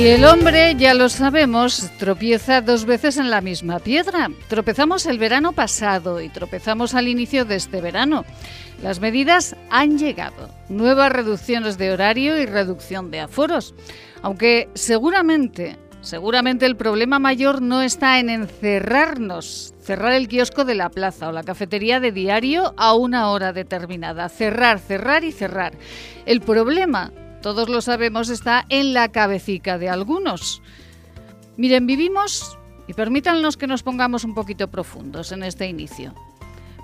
Y 0.00 0.06
el 0.06 0.24
hombre, 0.24 0.76
ya 0.76 0.94
lo 0.94 1.10
sabemos, 1.10 1.90
tropieza 1.98 2.62
dos 2.62 2.86
veces 2.86 3.18
en 3.18 3.28
la 3.28 3.42
misma 3.42 3.80
piedra. 3.80 4.30
Tropezamos 4.48 5.04
el 5.04 5.18
verano 5.18 5.52
pasado 5.52 6.22
y 6.22 6.30
tropezamos 6.30 6.94
al 6.94 7.06
inicio 7.06 7.44
de 7.44 7.56
este 7.56 7.82
verano. 7.82 8.24
Las 8.82 8.98
medidas 8.98 9.56
han 9.68 9.98
llegado. 9.98 10.48
Nuevas 10.70 11.12
reducciones 11.12 11.76
de 11.76 11.92
horario 11.92 12.40
y 12.40 12.46
reducción 12.46 13.10
de 13.10 13.20
aforos. 13.20 13.74
Aunque 14.22 14.70
seguramente, 14.72 15.76
seguramente 16.00 16.64
el 16.64 16.76
problema 16.76 17.18
mayor 17.18 17.60
no 17.60 17.82
está 17.82 18.20
en 18.20 18.30
encerrarnos, 18.30 19.74
cerrar 19.82 20.14
el 20.14 20.28
kiosco 20.28 20.64
de 20.64 20.76
la 20.76 20.88
plaza 20.88 21.28
o 21.28 21.32
la 21.32 21.42
cafetería 21.42 22.00
de 22.00 22.10
diario 22.10 22.72
a 22.78 22.94
una 22.94 23.28
hora 23.28 23.52
determinada. 23.52 24.30
Cerrar, 24.30 24.78
cerrar 24.78 25.24
y 25.24 25.32
cerrar. 25.32 25.74
El 26.24 26.40
problema 26.40 27.12
todos 27.40 27.68
lo 27.68 27.80
sabemos, 27.80 28.28
está 28.28 28.66
en 28.68 28.92
la 28.92 29.08
cabecica 29.08 29.78
de 29.78 29.88
algunos. 29.88 30.62
Miren, 31.56 31.86
vivimos, 31.86 32.58
y 32.86 32.94
permítanos 32.94 33.56
que 33.56 33.66
nos 33.66 33.82
pongamos 33.82 34.24
un 34.24 34.34
poquito 34.34 34.68
profundos 34.68 35.32
en 35.32 35.42
este 35.42 35.66
inicio, 35.66 36.14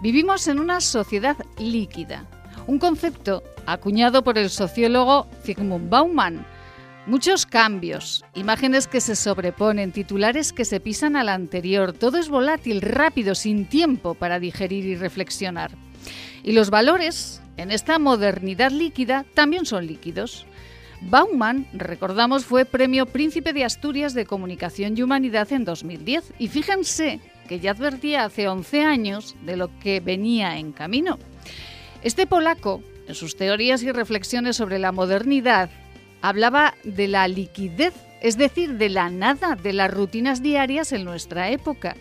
vivimos 0.02 0.48
en 0.48 0.58
una 0.58 0.80
sociedad 0.80 1.36
líquida, 1.58 2.26
un 2.66 2.78
concepto 2.78 3.42
acuñado 3.66 4.22
por 4.22 4.38
el 4.38 4.50
sociólogo 4.50 5.28
Zygmunt 5.44 5.88
Bauman. 5.88 6.46
Muchos 7.06 7.46
cambios, 7.46 8.24
imágenes 8.34 8.88
que 8.88 9.00
se 9.00 9.14
sobreponen, 9.14 9.92
titulares 9.92 10.52
que 10.52 10.64
se 10.64 10.80
pisan 10.80 11.14
al 11.14 11.28
anterior, 11.28 11.92
todo 11.92 12.18
es 12.18 12.28
volátil, 12.28 12.82
rápido, 12.82 13.36
sin 13.36 13.66
tiempo 13.66 14.14
para 14.14 14.40
digerir 14.40 14.84
y 14.84 14.96
reflexionar. 14.96 15.70
Y 16.42 16.50
los 16.50 16.70
valores 16.70 17.40
en 17.56 17.70
esta 17.70 17.98
modernidad 17.98 18.70
líquida 18.70 19.24
también 19.34 19.66
son 19.66 19.86
líquidos. 19.86 20.46
Bauman, 21.00 21.66
recordamos, 21.72 22.44
fue 22.44 22.64
Premio 22.64 23.06
Príncipe 23.06 23.52
de 23.52 23.64
Asturias 23.64 24.14
de 24.14 24.26
Comunicación 24.26 24.96
y 24.96 25.02
Humanidad 25.02 25.52
en 25.52 25.64
2010 25.64 26.32
y 26.38 26.48
fíjense 26.48 27.20
que 27.48 27.60
ya 27.60 27.72
advertía 27.72 28.24
hace 28.24 28.48
11 28.48 28.82
años 28.82 29.36
de 29.44 29.56
lo 29.56 29.70
que 29.78 30.00
venía 30.00 30.58
en 30.58 30.72
camino. 30.72 31.18
Este 32.02 32.26
polaco, 32.26 32.82
en 33.06 33.14
sus 33.14 33.36
teorías 33.36 33.82
y 33.82 33.92
reflexiones 33.92 34.56
sobre 34.56 34.78
la 34.78 34.92
modernidad, 34.92 35.70
hablaba 36.22 36.74
de 36.84 37.08
la 37.08 37.28
liquidez, 37.28 37.94
es 38.20 38.36
decir, 38.36 38.74
de 38.74 38.88
la 38.88 39.10
nada, 39.10 39.54
de 39.54 39.72
las 39.72 39.92
rutinas 39.92 40.42
diarias 40.42 40.92
en 40.92 41.04
nuestra 41.04 41.50
época. 41.50 41.96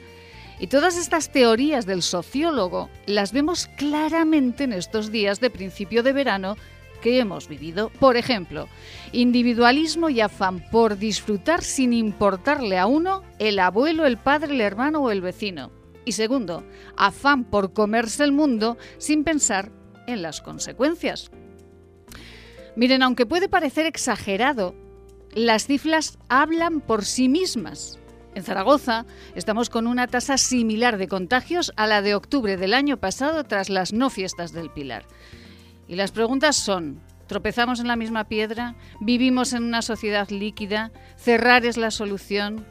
Y 0.60 0.68
todas 0.68 0.98
estas 0.98 1.32
teorías 1.32 1.86
del 1.86 2.02
sociólogo 2.02 2.90
las 3.06 3.34
vemos 3.34 3.68
claramente 3.78 4.64
en 4.64 4.74
estos 4.74 5.12
días 5.12 5.40
de 5.40 5.50
principio 5.50 6.02
de 6.02 6.14
verano 6.14 6.56
que 7.02 7.20
hemos 7.20 7.48
vivido. 7.48 7.90
Por 8.00 8.18
ejemplo, 8.18 8.68
individualismo 9.12 10.10
y 10.10 10.22
afán 10.22 10.66
por 10.72 10.98
disfrutar 10.98 11.62
sin 11.62 11.94
importarle 11.94 12.78
a 12.78 12.88
uno 12.88 13.22
el 13.38 13.60
abuelo, 13.60 14.06
el 14.06 14.18
padre, 14.18 14.54
el 14.54 14.62
hermano 14.62 15.04
o 15.04 15.12
el 15.12 15.22
vecino. 15.22 15.72
Y 16.06 16.14
segundo, 16.14 16.64
afán 16.96 17.44
por 17.44 17.74
comerse 17.74 18.24
el 18.24 18.32
mundo 18.32 18.78
sin 18.98 19.24
pensar 19.24 19.72
en 20.08 20.22
las 20.22 20.42
consecuencias. 20.42 21.32
Miren, 22.76 23.04
aunque 23.04 23.26
puede 23.26 23.50
parecer 23.50 23.86
exagerado, 23.86 24.76
las 25.34 25.66
cifras 25.66 26.18
hablan 26.30 26.82
por 26.82 27.06
sí 27.06 27.30
mismas. 27.30 28.00
En 28.36 28.44
Zaragoza 28.44 29.06
estamos 29.34 29.70
con 29.70 29.88
una 29.88 30.08
tasa 30.08 30.38
similar 30.38 30.98
de 30.98 31.08
contagios 31.08 31.72
a 31.78 31.88
la 31.88 32.02
de 32.02 32.16
octubre 32.16 32.58
del 32.58 32.74
año 32.74 32.98
pasado 32.98 33.46
tras 33.46 33.70
las 33.70 33.94
no 33.94 34.10
fiestas 34.10 34.52
del 34.52 34.70
Pilar. 34.70 35.06
Y 35.88 35.96
las 35.96 36.12
preguntas 36.12 36.58
son, 36.58 37.02
¿tropezamos 37.28 37.80
en 37.80 37.88
la 37.88 37.96
misma 37.96 38.26
piedra? 38.26 38.76
¿Vivimos 39.00 39.54
en 39.54 39.64
una 39.64 39.82
sociedad 39.82 40.30
líquida? 40.30 40.92
¿Cerrar 41.16 41.66
es 41.66 41.78
la 41.78 41.92
solución? 41.92 42.66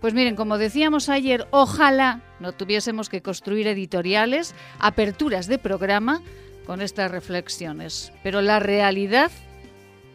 Pues 0.00 0.14
miren, 0.14 0.36
como 0.36 0.56
decíamos 0.56 1.10
ayer, 1.10 1.46
ojalá 1.50 2.22
no 2.40 2.52
tuviésemos 2.52 3.10
que 3.10 3.20
construir 3.20 3.66
editoriales, 3.66 4.54
aperturas 4.78 5.48
de 5.48 5.58
programa 5.58 6.22
con 6.64 6.80
estas 6.80 7.10
reflexiones. 7.10 8.10
Pero 8.22 8.40
la 8.40 8.58
realidad 8.58 9.30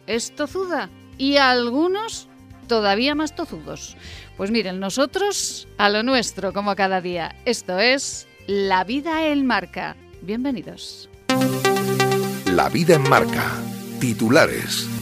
es 0.08 0.34
tozuda 0.34 0.90
y 1.16 1.36
algunos 1.36 2.29
todavía 2.70 3.16
más 3.16 3.34
tozudos. 3.34 3.96
Pues 4.36 4.52
miren, 4.52 4.78
nosotros 4.78 5.66
a 5.76 5.90
lo 5.90 6.04
nuestro, 6.04 6.52
como 6.52 6.76
cada 6.76 7.00
día. 7.00 7.34
Esto 7.44 7.80
es 7.80 8.28
La 8.46 8.84
vida 8.84 9.26
en 9.26 9.44
marca. 9.44 9.96
Bienvenidos. 10.22 11.10
La 12.46 12.68
vida 12.68 12.94
en 12.94 13.08
marca. 13.08 13.44
Titulares. 13.98 14.99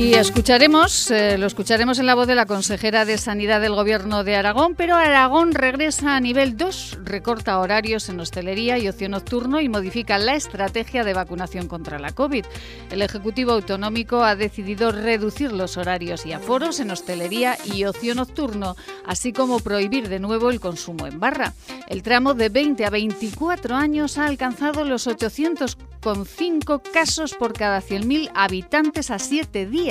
Y 0.00 0.14
escucharemos, 0.14 1.10
eh, 1.10 1.36
lo 1.36 1.46
escucharemos 1.46 1.98
en 1.98 2.06
la 2.06 2.14
voz 2.14 2.26
de 2.26 2.34
la 2.34 2.46
consejera 2.46 3.04
de 3.04 3.18
Sanidad 3.18 3.60
del 3.60 3.74
Gobierno 3.74 4.24
de 4.24 4.34
Aragón, 4.34 4.74
pero 4.74 4.96
Aragón 4.96 5.52
regresa 5.52 6.16
a 6.16 6.20
nivel 6.20 6.56
2, 6.56 7.00
recorta 7.04 7.58
horarios 7.58 8.08
en 8.08 8.18
hostelería 8.18 8.78
y 8.78 8.88
ocio 8.88 9.10
nocturno 9.10 9.60
y 9.60 9.68
modifica 9.68 10.16
la 10.16 10.36
estrategia 10.36 11.04
de 11.04 11.12
vacunación 11.12 11.68
contra 11.68 11.98
la 11.98 12.12
COVID. 12.12 12.46
El 12.90 13.02
Ejecutivo 13.02 13.52
Autonómico 13.52 14.24
ha 14.24 14.36
decidido 14.36 14.90
reducir 14.90 15.52
los 15.52 15.76
horarios 15.76 16.24
y 16.24 16.32
aforos 16.32 16.80
en 16.80 16.92
hostelería 16.92 17.58
y 17.66 17.84
ocio 17.84 18.14
nocturno, 18.14 18.76
así 19.04 19.34
como 19.34 19.60
prohibir 19.60 20.08
de 20.08 20.18
nuevo 20.18 20.48
el 20.48 20.60
consumo 20.60 21.08
en 21.08 21.20
barra. 21.20 21.52
El 21.88 22.02
tramo 22.02 22.32
de 22.32 22.48
20 22.48 22.86
a 22.86 22.90
24 22.90 23.76
años 23.76 24.16
ha 24.16 24.24
alcanzado 24.24 24.86
los 24.86 25.06
800,5 25.06 26.80
casos 26.90 27.34
por 27.34 27.52
cada 27.52 27.82
100.000 27.82 28.30
habitantes 28.34 29.10
a 29.10 29.18
7 29.18 29.66
días 29.66 29.89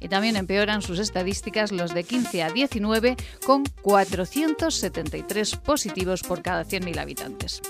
y 0.00 0.08
también 0.08 0.36
empeoran 0.36 0.80
sus 0.80 0.98
estadísticas 0.98 1.72
los 1.72 1.92
de 1.92 2.04
15 2.04 2.42
a 2.42 2.50
19 2.50 3.16
con 3.44 3.64
473 3.82 5.56
positivos 5.56 6.22
por 6.22 6.42
cada 6.42 6.64
100.000 6.64 6.98
habitantes. 6.98 7.60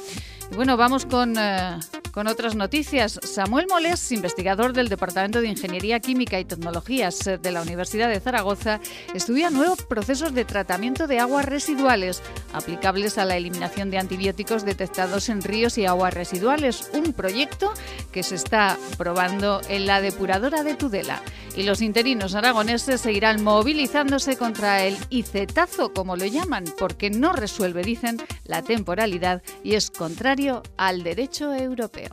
Bueno, 0.53 0.77
vamos 0.77 1.05
con, 1.07 1.37
eh, 1.37 1.79
con 2.13 2.29
otras 2.29 2.55
noticias. 2.55 3.19
Samuel 3.25 3.67
Molés, 3.69 4.13
investigador 4.13 4.73
del 4.73 4.89
Departamento 4.89 5.41
de 5.41 5.49
Ingeniería 5.49 5.99
Química 5.99 6.39
y 6.39 6.45
Tecnologías 6.45 7.27
eh, 7.27 7.39
de 7.39 7.51
la 7.51 7.63
Universidad 7.63 8.09
de 8.09 8.21
Zaragoza, 8.21 8.79
estudia 9.15 9.51
nuevos 9.51 9.83
procesos 9.83 10.33
de 10.33 10.45
tratamiento 10.45 11.09
de 11.09 11.19
aguas 11.19 11.45
residuales 11.45 12.23
aplicables 12.53 13.19
a 13.19 13.25
la 13.25 13.37
eliminación 13.37 13.91
de 13.91 13.99
antibióticos 13.99 14.65
detectados 14.65 15.29
en 15.29 15.43
ríos 15.43 15.77
y 15.77 15.87
aguas 15.87 16.15
residuales, 16.15 16.89
un 16.93 17.15
proyecto 17.15 17.73
que 18.13 18.23
se 18.23 18.37
está 18.37 18.77
probando 18.97 19.61
en 19.69 19.87
la 19.87 20.01
depuradora 20.01 20.63
de 20.63 20.75
Tudela. 20.75 21.21
Y 21.57 21.63
los 21.63 21.83
interinos 21.83 22.35
aragoneses 22.35 23.01
seguirán 23.01 23.43
movilizándose 23.43 24.37
contra 24.37 24.85
el 24.85 24.97
icetazo, 25.11 25.93
como 25.93 26.17
lo 26.17 26.27
llaman, 26.27 26.65
porque 26.79 27.11
no 27.11 27.33
resuelve, 27.33 27.83
dicen, 27.83 28.21
la 28.45 28.63
temporalidad 28.63 29.43
y 29.63 29.75
es 29.75 29.91
contrario 29.91 30.44
al 30.77 31.03
derecho 31.03 31.55
europeo. 31.55 32.11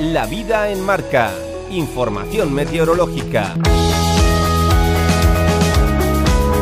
La 0.00 0.26
vida 0.26 0.70
en 0.70 0.84
marca. 0.84 1.32
Información 1.70 2.52
meteorológica. 2.52 3.54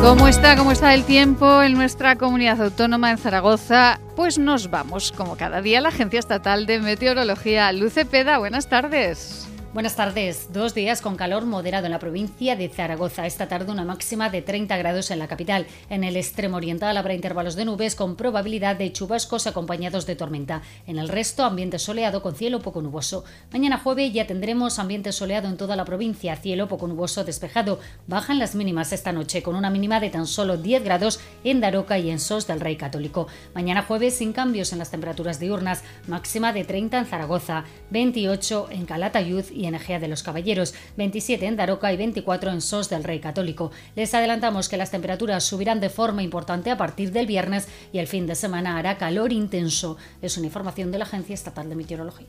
¿Cómo 0.01 0.27
está? 0.27 0.55
¿Cómo 0.55 0.71
está 0.71 0.93
el 0.93 1.03
tiempo 1.03 1.61
en 1.61 1.73
nuestra 1.73 2.15
comunidad 2.15 2.61
autónoma 2.61 3.11
en 3.11 3.17
Zaragoza? 3.17 3.99
Pues 4.15 4.37
nos 4.37 4.69
vamos, 4.69 5.11
como 5.11 5.35
cada 5.35 5.61
día, 5.61 5.79
a 5.79 5.81
la 5.81 5.89
Agencia 5.89 6.19
Estatal 6.19 6.65
de 6.65 6.79
Meteorología. 6.79 7.71
Luce 7.73 8.05
Peda, 8.05 8.37
buenas 8.37 8.69
tardes. 8.69 9.48
Buenas 9.71 9.95
tardes. 9.95 10.51
Dos 10.51 10.73
días 10.73 10.99
con 10.99 11.15
calor 11.15 11.45
moderado 11.45 11.85
en 11.85 11.91
la 11.91 11.99
provincia 11.99 12.55
de 12.55 12.69
Zaragoza. 12.69 13.27
Esta 13.27 13.47
tarde 13.47 13.71
una 13.71 13.85
máxima 13.85 14.31
de 14.31 14.41
30 14.41 14.75
grados 14.77 15.11
en 15.11 15.19
la 15.19 15.27
capital. 15.27 15.67
En 15.91 16.03
el 16.03 16.17
extremo 16.17 16.57
oriental 16.57 16.97
habrá 16.97 17.13
intervalos 17.13 17.55
de 17.55 17.65
nubes 17.65 17.93
con 17.93 18.15
probabilidad 18.15 18.77
de 18.77 18.91
chubascos 18.91 19.45
acompañados 19.45 20.07
de 20.07 20.15
tormenta. 20.15 20.63
En 20.87 20.97
el 20.97 21.07
resto 21.07 21.43
ambiente 21.43 21.77
soleado 21.77 22.23
con 22.23 22.33
cielo 22.33 22.61
poco 22.61 22.81
nuboso. 22.81 23.25
Mañana 23.53 23.77
jueves 23.77 24.11
ya 24.11 24.25
tendremos 24.25 24.79
ambiente 24.79 25.11
soleado 25.11 25.47
en 25.47 25.55
toda 25.55 25.75
la 25.75 25.85
provincia. 25.85 26.35
Cielo 26.35 26.67
poco 26.67 26.87
nuboso 26.87 27.23
despejado. 27.23 27.79
Bajan 28.07 28.39
las 28.39 28.55
mínimas 28.55 28.91
esta 28.91 29.11
noche 29.11 29.43
con 29.43 29.55
una 29.55 29.69
mínima 29.69 29.99
de 29.99 30.09
tan 30.09 30.25
solo 30.25 30.57
10 30.57 30.83
grados 30.83 31.19
en 31.43 31.61
Daroca 31.61 31.99
y 31.99 32.09
en 32.09 32.19
Sos 32.19 32.47
del 32.47 32.59
Rey 32.59 32.75
Católico. 32.75 33.27
Mañana 33.53 33.83
jueves 33.83 34.15
sin 34.15 34.33
cambios 34.33 34.73
en 34.73 34.79
las 34.79 34.89
temperaturas 34.89 35.39
diurnas. 35.39 35.83
Máxima 36.07 36.53
de 36.53 36.65
30 36.65 36.97
en 36.97 37.05
Zaragoza, 37.05 37.65
28 37.91 38.69
en 38.71 38.87
Calatayud 38.87 39.45
en 39.65 39.75
Egea 39.75 39.99
de 39.99 40.07
los 40.07 40.23
Caballeros, 40.23 40.73
27 40.97 41.45
en 41.45 41.55
Daroca 41.55 41.91
y 41.93 41.97
24 41.97 42.51
en 42.51 42.61
Sos 42.61 42.89
del 42.89 43.03
Rey 43.03 43.19
Católico. 43.19 43.71
Les 43.95 44.13
adelantamos 44.13 44.69
que 44.69 44.77
las 44.77 44.91
temperaturas 44.91 45.43
subirán 45.43 45.79
de 45.79 45.89
forma 45.89 46.23
importante 46.23 46.71
a 46.71 46.77
partir 46.77 47.11
del 47.11 47.27
viernes 47.27 47.67
y 47.91 47.99
el 47.99 48.07
fin 48.07 48.27
de 48.27 48.35
semana 48.35 48.77
hará 48.77 48.97
calor 48.97 49.31
intenso. 49.31 49.97
Es 50.21 50.37
una 50.37 50.47
información 50.47 50.91
de 50.91 50.99
la 50.99 51.05
Agencia 51.05 51.33
Estatal 51.33 51.69
de 51.69 51.75
Meteorología. 51.75 52.27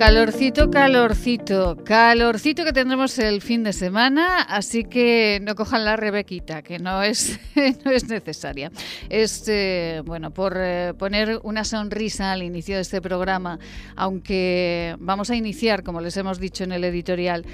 Calorcito, 0.00 0.70
calorcito, 0.70 1.76
calorcito 1.84 2.64
que 2.64 2.72
tendremos 2.72 3.18
el 3.18 3.42
fin 3.42 3.62
de 3.62 3.74
semana, 3.74 4.40
así 4.40 4.84
que 4.84 5.40
no 5.42 5.54
cojan 5.54 5.84
la 5.84 5.94
rebequita, 5.96 6.62
que 6.62 6.78
no 6.78 7.02
es, 7.02 7.38
no 7.84 7.90
es 7.90 8.08
necesaria. 8.08 8.72
Es, 9.10 9.44
eh, 9.46 10.00
bueno, 10.06 10.30
por 10.30 10.54
eh, 10.56 10.94
poner 10.98 11.38
una 11.42 11.64
sonrisa 11.64 12.32
al 12.32 12.42
inicio 12.42 12.76
de 12.76 12.80
este 12.80 13.02
programa, 13.02 13.58
aunque 13.94 14.96
vamos 14.98 15.28
a 15.28 15.36
iniciar, 15.36 15.82
como 15.82 16.00
les 16.00 16.16
hemos 16.16 16.40
dicho 16.40 16.64
en 16.64 16.72
el 16.72 16.84
editorial, 16.84 17.44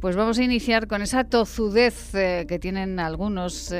pues 0.00 0.16
vamos 0.16 0.40
a 0.40 0.42
iniciar 0.42 0.88
con 0.88 1.02
esa 1.02 1.22
tozudez 1.22 2.16
eh, 2.16 2.46
que 2.48 2.58
tienen 2.58 2.98
algunos 2.98 3.72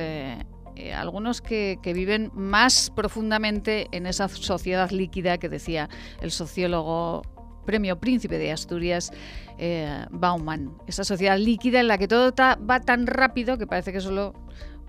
algunos 0.96 1.42
que, 1.42 1.78
que, 1.82 1.92
viven 1.92 2.30
más 2.34 2.90
profundamente 2.90 3.88
en 3.92 4.06
esa 4.06 4.28
sociedad 4.28 4.90
líquida 4.90 5.38
que 5.38 5.48
decía 5.48 5.88
el 6.20 6.30
sociólogo 6.30 7.22
Premio 7.64 7.98
Príncipe 7.98 8.38
de 8.38 8.52
Asturias, 8.52 9.12
eh, 9.58 10.06
Bauman. 10.10 10.76
Esa 10.86 11.04
sociedad 11.04 11.38
líquida 11.38 11.80
en 11.80 11.88
la 11.88 11.98
que 11.98 12.08
todo 12.08 12.32
va 12.36 12.80
tan 12.80 13.06
rápido 13.06 13.58
que 13.58 13.66
parece 13.66 13.92
que 13.92 14.00
solo 14.00 14.34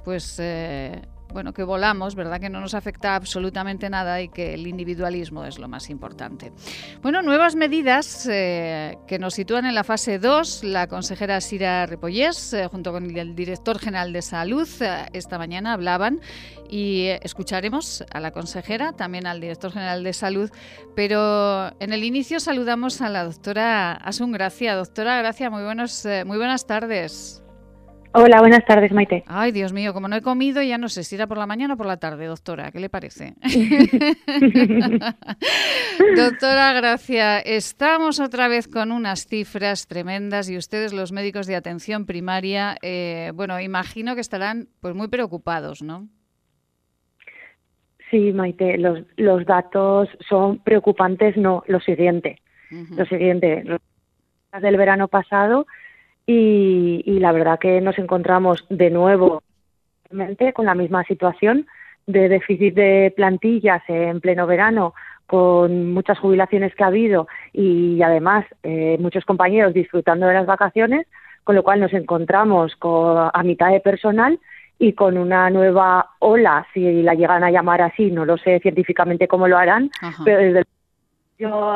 pues 0.04 0.38
eh, 0.40 1.02
bueno, 1.34 1.54
que 1.54 1.64
volamos, 1.64 2.16
¿verdad? 2.16 2.40
Que 2.40 2.50
no 2.50 2.62
nos 2.62 2.74
afecta 2.74 3.16
absolutamente 3.16 3.90
nada 3.90 4.22
y 4.22 4.30
que 4.30 4.54
el 4.54 4.68
individualismo 4.68 5.44
es 5.46 5.60
lo 5.60 5.68
más 5.68 5.90
importante. 5.90 6.54
Bueno, 7.02 7.22
nuevas 7.22 7.56
medidas 7.56 8.28
eh, 8.30 8.98
que 9.08 9.20
nos 9.20 9.34
sitúan 9.34 9.66
en 9.66 9.76
la 9.76 9.84
fase 9.84 10.20
2. 10.20 10.64
La 10.64 10.88
consejera 10.88 11.42
Sira 11.42 11.86
Repollés, 11.86 12.54
eh, 12.54 12.68
junto 12.68 12.92
con 12.92 13.18
el 13.18 13.36
director 13.36 13.80
general 13.80 14.14
de 14.14 14.22
Salud, 14.22 14.68
eh, 14.80 15.06
esta 15.14 15.38
mañana 15.38 15.74
hablaban 15.74 16.22
y 16.70 17.08
escucharemos 17.22 18.04
a 18.12 18.20
la 18.20 18.32
consejera, 18.32 18.94
también 18.94 19.28
al 19.28 19.42
director 19.42 19.72
general 19.72 20.04
de 20.04 20.14
Salud, 20.14 20.50
pero 20.96 21.72
en 21.80 21.94
el 21.94 22.04
inicio 22.04 22.40
saludamos 22.40 23.02
a 23.02 23.10
la 23.10 23.24
doctora 23.24 23.94
Asun 23.94 24.32
Gracia. 24.32 24.76
Doctora 24.76 25.18
Gracia, 25.18 25.50
muy, 25.50 25.64
buenos, 25.64 26.08
muy 26.26 26.38
buenas 26.38 26.66
tardes. 26.66 27.43
Hola, 28.16 28.42
buenas 28.42 28.64
tardes, 28.66 28.92
Maite. 28.92 29.24
Ay, 29.26 29.52
Dios 29.52 29.74
mío, 29.74 29.92
como 29.92 30.08
no 30.08 30.16
he 30.16 30.22
comido, 30.22 30.62
ya 30.62 30.78
no 30.78 30.88
sé 30.88 31.04
si 31.04 31.16
era 31.16 31.26
por 31.26 31.40
la 31.40 31.48
mañana 31.48 31.74
o 31.74 31.78
por 31.78 31.88
la 31.88 31.98
tarde, 31.98 32.28
doctora. 32.28 32.72
¿Qué 32.72 32.80
le 32.80 32.88
parece? 32.88 33.34
doctora 36.16 36.74
Gracia, 36.74 37.40
estamos 37.40 38.20
otra 38.20 38.48
vez 38.48 38.68
con 38.68 38.92
unas 38.92 39.26
cifras 39.26 39.88
tremendas 39.88 40.48
y 40.48 40.58
ustedes, 40.58 40.94
los 40.94 41.12
médicos 41.12 41.48
de 41.48 41.56
atención 41.56 42.06
primaria, 42.06 42.78
eh, 42.84 43.32
bueno, 43.34 43.60
imagino 43.60 44.14
que 44.14 44.22
estarán 44.22 44.68
pues 44.80 44.94
muy 44.94 45.08
preocupados, 45.08 45.82
¿no? 45.82 46.08
Sí, 48.12 48.32
Maite, 48.32 48.78
los, 48.78 49.00
los 49.18 49.44
datos 49.48 50.08
son 50.30 50.60
preocupantes, 50.60 51.36
no, 51.36 51.64
lo 51.66 51.80
siguiente. 51.80 52.38
Lo 52.70 53.06
siguiente, 53.06 53.64
del 54.62 54.78
verano 54.78 55.08
pasado 55.08 55.66
y, 56.26 57.20
la 57.20 57.32
verdad 57.32 57.60
que 57.60 57.82
nos 57.82 57.98
encontramos 57.98 58.66
de 58.70 58.90
nuevo 58.90 59.42
con 60.54 60.66
la 60.66 60.76
misma 60.76 61.04
situación 61.04 61.66
de 62.06 62.30
déficit 62.30 62.76
de 62.76 63.14
plantillas 63.16 63.82
en 63.88 64.22
pleno 64.22 64.46
verano 64.46 64.94
con 65.26 65.94
muchas 65.94 66.20
jubilaciones 66.20 66.76
que 66.76 66.84
ha 66.84 66.88
habido 66.88 67.28
y 67.54 68.02
además 68.02 68.46
eh, 68.62 68.98
muchos 69.00 69.26
compañeros 69.26 69.74
disfrutando 69.74 70.28
de 70.28 70.34
las 70.34 70.46
vacaciones, 70.46 71.08
con 71.44 71.56
lo 71.56 71.64
cual 71.64 71.80
nos 71.80 71.94
encontramos 71.94 72.76
con, 72.76 73.30
a 73.34 73.44
mitad 73.44 73.72
de 73.72 73.80
personal 73.80 74.40
y 74.78 74.94
con 74.94 75.18
una 75.18 75.50
nueva 75.50 76.12
ola, 76.20 76.68
si 76.74 77.02
la 77.04 77.14
llegan 77.14 77.44
a 77.44 77.52
llamar 77.52 77.82
así, 77.82 78.12
no 78.12 78.26
lo 78.26 78.38
sé 78.38 78.60
científicamente 78.60 79.28
cómo 79.28 79.48
lo 79.48 79.58
harán, 79.58 79.90
pero 80.26 80.40
desde 80.40 80.66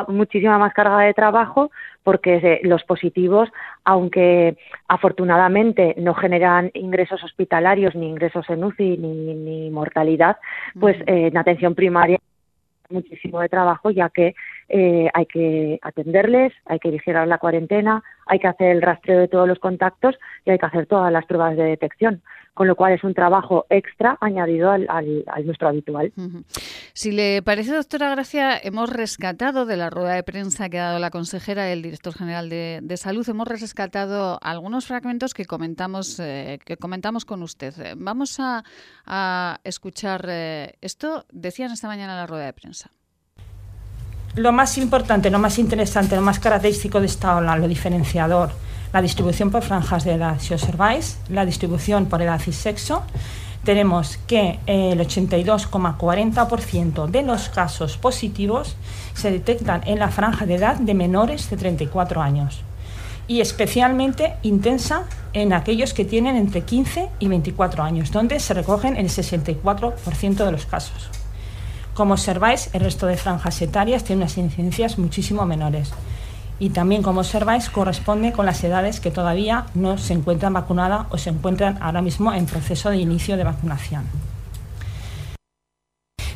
muchísima 0.08 0.58
más 0.58 0.74
carga 0.74 1.00
de 1.00 1.14
trabajo 1.14 1.72
porque 2.04 2.62
los 2.64 2.84
positivos, 2.84 3.50
aunque 3.84 4.58
afortunadamente 4.88 5.96
no 5.98 6.14
generan 6.14 6.72
ingresos 6.74 7.24
hospitalarios 7.24 7.96
ni 7.96 8.08
ingresos 8.08 8.50
en 8.50 8.64
UCI 8.64 8.98
ni, 8.98 9.70
mortalidad, 9.72 10.38
pues 10.80 10.96
eh, 11.02 11.28
en 11.28 11.38
atención 11.38 11.76
primaria 11.76 12.18
muchísimo 12.90 13.42
de 13.42 13.50
trabajo 13.50 13.90
ya 13.90 14.10
que 14.10 14.36
eh, 14.70 15.10
hay 15.14 15.26
que 15.26 15.80
atenderles, 15.82 16.54
hay 16.66 16.80
que 16.80 16.92
vigilar 16.92 17.28
la 17.28 17.38
cuarentena, 17.38 18.04
hay 18.26 18.40
que 18.40 18.48
hacer 18.48 18.72
el 18.72 18.82
rastreo 18.82 19.20
de 19.20 19.28
todos 19.28 19.48
los 19.48 19.60
contactos 19.60 20.18
y 20.46 20.52
hay 20.52 20.58
que 20.58 20.66
hacer 20.66 20.86
todas 20.86 21.12
las 21.12 21.26
pruebas 21.26 21.58
de 21.58 21.64
detección, 21.64 22.22
con 22.58 22.68
lo 22.68 22.76
cual 22.76 22.94
es 22.94 23.04
un 23.04 23.14
trabajo 23.14 23.68
extra 23.70 24.18
añadido 24.20 24.72
al, 24.72 24.88
nuestro 25.46 25.68
habitual. 25.68 26.12
Si 26.94 27.12
le 27.12 27.44
parece, 27.44 27.72
doctora 27.72 28.10
Gracia, 28.10 28.58
hemos 28.58 28.90
rescatado 28.90 29.68
de 29.68 29.78
la 29.78 29.92
rueda 29.92 30.16
de 30.16 30.24
prensa 30.24 30.68
que 30.68 30.80
ha 30.80 30.86
dado 30.86 30.98
la 30.98 31.12
consejera 31.12 31.70
y 31.70 31.74
el 31.74 31.84
director 31.84 32.16
general 32.16 32.50
de, 32.50 32.98
Salud, 32.98 33.30
hemos 33.30 33.48
rescatado 33.48 34.40
algunos 34.42 34.88
fragmentos 34.88 35.36
que 35.36 35.46
comentamos, 35.46 36.20
eh, 36.20 36.58
que 36.66 36.78
comentamos 36.78 37.26
con 37.26 37.44
usted. 37.44 37.76
Vamos 37.96 38.40
a, 38.40 38.64
escuchar 39.64 40.26
eh, 40.28 40.74
esto, 40.82 41.26
decían 41.32 41.72
esta 41.72 41.88
mañana 41.88 42.14
en 42.14 42.18
la 42.18 42.26
rueda 42.26 42.46
de 42.46 42.54
prensa 42.54 42.90
lo 44.36 44.52
más 44.52 44.78
importante, 44.78 45.32
lo 45.32 45.40
más 45.40 45.58
interesante, 45.58 46.16
lo 46.16 46.22
más 46.22 46.40
característico 46.40 47.00
de 47.00 47.08
esta 47.08 47.38
ola, 47.38 47.58
lo 47.58 47.68
diferenciador, 47.68 48.52
la 48.98 49.02
distribución 49.04 49.52
por 49.52 49.62
franjas 49.62 50.06
de 50.06 50.14
edad. 50.14 50.40
Si 50.40 50.56
observáis, 50.56 51.20
la 51.30 51.46
distribución 51.46 52.08
por 52.08 52.24
edad 52.24 52.42
y 52.48 52.52
sexo, 52.52 53.04
tenemos 53.64 54.18
que 54.26 54.60
el 54.66 55.00
82,40% 55.00 57.06
de 57.06 57.22
los 57.22 57.50
casos 57.50 57.96
positivos 57.98 58.76
se 59.14 59.30
detectan 59.30 59.84
en 59.86 60.00
la 60.00 60.10
franja 60.10 60.48
de 60.48 60.56
edad 60.56 60.78
de 60.78 60.96
menores 60.96 61.48
de 61.52 61.58
34 61.58 62.24
años 62.24 62.64
y 63.28 63.40
especialmente 63.40 64.34
intensa 64.42 65.04
en 65.34 65.54
aquellos 65.54 65.94
que 65.94 66.04
tienen 66.04 66.36
entre 66.36 66.62
15 66.62 67.10
y 67.20 67.28
24 67.28 67.84
años, 67.84 68.12
donde 68.12 68.40
se 68.40 68.56
recogen 68.56 68.98
el 68.98 69.10
64% 69.10 70.44
de 70.44 70.52
los 70.52 70.66
casos. 70.66 71.12
Como 71.94 72.16
observáis, 72.16 72.72
el 72.74 72.82
resto 72.82 73.06
de 73.06 73.16
franjas 73.16 73.62
etarias 73.62 74.04
tiene 74.04 74.24
unas 74.24 74.40
incidencias 74.40 74.98
muchísimo 74.98 75.46
menores. 75.46 75.94
Y 76.60 76.70
también, 76.70 77.04
como 77.04 77.22
observáis, 77.22 77.70
corresponde 77.70 78.32
con 78.32 78.46
las 78.46 78.64
edades 78.64 79.00
que 79.00 79.12
todavía 79.12 79.66
no 79.76 79.98
se 79.98 80.14
encuentran 80.14 80.54
vacunadas 80.54 81.08
o 81.10 81.18
se 81.18 81.30
encuentran 81.30 81.78
ahora 81.82 82.02
mismo 82.02 82.34
en 82.34 82.46
proceso 82.46 82.90
de 82.90 82.98
inicio 82.98 83.38
de 83.38 83.44
vacunación. 83.44 84.06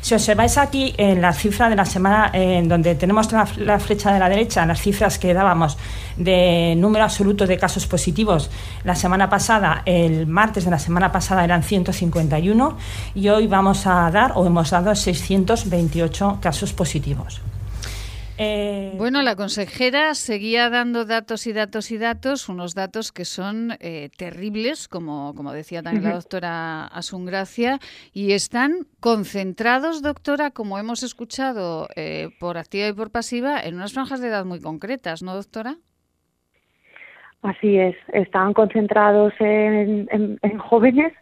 Si 0.02 0.14
observáis 0.14 0.58
aquí 0.58 0.92
en 0.98 1.22
la 1.22 1.32
cifra 1.32 1.68
de 1.68 1.76
la 1.76 1.84
semana, 1.84 2.30
en 2.32 2.68
donde 2.68 2.96
tenemos 2.96 3.30
la, 3.30 3.78
flecha 3.78 4.12
de 4.12 4.18
la 4.18 4.28
derecha, 4.28 4.66
las 4.66 4.80
cifras 4.80 5.16
que 5.16 5.32
dábamos 5.32 5.78
de 6.16 6.74
número 6.76 7.04
absoluto 7.04 7.46
de 7.46 7.56
casos 7.56 7.86
positivos, 7.86 8.50
la 8.82 8.96
semana 8.96 9.30
pasada, 9.30 9.82
el 9.86 10.26
martes 10.26 10.64
de 10.64 10.72
la 10.72 10.80
semana 10.80 11.12
pasada 11.12 11.44
eran 11.44 11.62
151 11.62 12.76
y 13.14 13.28
hoy 13.28 13.46
vamos 13.46 13.86
a 13.86 14.10
dar 14.10 14.32
o 14.34 14.44
hemos 14.44 14.70
dado 14.70 14.92
628 14.92 16.38
casos 16.42 16.72
positivos. 16.72 17.40
Eh, 18.44 18.92
bueno, 18.96 19.22
la 19.22 19.36
consejera 19.36 20.14
seguía 20.14 20.68
dando 20.68 21.04
datos 21.04 21.46
y 21.46 21.52
datos 21.52 21.92
y 21.92 21.98
datos, 21.98 22.48
unos 22.48 22.74
datos 22.74 23.12
que 23.12 23.24
son 23.24 23.72
eh, 23.78 24.10
terribles, 24.16 24.88
como, 24.88 25.32
como 25.36 25.52
decía 25.52 25.80
también 25.80 26.04
la 26.04 26.14
doctora 26.14 26.86
Asungracia, 26.86 27.78
y 28.12 28.32
están 28.32 28.86
concentrados, 28.98 30.02
doctora, 30.02 30.50
como 30.50 30.76
hemos 30.78 31.04
escuchado 31.04 31.86
eh, 31.94 32.30
por 32.40 32.58
activa 32.58 32.88
y 32.88 32.92
por 32.92 33.12
pasiva, 33.12 33.60
en 33.60 33.76
unas 33.76 33.92
franjas 33.92 34.20
de 34.20 34.28
edad 34.28 34.44
muy 34.44 34.60
concretas, 34.60 35.22
¿no, 35.22 35.36
doctora? 35.36 35.76
Así 37.42 37.78
es, 37.78 37.94
están 38.12 38.54
concentrados 38.54 39.34
en, 39.38 40.08
en 40.10 40.58
jóvenes. 40.58 41.12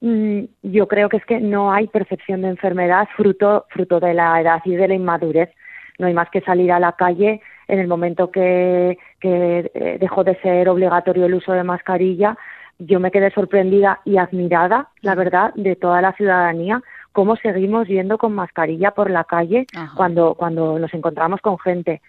Mm, 0.00 0.44
yo 0.62 0.86
creo 0.88 1.08
que 1.08 1.16
es 1.16 1.24
que 1.24 1.40
no 1.40 1.72
hay 1.72 1.86
percepción 1.86 2.42
de 2.42 2.48
enfermedad 2.48 3.08
fruto, 3.16 3.66
fruto 3.70 4.00
de 4.00 4.12
la 4.12 4.38
edad 4.40 4.60
y 4.66 4.74
de 4.74 4.88
la 4.88 4.94
inmadurez 4.94 5.50
no 5.98 6.06
hay 6.06 6.14
más 6.14 6.30
que 6.30 6.40
salir 6.40 6.72
a 6.72 6.80
la 6.80 6.92
calle 6.92 7.40
en 7.68 7.78
el 7.78 7.88
momento 7.88 8.30
que, 8.30 8.98
eh, 9.22 9.96
dejó 10.00 10.24
de 10.24 10.36
ser 10.36 10.68
obligatorio 10.68 11.26
el 11.26 11.34
uso 11.34 11.52
de 11.52 11.62
mascarilla. 11.62 12.36
Yo 12.78 13.00
me 13.00 13.10
quedé 13.10 13.30
sorprendida 13.30 14.00
y 14.04 14.16
admirada, 14.16 14.88
la 15.00 15.14
verdad, 15.14 15.54
de 15.54 15.76
toda 15.76 16.00
la 16.00 16.12
ciudadanía, 16.12 16.82
cómo 17.12 17.36
seguimos 17.36 17.86
yendo 17.86 18.18
con 18.18 18.34
mascarilla 18.34 18.90
por 18.92 19.10
la 19.10 19.24
calle 19.24 19.66
cuando, 19.96 20.34
cuando 20.34 20.78
nos 20.78 20.92
encontramos 20.94 21.40
con 21.40 21.58
gente. 21.58 22.00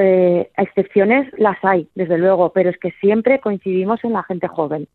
Eh, 0.00 0.50
excepciones 0.56 1.30
las 1.38 1.62
hay, 1.64 1.88
desde 1.94 2.16
luego, 2.16 2.52
pero 2.52 2.70
es 2.70 2.78
que 2.78 2.92
siempre 3.00 3.40
coincidimos 3.40 4.02
en 4.04 4.12
la 4.12 4.22
gente 4.22 4.46
joven 4.48 4.86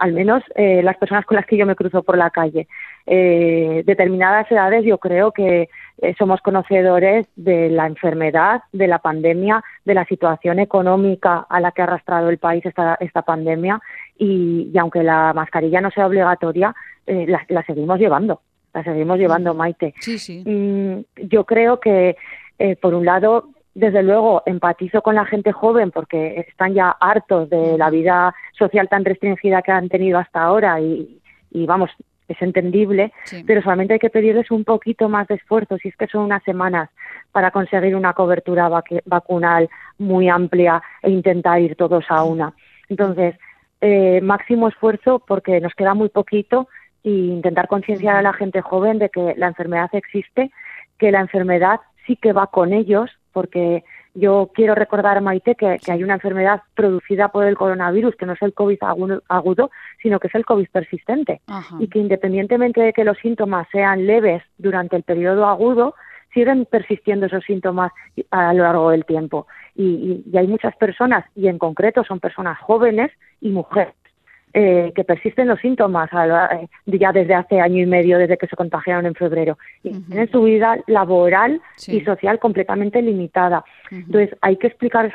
al 0.00 0.12
menos 0.12 0.42
eh, 0.56 0.82
las 0.82 0.96
personas 0.96 1.26
con 1.26 1.36
las 1.36 1.46
que 1.46 1.56
yo 1.56 1.66
me 1.66 1.76
cruzo 1.76 2.02
por 2.02 2.16
la 2.16 2.30
calle. 2.30 2.66
Eh, 3.06 3.82
determinadas 3.86 4.50
edades 4.50 4.84
yo 4.84 4.98
creo 4.98 5.32
que 5.32 5.68
eh, 6.02 6.14
somos 6.18 6.40
conocedores 6.40 7.26
de 7.36 7.70
la 7.70 7.86
enfermedad, 7.86 8.62
de 8.72 8.86
la 8.86 8.98
pandemia, 8.98 9.62
de 9.84 9.94
la 9.94 10.04
situación 10.04 10.58
económica 10.58 11.46
a 11.48 11.60
la 11.60 11.72
que 11.72 11.82
ha 11.82 11.84
arrastrado 11.84 12.30
el 12.30 12.38
país 12.38 12.64
esta, 12.64 12.96
esta 13.00 13.22
pandemia 13.22 13.80
y, 14.18 14.72
aunque 14.78 15.02
la 15.02 15.32
mascarilla 15.34 15.80
no 15.80 15.90
sea 15.90 16.06
obligatoria, 16.06 16.74
la, 17.06 17.64
seguimos 17.66 17.98
llevando, 17.98 18.40
la 18.72 18.84
seguimos 18.84 19.18
llevando, 19.18 19.54
Maite. 19.54 19.94
Sí, 19.98 20.18
sí. 20.18 20.44
Mm, 20.46 21.00
yo 21.26 21.44
creo 21.44 21.80
que, 21.80 22.16
por 22.80 22.94
un 22.94 23.04
lado, 23.04 23.48
desde 23.74 24.02
luego 24.02 24.42
empatizo 24.46 25.02
con 25.02 25.14
la 25.14 25.24
gente 25.24 25.52
joven 25.52 25.90
porque 25.90 26.44
están 26.48 26.74
ya 26.74 26.90
hartos 26.90 27.48
de 27.50 27.78
la 27.78 27.90
vida 27.90 28.34
social 28.58 28.88
tan 28.88 29.04
restringida 29.04 29.62
que 29.62 29.72
han 29.72 29.88
tenido 29.88 30.18
hasta 30.18 30.42
ahora 30.42 30.80
y, 30.80 31.20
vamos, 31.52 31.90
es 32.32 32.42
entendible, 32.42 33.12
pero 33.46 33.62
solamente 33.62 33.94
hay 33.94 33.98
que 33.98 34.10
pedirles 34.10 34.50
un 34.50 34.64
poquito 34.64 35.08
más 35.08 35.26
de 35.28 35.36
esfuerzo, 35.36 35.78
si 35.78 35.88
es 35.88 35.96
que 35.96 36.06
son 36.06 36.24
unas 36.24 36.42
semanas 36.44 36.90
para 37.32 37.50
conseguir 37.50 37.96
una 37.96 38.12
cobertura 38.12 38.68
vacunal 39.04 39.68
muy 39.98 40.28
amplia 40.28 40.82
e 41.02 41.10
intentar 41.10 41.60
ir 41.60 41.76
todos 41.76 42.04
a 42.08 42.24
una. 42.24 42.52
Entonces, 42.88 43.36
eh, 43.80 44.20
máximo 44.20 44.68
esfuerzo 44.68 45.22
porque 45.26 45.60
nos 45.60 45.74
queda 45.74 45.94
muy 45.94 46.08
poquito 46.08 46.68
e 47.02 47.10
intentar 47.10 47.66
concienciar 47.66 48.16
a 48.16 48.22
la 48.22 48.32
gente 48.32 48.60
joven 48.60 48.98
de 48.98 49.08
que 49.08 49.34
la 49.36 49.46
enfermedad 49.46 49.88
existe, 49.92 50.50
que 50.98 51.10
la 51.10 51.20
enfermedad 51.20 51.80
sí 52.06 52.16
que 52.16 52.32
va 52.32 52.48
con 52.48 52.72
ellos, 52.72 53.10
porque 53.32 53.84
yo 54.14 54.50
quiero 54.54 54.74
recordar, 54.74 55.20
Maite, 55.20 55.54
que, 55.54 55.78
hay 55.86 56.02
una 56.02 56.14
enfermedad 56.14 56.62
producida 56.74 57.28
por 57.28 57.44
el 57.44 57.56
coronavirus, 57.56 58.16
que 58.16 58.26
no 58.26 58.32
es 58.32 58.42
el 58.42 58.54
COVID 58.54 58.78
agudo, 59.28 59.70
sino 60.02 60.18
que 60.18 60.28
es 60.28 60.34
el 60.34 60.44
COVID 60.44 60.68
persistente. 60.70 61.40
Y 61.78 61.88
que 61.88 61.98
independientemente 61.98 62.80
de 62.80 62.92
que 62.92 63.04
los 63.04 63.18
síntomas 63.18 63.68
sean 63.70 64.06
leves 64.06 64.42
durante 64.58 64.96
el 64.96 65.02
periodo 65.02 65.46
agudo, 65.46 65.94
siguen 66.32 66.64
persistiendo 66.64 67.26
esos 67.26 67.44
síntomas 67.44 67.92
a 68.30 68.54
lo 68.54 68.62
largo 68.64 68.90
del 68.90 69.04
tiempo. 69.04 69.46
y 69.74 70.22
hay 70.36 70.46
muchas 70.46 70.76
personas, 70.76 71.24
y 71.34 71.48
en 71.48 71.58
concreto 71.58 72.04
son 72.04 72.20
personas 72.20 72.58
jóvenes 72.58 73.10
y 73.40 73.50
mujeres, 73.50 73.94
eh, 74.52 74.92
que 74.94 75.04
persisten 75.04 75.46
los 75.46 75.60
síntomas 75.60 76.10
eh, 76.12 76.68
ya 76.86 77.12
desde 77.12 77.34
hace 77.34 77.60
año 77.60 77.82
y 77.82 77.86
medio, 77.86 78.18
desde 78.18 78.36
que 78.36 78.48
se 78.48 78.56
contagiaron 78.56 79.06
en 79.06 79.14
febrero. 79.14 79.58
Y 79.82 79.90
tienen 80.00 80.30
su 80.30 80.42
vida 80.42 80.78
laboral 80.86 81.60
y 81.86 82.00
social 82.00 82.38
completamente 82.38 83.00
limitada. 83.00 83.64
Entonces, 83.90 84.36
hay 84.40 84.56
que 84.56 84.66
explicar 84.66 85.10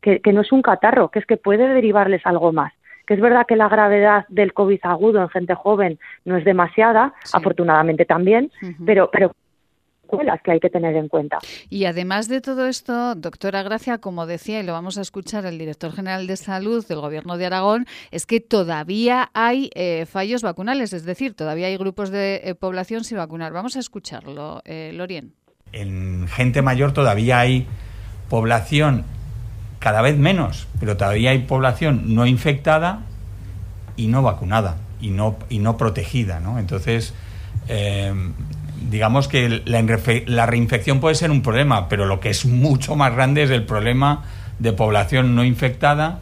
que, 0.00 0.20
que 0.20 0.32
no 0.32 0.42
es 0.42 0.52
un 0.52 0.62
catarro, 0.62 1.10
que 1.10 1.18
es 1.18 1.26
que 1.26 1.36
puede 1.36 1.66
derivarles 1.66 2.24
algo 2.24 2.52
más. 2.52 2.72
Que 3.06 3.14
es 3.14 3.20
verdad 3.20 3.46
que 3.46 3.56
la 3.56 3.68
gravedad 3.68 4.24
del 4.28 4.54
COVID 4.54 4.80
agudo 4.82 5.20
en 5.20 5.28
gente 5.28 5.54
joven 5.54 5.98
no 6.24 6.36
es 6.36 6.44
demasiada, 6.44 7.12
afortunadamente 7.32 8.04
también, 8.06 8.50
pero, 8.86 9.10
pero 9.12 9.32
que 10.42 10.52
hay 10.52 10.60
que 10.60 10.70
tener 10.70 10.96
en 10.96 11.08
cuenta. 11.08 11.38
Y 11.70 11.84
además 11.84 12.28
de 12.28 12.40
todo 12.40 12.66
esto, 12.66 13.14
doctora 13.14 13.62
Gracia, 13.62 13.98
como 13.98 14.26
decía, 14.26 14.60
y 14.60 14.62
lo 14.62 14.72
vamos 14.72 14.98
a 14.98 15.00
escuchar 15.00 15.46
el 15.46 15.58
director 15.58 15.92
general 15.92 16.26
de 16.26 16.36
salud 16.36 16.86
del 16.86 17.00
Gobierno 17.00 17.36
de 17.36 17.46
Aragón, 17.46 17.86
es 18.10 18.26
que 18.26 18.40
todavía 18.40 19.30
hay 19.34 19.70
eh, 19.74 20.06
fallos 20.06 20.42
vacunales, 20.42 20.92
es 20.92 21.04
decir, 21.04 21.34
todavía 21.34 21.66
hay 21.66 21.76
grupos 21.76 22.10
de 22.10 22.40
eh, 22.44 22.54
población 22.54 23.04
sin 23.04 23.18
vacunar. 23.18 23.52
Vamos 23.52 23.76
a 23.76 23.80
escucharlo, 23.80 24.62
eh, 24.64 24.92
Lorien. 24.94 25.32
En 25.72 26.28
gente 26.28 26.62
mayor 26.62 26.92
todavía 26.92 27.40
hay 27.40 27.66
población 28.28 29.04
cada 29.78 30.02
vez 30.02 30.16
menos, 30.16 30.68
pero 30.80 30.96
todavía 30.96 31.30
hay 31.30 31.40
población 31.40 32.14
no 32.14 32.26
infectada 32.26 33.02
y 33.96 34.06
no 34.06 34.22
vacunada 34.22 34.78
y 35.00 35.10
no, 35.10 35.36
y 35.48 35.58
no 35.58 35.76
protegida, 35.76 36.40
¿no? 36.40 36.58
Entonces, 36.58 37.12
digamos 38.90 39.28
que 39.28 39.62
la, 39.64 40.46
reinfección 40.46 41.00
puede 41.00 41.14
ser 41.14 41.30
un 41.30 41.42
problema, 41.42 41.88
pero 41.88 42.06
lo 42.06 42.20
que 42.20 42.30
es 42.30 42.46
mucho 42.46 42.96
más 42.96 43.14
grande 43.14 43.42
es 43.42 43.50
el 43.50 43.64
problema 43.64 44.24
de 44.58 44.72
población 44.72 45.34
no 45.34 45.44
infectada 45.44 46.18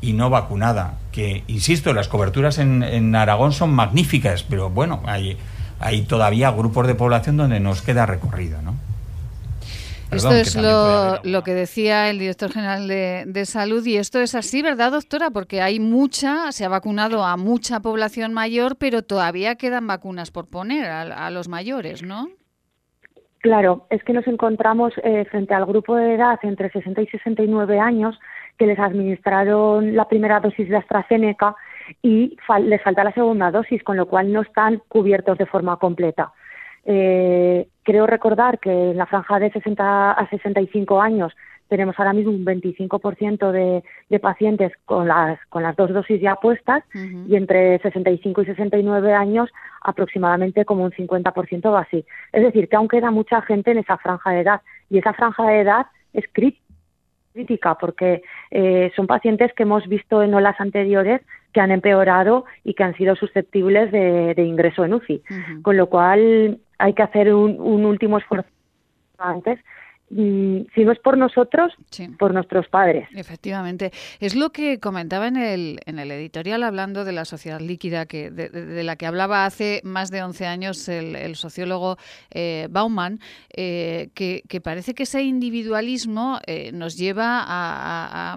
y 0.00 0.12
no 0.12 0.30
vacunada. 0.30 0.98
Que, 1.12 1.44
insisto, 1.46 1.92
las 1.92 2.08
coberturas 2.08 2.58
en, 2.58 2.82
en 2.82 3.14
Aragón 3.14 3.52
son 3.52 3.74
magníficas, 3.74 4.42
pero 4.42 4.70
bueno, 4.70 5.02
hay, 5.06 5.36
hay 5.80 6.02
todavía 6.02 6.50
grupos 6.50 6.86
de 6.86 6.94
población 6.94 7.36
donde 7.36 7.60
nos 7.60 7.82
queda 7.82 8.06
recorrido, 8.06 8.62
¿no? 8.62 8.74
Esto 10.12 10.32
es 10.32 10.56
lo, 11.24 11.42
que 11.42 11.54
decía 11.54 12.10
el 12.10 12.18
director 12.18 12.50
general 12.50 12.86
de, 12.88 13.44
salud 13.46 13.84
y 13.86 13.96
esto 13.96 14.20
es 14.20 14.34
así, 14.34 14.62
¿verdad, 14.62 14.92
doctora? 14.92 15.30
Porque 15.30 15.60
hay 15.60 15.80
mucha, 15.80 16.52
se 16.52 16.64
ha 16.64 16.68
vacunado 16.68 17.24
a 17.24 17.36
mucha 17.36 17.80
población 17.80 18.32
mayor, 18.32 18.76
pero 18.76 19.02
todavía 19.02 19.56
quedan 19.56 19.86
vacunas 19.86 20.30
por 20.30 20.48
poner 20.48 20.86
a, 20.86 21.30
los 21.30 21.48
mayores, 21.48 22.02
¿no? 22.02 22.28
Claro, 23.38 23.86
es 23.90 24.04
que 24.04 24.12
nos 24.12 24.26
encontramos 24.26 24.92
eh, 25.02 25.24
frente 25.30 25.54
al 25.54 25.66
grupo 25.66 25.96
de 25.96 26.14
edad 26.14 26.38
entre 26.42 26.70
60 26.70 27.02
y 27.02 27.06
69 27.08 27.80
años 27.80 28.18
que 28.58 28.66
les 28.66 28.78
administraron 28.78 29.96
la 29.96 30.06
primera 30.08 30.38
dosis 30.38 30.68
de 30.68 30.76
AstraZeneca 30.76 31.56
y 32.02 32.36
les 32.60 32.82
falta 32.82 33.02
la 33.02 33.12
segunda 33.12 33.50
dosis, 33.50 33.82
con 33.82 33.96
lo 33.96 34.06
cual 34.06 34.32
no 34.32 34.42
están 34.42 34.80
cubiertos 34.88 35.38
de 35.38 35.46
forma 35.46 35.76
completa. 35.78 36.32
Eh, 36.84 37.66
creo 37.82 38.06
recordar 38.06 38.58
que 38.58 38.90
en 38.90 38.96
la 38.96 39.06
franja 39.06 39.38
de 39.38 39.50
60 39.50 40.12
a 40.12 40.28
65 40.28 41.00
años 41.00 41.32
tenemos 41.72 41.98
ahora 41.98 42.12
mismo 42.12 42.32
un 42.32 42.44
25% 42.44 43.50
de, 43.50 43.82
de 44.10 44.20
pacientes 44.20 44.72
con 44.84 45.08
las, 45.08 45.38
con 45.48 45.62
las 45.62 45.74
dos 45.74 45.90
dosis 45.90 46.20
ya 46.20 46.34
puestas 46.36 46.84
y 47.26 47.34
entre 47.34 47.78
65 47.78 48.42
y 48.42 48.44
69 48.44 49.14
años 49.14 49.48
aproximadamente 49.80 50.66
como 50.66 50.84
un 50.84 50.90
50% 50.90 51.64
o 51.64 51.76
así. 51.76 52.04
Es 52.30 52.42
decir, 52.42 52.68
que 52.68 52.76
aún 52.76 52.88
queda 52.88 53.10
mucha 53.10 53.40
gente 53.40 53.70
en 53.70 53.78
esa 53.78 53.96
franja 53.96 54.32
de 54.32 54.40
edad 54.40 54.60
y 54.90 54.98
esa 54.98 55.14
franja 55.14 55.46
de 55.46 55.60
edad 55.60 55.86
es 56.12 56.26
crítica 56.30 57.78
porque 57.80 58.22
eh, 58.50 58.92
son 58.94 59.06
pacientes 59.06 59.54
que 59.54 59.62
hemos 59.62 59.88
visto 59.88 60.22
en 60.22 60.34
olas 60.34 60.60
anteriores 60.60 61.22
que 61.54 61.60
han 61.62 61.70
empeorado 61.70 62.44
y 62.64 62.74
que 62.74 62.84
han 62.84 62.94
sido 62.96 63.16
susceptibles 63.16 63.90
de, 63.92 64.34
ingreso 64.36 64.84
en 64.84 64.92
UCI. 64.92 65.22
Con 65.62 65.78
lo 65.78 65.86
cual 65.86 66.58
hay 66.82 66.94
que 66.94 67.02
hacer 67.04 67.32
un, 67.32 67.60
un 67.60 67.84
último 67.84 68.18
esfuerzo 68.18 68.48
antes 69.18 69.60
si 70.14 70.84
no 70.84 70.92
es 70.92 70.98
por 70.98 71.16
nosotros, 71.16 71.72
por 72.18 72.34
nuestros 72.34 72.68
padres. 72.68 73.08
Efectivamente. 73.14 73.92
Es 74.20 74.34
lo 74.34 74.50
que 74.50 74.78
comentaba 74.78 75.26
en 75.26 75.36
el, 75.36 75.80
en 75.86 75.98
el 75.98 76.10
editorial 76.10 76.62
hablando 76.62 77.04
de 77.04 77.12
la 77.12 77.24
sociedad 77.24 77.60
líquida, 77.60 78.06
que 78.06 78.30
de, 78.30 78.82
la 78.82 78.96
que 78.96 79.06
hablaba 79.06 79.46
hace 79.46 79.80
más 79.84 80.10
de 80.10 80.22
11 80.22 80.46
años 80.46 80.88
el, 80.88 81.34
sociólogo 81.36 81.96
eh, 82.30 82.68
Bauman, 82.70 83.20
eh, 83.54 84.10
que, 84.14 84.42
parece 84.62 84.94
que 84.94 85.04
ese 85.04 85.22
individualismo 85.22 86.40
eh, 86.46 86.72
nos 86.72 86.96
lleva 86.96 87.42
a, 87.42 88.36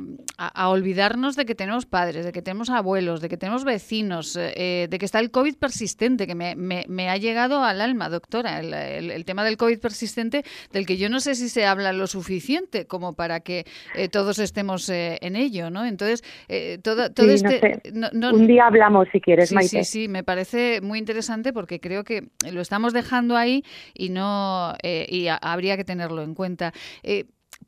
olvidarnos 0.70 1.36
de 1.36 1.46
que 1.46 1.56
tenemos 1.56 1.86
padres, 1.86 2.26
de 2.26 2.32
que 2.32 2.42
tenemos 2.42 2.70
abuelos, 2.70 3.22
de 3.22 3.30
que 3.30 3.38
tenemos 3.38 3.64
vecinos, 3.64 4.34
de 4.34 4.96
que 5.00 5.06
está 5.06 5.20
el 5.20 5.32
COVID 5.32 5.56
persistente, 5.56 6.28
que 6.28 6.36
me, 6.36 6.56
me, 6.56 7.10
ha 7.10 7.18
llegado 7.18 7.64
al 7.64 7.82
alma, 7.82 8.10
doctora, 8.10 8.60
el, 8.60 8.74
el 8.74 9.26
tema 9.26 9.44
del 9.44 9.58
COVID 9.58 9.80
persistente, 9.80 10.44
del 10.72 10.86
que 10.86 10.98
yo 10.98 11.10
no 11.10 11.20
sé 11.20 11.36
si 11.36 11.50
se 11.50 11.65
habla 11.66 11.94
lo 11.94 12.08
suficiente 12.08 12.86
como 12.86 13.14
para 13.14 13.40
que 13.42 13.66
eh, 13.96 14.10
todos 14.10 14.40
estemos 14.40 14.90
eh, 14.90 15.18
en 15.22 15.36
ello, 15.36 15.70
¿no? 15.70 15.86
Entonces, 15.86 16.24
eh, 16.48 16.80
todo, 16.84 17.12
todo 17.12 17.30
este... 17.30 17.82
Un 17.94 18.48
día 18.48 18.68
hablamos 18.68 19.08
si 19.12 19.22
quieres, 19.22 19.50
sí, 19.50 19.56
Sí, 19.68 19.84
sí, 19.84 20.08
me 20.08 20.24
parece 20.24 20.82
muy 20.82 21.00
interesante 21.00 21.54
porque 21.54 21.80
creo 21.80 22.04
que 22.04 22.30
lo 22.52 22.62
estamos 22.62 22.94
dejando 22.94 23.36
ahí 23.36 23.64
y 23.94 24.10
no 24.10 24.74
y 24.84 25.28
habría 25.28 25.78
que 25.78 25.84
tenerlo 25.84 26.22
en 26.22 26.36
cuenta. 26.36 26.74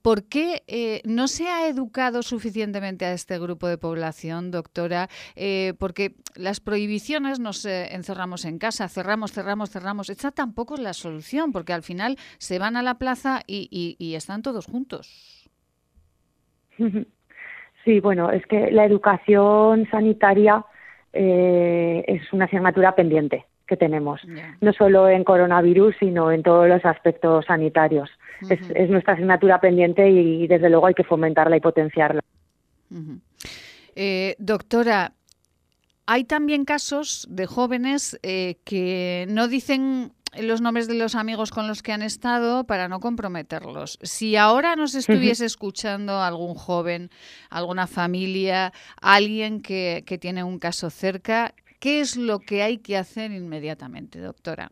¿Por 0.01 0.27
qué 0.27 0.63
eh, 0.67 1.01
no 1.05 1.27
se 1.27 1.47
ha 1.47 1.67
educado 1.67 2.21
suficientemente 2.23 3.05
a 3.05 3.13
este 3.13 3.39
grupo 3.39 3.67
de 3.67 3.77
población, 3.77 4.51
doctora? 4.51 5.07
Eh, 5.35 5.73
porque 5.79 6.15
las 6.35 6.59
prohibiciones 6.59 7.39
nos 7.39 7.65
eh, 7.65 7.93
encerramos 7.93 8.45
en 8.45 8.57
casa, 8.57 8.87
cerramos, 8.89 9.31
cerramos, 9.31 9.69
cerramos. 9.69 10.09
Esta 10.09 10.31
tampoco 10.31 10.75
es 10.75 10.81
la 10.81 10.93
solución, 10.93 11.51
porque 11.51 11.73
al 11.73 11.83
final 11.83 12.15
se 12.37 12.59
van 12.59 12.75
a 12.75 12.81
la 12.81 12.95
plaza 12.95 13.41
y, 13.47 13.97
están 14.15 14.41
todos 14.41 14.65
juntos. 14.65 15.49
Sí, 17.85 18.01
bueno, 18.01 18.31
es 18.31 18.45
que 18.47 18.69
la 18.69 18.83
educación 18.83 19.87
sanitaria 19.89 20.65
es 21.13 22.33
una 22.33 22.43
asignatura 22.43 22.93
pendiente 22.95 23.45
que 23.67 23.77
tenemos, 23.77 24.21
no 24.61 24.73
solo 24.73 25.09
en 25.09 25.23
coronavirus, 25.23 25.95
sino 25.99 26.31
en 26.31 26.41
todos 26.41 26.67
los 26.67 26.83
aspectos 26.85 27.45
sanitarios. 27.45 28.09
es, 28.49 28.89
nuestra 28.89 29.13
asignatura 29.13 29.59
pendiente 29.59 30.09
y, 30.09 30.47
desde 30.47 30.69
luego 30.69 30.87
hay 30.87 30.93
que 30.93 31.03
fomentarla 31.03 31.57
y 31.57 31.59
potenciarla. 31.59 32.21
Eh, 33.95 34.35
doctora, 34.39 35.13
hay 36.05 36.23
también 36.23 36.65
casos 36.65 37.27
de 37.29 37.45
jóvenes 37.45 38.17
eh, 38.23 38.55
que 38.63 39.25
no 39.29 39.47
dicen 39.47 40.13
los 40.39 40.61
nombres 40.61 40.87
de 40.87 40.93
los 40.93 41.15
amigos 41.15 41.51
con 41.51 41.67
los 41.67 41.81
que 41.81 41.91
han 41.91 42.01
estado 42.01 42.65
para 42.65 42.87
no 42.87 42.99
comprometerlos. 42.99 43.97
Si 44.01 44.35
ahora 44.35 44.75
nos 44.75 44.95
estuviese 44.95 45.45
escuchando 45.45 46.21
algún 46.21 46.53
joven, 46.53 47.09
alguna 47.49 47.87
familia, 47.87 48.73
alguien 49.01 49.61
que, 49.61 50.03
que 50.05 50.17
tiene 50.17 50.43
un 50.43 50.59
caso 50.59 50.89
cerca, 50.89 51.53
¿Qué 51.79 51.99
es 51.99 52.17
lo 52.17 52.39
que 52.39 52.63
hay 52.63 52.79
que 52.79 52.97
hacer 52.97 53.31
inmediatamente, 53.31 54.19
doctora? 54.19 54.71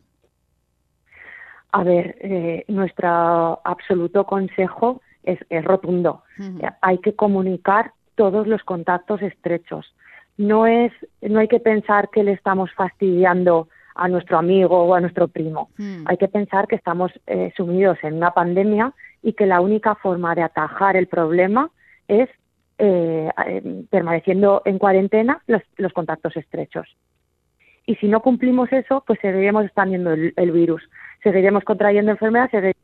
A 1.72 1.84
ver, 1.84 2.16
eh, 2.20 2.64
nuestro 2.68 3.60
absoluto 3.64 4.24
consejo 4.24 5.02
es, 5.22 5.38
rotundo. 5.64 6.22
Hay 6.80 6.98
que 6.98 7.14
comunicar 7.14 7.92
todos 8.14 8.46
los 8.46 8.62
contactos 8.62 9.20
estrechos. 9.22 9.94
No 10.36 10.66
es, 10.66 10.92
no 11.20 11.40
hay 11.40 11.48
que 11.48 11.60
pensar 11.60 12.08
que 12.10 12.22
le 12.22 12.32
estamos 12.32 12.70
fastidiando 12.74 13.68
a 13.94 14.08
nuestro 14.08 14.38
amigo 14.38 14.84
o 14.84 14.94
a 14.94 15.00
nuestro 15.00 15.28
primo. 15.28 15.70
Hay 16.06 16.16
que 16.16 16.28
pensar 16.28 16.66
que 16.66 16.76
estamos 16.76 17.12
eh, 17.26 17.52
sumidos 17.56 17.98
en 18.02 18.14
una 18.14 18.32
pandemia 18.32 18.92
y 19.22 19.32
que 19.32 19.46
la 19.46 19.60
única 19.60 19.94
forma 19.96 20.34
de 20.34 20.42
atajar 20.42 20.96
el 20.96 21.08
problema 21.08 21.70
es 22.08 22.28
eh, 22.78 23.30
eh, 23.46 23.84
permaneciendo 23.90 24.62
en 24.64 24.78
cuarentena 24.78 25.42
los, 25.46 25.92
contactos 25.92 26.36
estrechos. 26.36 26.96
Y 27.86 27.94
si 27.96 28.08
no 28.08 28.20
cumplimos 28.20 28.72
eso, 28.72 29.04
pues 29.06 29.18
seguiremos 29.20 29.64
expandiendo 29.64 30.12
el, 30.12 30.32
el 30.36 30.50
virus, 30.50 30.82
seguiremos 31.22 31.64
contrayendo 31.64 32.10
enfermedades, 32.10 32.50
seguiremos 32.50 32.82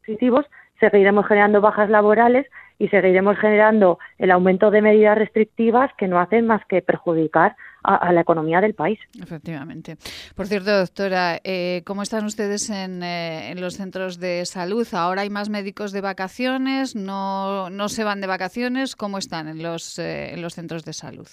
positivos, 0.00 0.46
seguiremos 0.80 1.26
generando 1.26 1.60
bajas 1.60 1.90
laborales 1.90 2.46
y 2.78 2.88
seguiremos 2.88 3.36
generando 3.38 3.98
el 4.18 4.30
aumento 4.30 4.70
de 4.70 4.82
medidas 4.82 5.18
restrictivas 5.18 5.92
que 5.98 6.08
no 6.08 6.20
hacen 6.20 6.46
más 6.46 6.64
que 6.66 6.82
perjudicar 6.82 7.56
a, 7.82 8.12
la 8.12 8.20
economía 8.20 8.60
del 8.60 8.74
país. 8.74 8.98
Efectivamente. 9.20 9.96
Por 10.34 10.46
cierto, 10.46 10.76
doctora, 10.76 11.38
eh, 11.44 11.82
¿cómo 11.86 12.02
están 12.02 12.24
ustedes 12.24 12.70
en, 12.70 13.02
eh, 13.02 13.50
en, 13.50 13.60
los 13.60 13.74
centros 13.74 14.18
de 14.18 14.44
salud? 14.46 14.86
¿Ahora 14.92 15.22
hay 15.22 15.30
más 15.30 15.48
médicos 15.48 15.92
de 15.92 16.00
vacaciones? 16.00 16.96
¿No, 16.96 17.70
no 17.70 17.88
se 17.88 18.04
van 18.04 18.20
de 18.20 18.26
vacaciones? 18.26 18.96
¿Cómo 18.96 19.18
están 19.18 19.48
en 19.48 19.62
los, 19.62 19.98
eh, 19.98 20.34
en 20.34 20.42
los 20.42 20.54
centros 20.54 20.84
de 20.84 20.92
salud? 20.92 21.28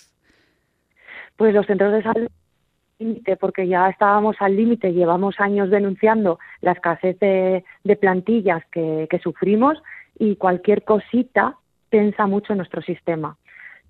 Pues 1.35 1.53
los 1.53 1.65
centros 1.65 1.93
de 1.93 2.03
salud 2.03 2.27
porque 3.41 3.67
ya 3.67 3.89
estábamos 3.89 4.37
al 4.39 4.55
límite, 4.55 4.93
llevamos 4.93 5.35
años 5.39 5.69
denunciando 5.69 6.39
la 6.61 6.71
escasez 6.71 7.19
de, 7.19 7.65
de 7.83 7.95
plantillas 7.97 8.63
que, 8.71 9.07
que, 9.09 9.19
sufrimos 9.19 9.77
y 10.17 10.37
cualquier 10.37 10.83
cosita 10.83 11.57
tensa 11.89 12.25
mucho 12.25 12.55
nuestro 12.55 12.81
sistema. 12.81 13.37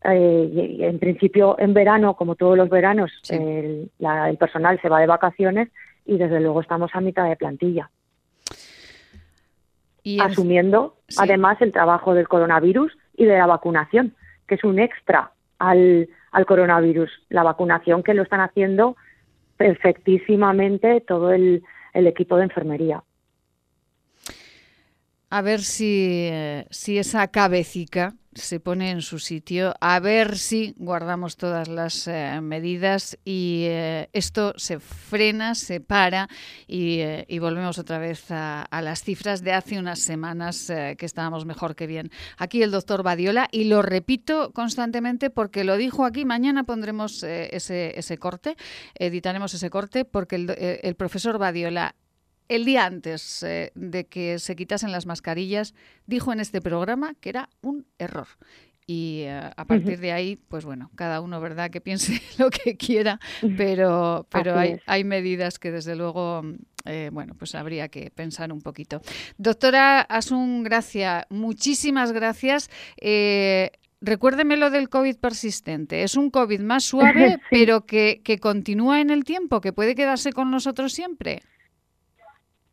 Eh, 0.08 0.78
en 0.82 1.00
principio, 1.00 1.56
en 1.58 1.74
verano, 1.74 2.16
como 2.16 2.36
todos 2.36 2.58
los 2.58 2.70
veranos, 2.70 3.12
el, 3.30 3.90
personal 4.40 4.80
se 4.82 4.90
va 4.90 5.00
de 5.00 5.08
vacaciones 5.08 5.70
y 6.06 6.18
desde 6.18 6.40
luego 6.40 6.62
estamos 6.62 6.92
a 6.94 7.02
mitad 7.02 7.28
de 7.28 7.36
plantilla. 7.36 7.90
Y 10.04 10.20
Asumiendo 10.20 10.98
además 11.18 11.60
el 11.62 11.72
trabajo 11.72 12.14
del 12.14 12.28
coronavirus 12.28 12.96
y 13.18 13.26
de 13.26 13.38
la 13.38 13.48
vacunación, 13.48 14.14
que 14.48 14.56
es 14.56 14.64
un 14.64 14.78
extra 14.78 15.32
al, 15.58 16.08
al 16.32 16.46
coronavirus. 16.46 17.10
La 17.30 17.42
vacunación 17.42 18.04
que 18.04 18.14
lo 18.14 18.22
están 18.22 18.42
haciendo 18.42 18.96
perfectísimamente 19.58 21.02
todo 21.02 21.32
el, 21.32 21.64
el 21.94 22.06
equipo 22.06 22.38
de 22.38 22.44
enfermería 22.44 23.02
a 25.36 25.42
ver 25.42 25.62
si, 25.62 26.30
eh, 26.32 26.66
si 26.70 26.98
esa 26.98 27.28
cabecita 27.28 28.14
se 28.36 28.60
pone 28.60 28.92
en 28.92 29.02
su 29.02 29.18
sitio, 29.18 29.74
a 29.80 30.00
ver 30.00 30.38
si 30.38 30.76
guardamos 30.78 31.38
todas 31.38 31.70
las 31.70 32.08
eh, 32.08 32.40
medidas 32.42 33.18
y 33.24 33.64
eh, 33.68 34.10
esto 34.12 34.54
se 34.58 34.80
frena, 34.80 35.56
se 35.56 35.80
para 35.80 36.30
y, 36.68 37.00
volvemos 37.40 37.78
otra 37.78 38.00
vez 38.00 38.26
a, 38.30 38.68
las 38.82 39.04
cifras 39.04 39.44
de 39.44 39.54
hace 39.54 39.78
unas 39.78 40.00
semanas 40.00 40.66
que 40.68 41.06
estábamos 41.06 41.46
mejor 41.46 41.76
que 41.76 41.86
bien. 41.86 42.12
Aquí 42.38 42.64
el 42.64 42.72
doctor 42.72 43.04
Badiola 43.04 43.48
y 43.52 43.66
lo 43.66 43.84
repito 43.84 44.52
constantemente 44.52 45.30
porque 45.30 45.64
lo 45.64 45.78
dijo 45.78 46.06
aquí, 46.06 46.26
mañana 46.26 46.64
pondremos 46.64 47.22
ese, 47.22 47.98
ese 48.00 48.18
corte, 48.18 48.58
editaremos 48.96 49.54
ese 49.54 49.70
corte 49.70 50.06
porque 50.06 50.38
el, 50.38 50.56
el 50.82 50.96
profesor 50.96 51.38
Badiola 51.38 51.96
el 52.48 52.66
día 52.66 52.86
antes 52.86 53.44
eh, 53.44 53.72
de 53.76 54.06
que 54.06 54.40
se 54.40 54.56
quitasen 54.56 54.92
las 54.92 55.06
mascarillas, 55.06 55.74
dijo 56.06 56.34
en 56.34 56.40
este 56.40 56.62
programa 56.62 57.16
que 57.20 57.30
era 57.30 57.50
un 57.62 57.86
error. 57.98 58.28
Y 58.88 59.22
eh, 59.24 59.50
a 59.56 59.66
partir 59.66 60.00
de 60.00 60.12
ahí, 60.12 60.36
pues 60.36 60.64
bueno, 60.64 60.92
cada 60.96 61.20
uno, 61.22 61.42
¿verdad?, 61.42 61.72
que 61.72 61.82
piense 61.82 62.22
lo 62.38 62.52
que 62.52 62.78
quiera, 62.78 63.20
pero, 63.58 64.28
pero 64.30 64.58
hay, 64.58 64.80
hay, 64.86 65.04
medidas 65.04 65.58
que 65.58 65.72
desde 65.72 65.96
luego, 65.96 66.44
eh, 66.86 67.10
bueno, 67.12 67.34
pues 67.34 67.56
habría 67.56 67.88
que 67.88 68.12
pensar 68.12 68.54
un 68.54 68.62
poquito. 68.62 69.02
Doctora 69.38 70.02
Asun 70.02 70.64
Gracia, 70.64 71.26
muchísimas 71.30 72.12
gracias. 72.12 72.70
Recuérdeme 74.02 74.56
lo 74.56 74.70
del 74.70 74.90
COVID 74.90 75.16
persistente. 75.18 76.04
Es 76.04 76.16
un 76.16 76.30
COVID 76.30 76.60
más 76.60 76.84
suave, 76.84 77.40
pero 77.50 77.88
que, 77.88 78.22
que 78.24 78.38
continúa 78.38 79.02
en 79.02 79.10
el 79.10 79.24
tiempo, 79.24 79.62
que 79.62 79.74
puede 79.74 79.96
quedarse 79.96 80.32
con 80.32 80.52
nosotros 80.52 80.94
siempre. 80.94 81.42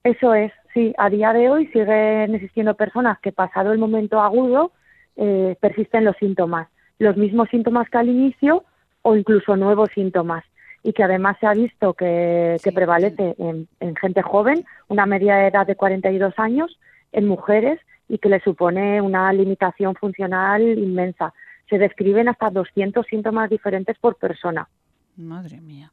Eso 0.04 0.34
es, 0.34 0.52
sí. 0.74 0.94
A 0.98 1.10
día 1.10 1.32
de 1.32 1.48
hoy 1.48 1.66
siguen 1.68 2.34
existiendo 2.34 2.74
personas 2.74 3.18
que 3.20 3.32
pasado 3.32 3.72
el 3.72 3.78
momento 3.78 4.20
agudo 4.20 4.72
eh, 5.16 5.56
persisten 5.60 6.04
los 6.04 6.16
síntomas, 6.16 6.68
los 6.98 7.16
mismos 7.16 7.48
síntomas 7.50 7.88
que 7.88 7.98
al 7.98 8.08
inicio 8.08 8.64
o 9.02 9.16
incluso 9.16 9.56
nuevos 9.56 9.90
síntomas 9.94 10.44
y 10.82 10.92
que 10.92 11.04
además 11.04 11.36
se 11.38 11.46
ha 11.46 11.52
visto 11.52 11.94
que, 11.94 12.58
prevalece 12.74 13.36
en, 13.38 13.68
en, 13.78 13.94
gente 13.96 14.22
joven, 14.22 14.64
una 14.88 15.06
media 15.06 15.36
de 15.36 15.46
edad 15.48 15.66
de 15.66 15.76
42 15.76 16.34
años, 16.38 16.76
en 17.12 17.28
mujeres 17.28 17.78
y 18.08 18.18
que 18.18 18.28
le 18.28 18.40
supone 18.40 19.00
una 19.00 19.32
limitación 19.32 19.94
funcional 19.94 20.62
inmensa. 20.62 21.32
Se 21.70 21.78
describen 21.78 22.28
hasta 22.28 22.50
200 22.50 23.06
síntomas 23.06 23.48
diferentes 23.48 23.96
por 23.98 24.16
persona. 24.16 24.68
Madre 25.16 25.60
mía. 25.60 25.92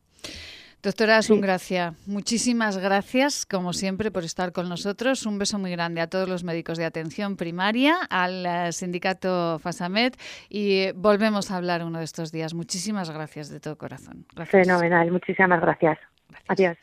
Doctora 0.81 1.17
Asungracia, 1.17 1.93
muchísimas 2.05 2.77
gracias, 2.77 3.45
como 3.45 3.73
siempre, 3.73 4.11
por 4.11 4.23
estar 4.23 4.53
con 4.53 4.69
nosotros. 4.69 5.25
Un 5.25 5.37
beso 5.37 5.59
muy 5.59 5.71
grande 5.71 5.99
a 5.99 6.07
todos 6.07 6.29
los 6.29 6.45
médicos 6.45 6.77
de 6.77 6.85
atención 6.85 7.35
primaria, 7.35 7.97
al 8.09 8.45
eh, 8.45 8.71
sindicato 8.71 9.59
FASAMED 9.59 10.13
y 10.47 10.83
eh, 10.83 10.93
volvemos 10.95 11.51
a 11.51 11.57
hablar 11.57 11.83
uno 11.83 11.99
de 11.99 12.05
estos 12.05 12.31
días. 12.31 12.53
Muchísimas 12.53 13.09
gracias 13.09 13.49
de 13.49 13.59
todo 13.59 13.77
corazón. 13.77 14.25
Fenomenal, 14.45 15.11
muchísimas 15.11 15.59
gracias. 15.59 15.99
Adiós. 16.47 16.77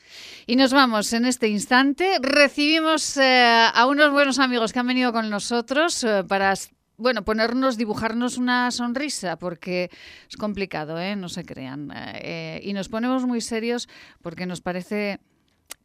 Y 0.46 0.56
nos 0.56 0.74
vamos 0.74 1.10
en 1.14 1.24
este 1.24 1.48
instante. 1.48 2.18
Recibimos 2.20 3.16
eh, 3.16 3.66
a 3.72 3.86
unos 3.86 4.10
buenos 4.10 4.38
amigos 4.38 4.74
que 4.74 4.78
han 4.78 4.88
venido 4.88 5.10
con 5.14 5.30
nosotros 5.30 6.06
para 6.28 6.52
bueno, 6.96 7.24
ponernos, 7.24 7.76
dibujarnos 7.76 8.38
una 8.38 8.70
sonrisa, 8.70 9.36
porque 9.38 9.90
es 10.28 10.36
complicado, 10.36 10.98
¿eh? 10.98 11.16
no 11.16 11.28
se 11.28 11.44
crean. 11.44 11.92
Eh, 11.94 12.60
y 12.62 12.72
nos 12.72 12.88
ponemos 12.88 13.24
muy 13.24 13.40
serios 13.40 13.88
porque 14.22 14.46
nos 14.46 14.60
parece 14.60 15.20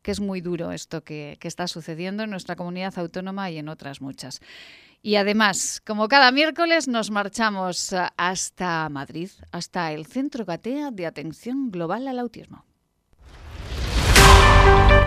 que 0.01 0.11
es 0.11 0.19
muy 0.19 0.41
duro 0.41 0.71
esto 0.71 1.03
que, 1.03 1.37
que, 1.39 1.47
está 1.47 1.67
sucediendo 1.67 2.23
en 2.23 2.29
nuestra 2.29 2.55
comunidad 2.55 2.97
autónoma 2.97 3.51
y 3.51 3.57
en 3.57 3.69
otras 3.69 4.01
muchas. 4.01 4.41
Y 5.03 5.15
además, 5.15 5.81
como 5.85 6.07
cada 6.07 6.31
miércoles, 6.31 6.87
nos 6.87 7.09
marchamos 7.09 7.93
hasta 8.17 8.87
Madrid, 8.89 9.29
hasta 9.51 9.91
el 9.91 10.05
Centro 10.05 10.45
Gatea 10.45 10.91
de 10.91 11.07
Atención 11.07 11.71
Global 11.71 12.07
al 12.07 12.19
Autismo. 12.19 12.65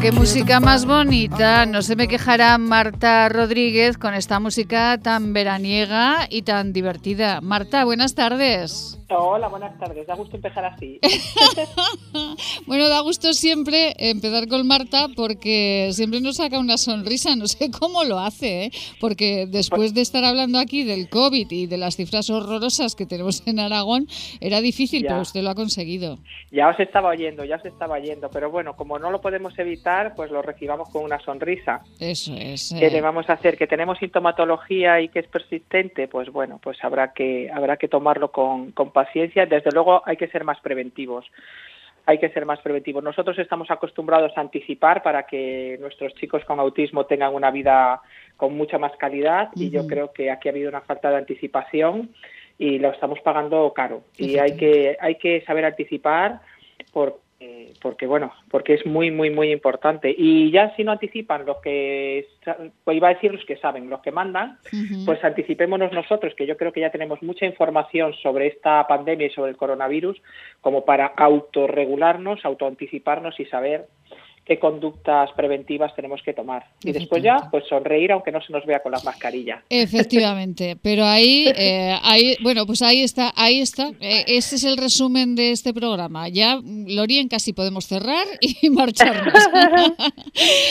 Qué 0.00 0.12
música 0.12 0.60
más 0.60 0.86
bonita. 0.86 1.66
No 1.66 1.82
se 1.82 1.96
me 1.96 2.06
quejará 2.06 2.56
Marta 2.56 3.28
Rodríguez 3.28 3.98
con 3.98 4.14
esta 4.14 4.38
música 4.38 4.96
tan 4.98 5.32
veraniega 5.32 6.28
y 6.30 6.42
tan 6.42 6.72
divertida. 6.72 7.40
Marta, 7.40 7.84
buenas 7.84 8.14
tardes. 8.14 8.97
Hola, 9.10 9.48
buenas 9.48 9.78
tardes. 9.78 10.06
Da 10.06 10.14
gusto 10.14 10.36
empezar 10.36 10.66
así. 10.66 11.00
bueno, 12.66 12.90
da 12.90 13.00
gusto 13.00 13.32
siempre 13.32 13.94
empezar 13.96 14.48
con 14.48 14.66
Marta 14.66 15.06
porque 15.16 15.88
siempre 15.92 16.20
nos 16.20 16.36
saca 16.36 16.58
una 16.58 16.76
sonrisa. 16.76 17.34
No 17.34 17.46
sé 17.46 17.70
cómo 17.70 18.04
lo 18.04 18.18
hace, 18.18 18.64
¿eh? 18.64 18.70
porque 19.00 19.46
después 19.48 19.94
de 19.94 20.02
estar 20.02 20.24
hablando 20.24 20.58
aquí 20.58 20.84
del 20.84 21.08
COVID 21.08 21.50
y 21.50 21.66
de 21.66 21.78
las 21.78 21.96
cifras 21.96 22.28
horrorosas 22.28 22.94
que 22.94 23.06
tenemos 23.06 23.46
en 23.46 23.60
Aragón, 23.60 24.06
era 24.42 24.60
difícil, 24.60 25.04
pero 25.08 25.22
usted 25.22 25.42
lo 25.42 25.50
ha 25.50 25.54
conseguido. 25.54 26.18
Ya 26.50 26.68
os 26.68 26.78
estaba 26.78 27.08
oyendo, 27.08 27.44
ya 27.44 27.56
os 27.56 27.64
estaba 27.64 27.94
oyendo, 27.94 28.28
pero 28.30 28.50
bueno, 28.50 28.76
como 28.76 28.98
no 28.98 29.10
lo 29.10 29.22
podemos 29.22 29.58
evitar, 29.58 30.14
pues 30.16 30.30
lo 30.30 30.42
recibamos 30.42 30.90
con 30.90 31.04
una 31.04 31.18
sonrisa. 31.20 31.80
Eso 31.98 32.34
es. 32.34 32.74
¿Qué 32.78 32.90
le 32.90 33.00
vamos 33.00 33.30
a 33.30 33.34
hacer? 33.34 33.56
Que 33.56 33.66
tenemos 33.66 33.98
sintomatología 33.98 35.00
y 35.00 35.08
que 35.08 35.20
es 35.20 35.28
persistente, 35.28 36.08
pues 36.08 36.30
bueno, 36.30 36.60
pues 36.62 36.76
habrá 36.84 37.14
que 37.14 37.50
habrá 37.50 37.78
que 37.78 37.88
tomarlo 37.88 38.30
con, 38.30 38.72
con 38.72 38.90
paciencia, 39.04 39.46
desde 39.46 39.70
luego 39.70 40.02
hay 40.04 40.16
que 40.16 40.28
ser 40.28 40.44
más 40.44 40.60
preventivos. 40.60 41.24
Hay 42.06 42.18
que 42.18 42.30
ser 42.30 42.46
más 42.46 42.60
preventivos. 42.60 43.04
Nosotros 43.04 43.38
estamos 43.38 43.70
acostumbrados 43.70 44.32
a 44.34 44.40
anticipar 44.40 45.02
para 45.02 45.24
que 45.24 45.76
nuestros 45.78 46.14
chicos 46.14 46.42
con 46.46 46.58
autismo 46.58 47.04
tengan 47.04 47.34
una 47.34 47.50
vida 47.50 48.00
con 48.36 48.56
mucha 48.56 48.78
más 48.78 48.92
calidad 48.96 49.50
y 49.54 49.68
yo 49.70 49.86
creo 49.86 50.10
que 50.12 50.30
aquí 50.30 50.48
ha 50.48 50.52
habido 50.52 50.70
una 50.70 50.80
falta 50.80 51.10
de 51.10 51.18
anticipación 51.18 52.10
y 52.56 52.78
lo 52.78 52.90
estamos 52.90 53.20
pagando 53.20 53.72
caro. 53.74 54.04
Y 54.16 54.38
hay 54.38 54.56
que, 54.56 54.96
hay 55.00 55.16
que 55.16 55.42
saber 55.42 55.66
anticipar 55.66 56.40
por, 56.92 57.20
eh, 57.40 57.72
porque 57.80 58.06
bueno, 58.06 58.32
porque 58.50 58.74
es 58.74 58.84
muy, 58.84 59.12
muy, 59.12 59.30
muy 59.30 59.52
importante. 59.52 60.12
Y 60.16 60.50
ya 60.50 60.74
si 60.74 60.82
no 60.82 60.90
anticipan 60.90 61.46
los 61.46 61.58
que, 61.58 62.26
pues 62.82 62.96
iba 62.96 63.08
a 63.08 63.14
decir 63.14 63.32
los 63.32 63.44
que 63.44 63.56
saben, 63.58 63.88
los 63.88 64.00
que 64.00 64.10
mandan, 64.10 64.58
pues 65.06 65.22
anticipémonos 65.22 65.92
nosotros, 65.92 66.34
que 66.34 66.46
yo 66.46 66.56
creo 66.56 66.72
que 66.72 66.80
ya 66.80 66.90
tenemos 66.90 67.22
mucha 67.22 67.46
información 67.46 68.12
sobre 68.14 68.48
esta 68.48 68.84
pandemia 68.88 69.28
y 69.28 69.30
sobre 69.30 69.52
el 69.52 69.56
coronavirus, 69.56 70.20
como 70.60 70.84
para 70.84 71.06
autorregularnos, 71.06 72.44
autoanticiparnos 72.44 73.38
y 73.38 73.44
saber 73.44 73.86
qué 74.48 74.58
conductas 74.58 75.30
preventivas 75.36 75.94
tenemos 75.94 76.22
que 76.22 76.32
tomar. 76.32 76.64
Y 76.82 76.92
después 76.92 77.22
ya, 77.22 77.48
pues 77.50 77.64
sonreír 77.68 78.12
aunque 78.12 78.32
no 78.32 78.40
se 78.40 78.50
nos 78.50 78.64
vea 78.64 78.80
con 78.80 78.92
la 78.92 79.00
mascarilla. 79.04 79.62
Efectivamente, 79.68 80.74
pero 80.82 81.04
ahí, 81.04 81.52
eh, 81.54 81.94
ahí 82.02 82.34
bueno, 82.40 82.64
pues 82.64 82.80
ahí 82.80 83.02
está, 83.02 83.30
ahí 83.36 83.60
está. 83.60 83.90
Eh, 84.00 84.24
este 84.26 84.56
es 84.56 84.64
el 84.64 84.78
resumen 84.78 85.34
de 85.34 85.52
este 85.52 85.74
programa. 85.74 86.28
Ya, 86.30 86.58
Lorien, 86.64 87.28
casi 87.28 87.52
podemos 87.52 87.86
cerrar 87.86 88.26
y 88.40 88.70
marcharnos. 88.70 89.34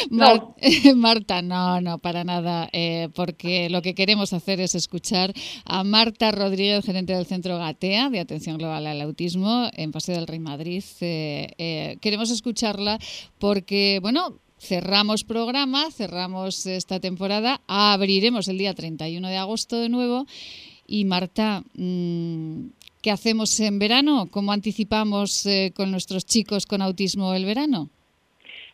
Marta, 0.95 1.43
no, 1.43 1.79
no, 1.79 1.99
para 1.99 2.23
nada, 2.23 2.69
eh, 2.73 3.09
porque 3.13 3.69
lo 3.69 3.83
que 3.83 3.93
queremos 3.93 4.33
hacer 4.33 4.59
es 4.59 4.73
escuchar 4.73 5.33
a 5.65 5.83
Marta 5.83 6.31
Rodríguez, 6.31 6.83
gerente 6.83 7.13
del 7.13 7.27
Centro 7.27 7.59
Gatea 7.59 8.09
de 8.09 8.19
Atención 8.19 8.57
Global 8.57 8.87
al 8.87 9.01
Autismo 9.01 9.69
en 9.73 9.91
Paseo 9.91 10.15
del 10.15 10.25
Rey 10.25 10.39
Madrid. 10.39 10.83
queremos 12.01 12.31
escucharla 12.31 12.97
porque 13.37 13.66
que, 13.67 13.99
bueno, 14.01 14.39
cerramos 14.57 15.23
programa, 15.23 15.91
cerramos 15.91 16.65
esta 16.65 16.99
temporada, 16.99 17.61
abriremos 17.67 18.47
el 18.47 18.57
día 18.57 18.73
31 18.73 19.27
de 19.27 19.37
agosto 19.37 19.79
de 19.79 19.89
nuevo. 19.89 20.25
Y 20.87 21.05
Marta, 21.05 21.61
mm, 21.75 22.69
¿qué 23.03 23.11
hacemos 23.11 23.59
en 23.59 23.77
verano? 23.77 24.29
¿Cómo 24.31 24.51
anticipamos 24.51 25.45
eh, 25.45 25.73
con 25.75 25.91
nuestros 25.91 26.25
chicos 26.25 26.65
con 26.65 26.81
autismo 26.81 27.33
el 27.33 27.45
verano? 27.45 27.89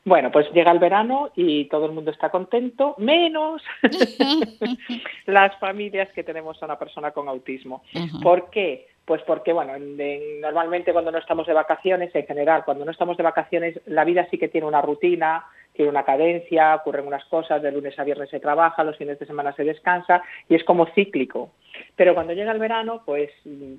Bueno, 0.06 0.32
pues 0.32 0.52
llega 0.54 0.72
el 0.72 0.80
verano 0.80 1.32
y 1.36 1.66
todo 1.66 1.86
el 1.86 1.94
mundo 1.94 2.12
está 2.12 2.30
contento, 2.30 2.96
menos 2.98 3.62
las 5.26 5.58
familias 5.60 6.10
que 6.14 6.24
tenemos 6.24 6.62
a 6.62 6.66
una 6.66 6.78
persona 6.78 7.12
con 7.12 7.30
autismo. 7.30 7.84
¿Por 8.22 8.50
qué? 8.50 8.88
Pues 9.06 9.22
porque, 9.24 9.52
bueno, 9.52 9.74
normalmente 9.78 10.94
cuando 10.94 11.12
no 11.12 11.18
estamos 11.18 11.46
de 11.46 11.54
vacaciones, 11.54 12.16
en 12.16 12.26
general, 12.26 12.64
cuando 12.64 12.86
no 12.86 12.92
estamos 12.92 13.18
de 13.18 13.24
vacaciones, 13.24 13.80
la 13.86 14.06
vida 14.06 14.26
sí 14.32 14.38
que 14.38 14.48
tiene 14.48 14.66
una 14.66 14.82
rutina, 14.82 15.46
tiene 15.74 15.92
una 15.92 16.06
cadencia, 16.06 16.76
ocurren 16.76 17.08
unas 17.08 17.26
cosas, 17.26 17.62
de 17.62 17.72
lunes 17.72 17.98
a 18.00 18.04
viernes 18.04 18.30
se 18.30 18.40
trabaja, 18.40 18.84
los 18.84 18.96
fines 18.96 19.20
de 19.20 19.26
semana 19.26 19.54
se 19.54 19.64
descansa 19.64 20.24
y 20.48 20.56
es 20.56 20.64
como 20.64 20.86
cíclico. 20.94 21.52
Pero 21.96 22.14
cuando 22.14 22.34
llega 22.34 22.52
el 22.52 22.60
verano, 22.60 23.02
pues, 23.06 23.32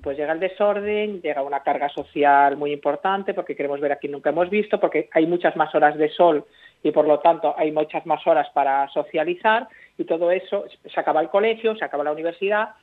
pues 0.03 0.17
llega 0.17 0.33
el 0.33 0.39
desorden, 0.39 1.21
llega 1.21 1.41
una 1.41 1.61
carga 1.61 1.89
social 1.89 2.57
muy 2.57 2.71
importante 2.71 3.33
porque 3.33 3.55
queremos 3.55 3.79
ver 3.79 3.93
a 3.93 3.95
quien 3.95 4.11
nunca 4.11 4.29
hemos 4.29 4.49
visto, 4.49 4.79
porque 4.79 5.09
hay 5.13 5.25
muchas 5.25 5.55
más 5.55 5.73
horas 5.73 5.97
de 5.97 6.09
sol 6.09 6.45
y 6.83 6.91
por 6.91 7.07
lo 7.07 7.19
tanto 7.19 7.55
hay 7.57 7.71
muchas 7.71 8.05
más 8.05 8.25
horas 8.27 8.47
para 8.53 8.87
socializar 8.89 9.67
y 9.97 10.03
todo 10.03 10.29
eso, 10.29 10.65
se 10.85 10.99
acaba 10.99 11.21
el 11.21 11.29
colegio, 11.29 11.75
se 11.75 11.85
acaba 11.85 12.03
la 12.03 12.11
universidad 12.11 12.75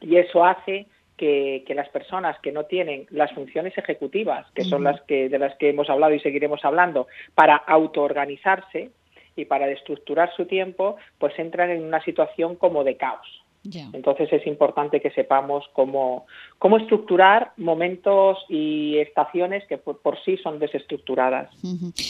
y 0.00 0.16
eso 0.16 0.44
hace 0.44 0.86
que, 1.16 1.64
las 1.74 1.88
personas 1.88 2.38
que 2.40 2.52
no 2.52 2.64
tienen 2.64 3.06
las 3.10 3.32
funciones 3.32 3.76
ejecutivas, 3.76 4.46
que 4.52 4.64
son 4.64 4.84
las 4.84 5.00
que 5.02 5.28
de 5.28 5.38
las 5.38 5.56
que 5.56 5.70
hemos 5.70 5.90
hablado 5.90 6.14
y 6.14 6.20
seguiremos 6.20 6.64
hablando, 6.64 7.06
para 7.34 7.56
autoorganizarse 7.56 8.90
y 9.34 9.44
para 9.44 9.68
estructurar 9.70 10.32
su 10.34 10.46
tiempo, 10.46 10.96
pues 11.18 11.38
entran 11.38 11.70
en 11.70 11.84
una 11.84 12.02
situación 12.02 12.56
como 12.56 12.84
de 12.84 12.96
caos. 12.96 13.45
Entonces 13.92 14.32
es 14.32 14.46
importante 14.46 15.00
que 15.00 15.10
sepamos 15.10 15.64
cómo, 15.72 16.26
cómo 16.58 16.78
estructurar 16.78 17.52
momentos 17.56 18.38
y 18.48 18.98
estaciones 18.98 19.64
que 19.68 19.78
por, 19.78 20.18
sí 20.24 20.36
son 20.38 20.58
desestructuradas. 20.58 21.50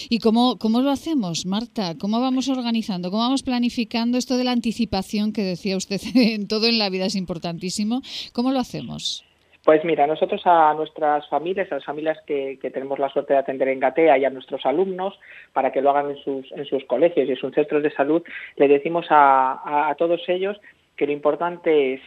¿Y 0.09 0.19
cómo, 0.19 0.59
cómo 0.59 0.81
lo 0.81 0.90
hacemos, 0.90 1.47
Marta? 1.47 1.95
¿Cómo 2.01 2.21
vamos 2.21 2.49
organizando? 2.49 3.11
¿Cómo 3.11 3.23
vamos 3.23 3.42
planificando 3.42 4.19
esto 4.19 4.37
de 4.37 4.45
la 4.45 4.53
anticipación 4.53 5.33
que 5.33 5.42
decía 5.42 5.77
usted 5.77 6.01
en 6.14 6.49
todo 6.49 6.66
en 6.66 6.79
la 6.79 6.90
vida 6.90 7.07
es 7.07 7.16
importantísimo? 7.16 8.03
¿Cómo 8.33 8.53
lo 8.53 8.59
hacemos? 8.59 9.25
Pues 9.66 9.85
mira, 9.85 10.07
nosotros 10.07 10.40
a 10.45 10.75
nuestras 10.75 11.29
familias, 11.29 11.73
a 11.73 11.75
las 11.75 11.85
familias 11.85 12.19
que, 12.25 12.57
tenemos 12.73 13.01
la 13.01 13.09
suerte 13.09 13.33
de 13.33 13.40
atender 13.40 13.66
en 13.66 13.81
Gatea 13.81 14.16
y 14.16 14.25
a 14.25 14.31
nuestros 14.31 14.64
alumnos, 14.64 15.19
para 15.53 15.73
que 15.73 15.83
lo 15.83 15.90
hagan 15.90 16.11
en 16.11 16.19
sus, 16.19 16.53
en 16.53 16.64
sus 16.66 16.85
colegios 16.85 17.27
y 17.27 17.33
en 17.33 17.37
sus 17.37 17.53
centros 17.53 17.83
de 17.83 17.90
salud, 17.90 18.23
le 18.55 18.69
decimos 18.69 19.07
a 19.11 19.92
todos 19.99 20.21
ellos 20.29 20.57
que 20.97 21.07
lo 21.07 21.13
importante 21.13 21.95
es 21.95 22.01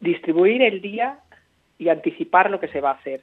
distribuir 0.00 0.62
el 0.62 0.80
día 0.80 1.18
y 1.78 1.88
anticipar 1.88 2.50
lo 2.50 2.60
que 2.60 2.68
se 2.68 2.80
va 2.80 2.90
a 2.90 2.94
hacer. 2.94 3.22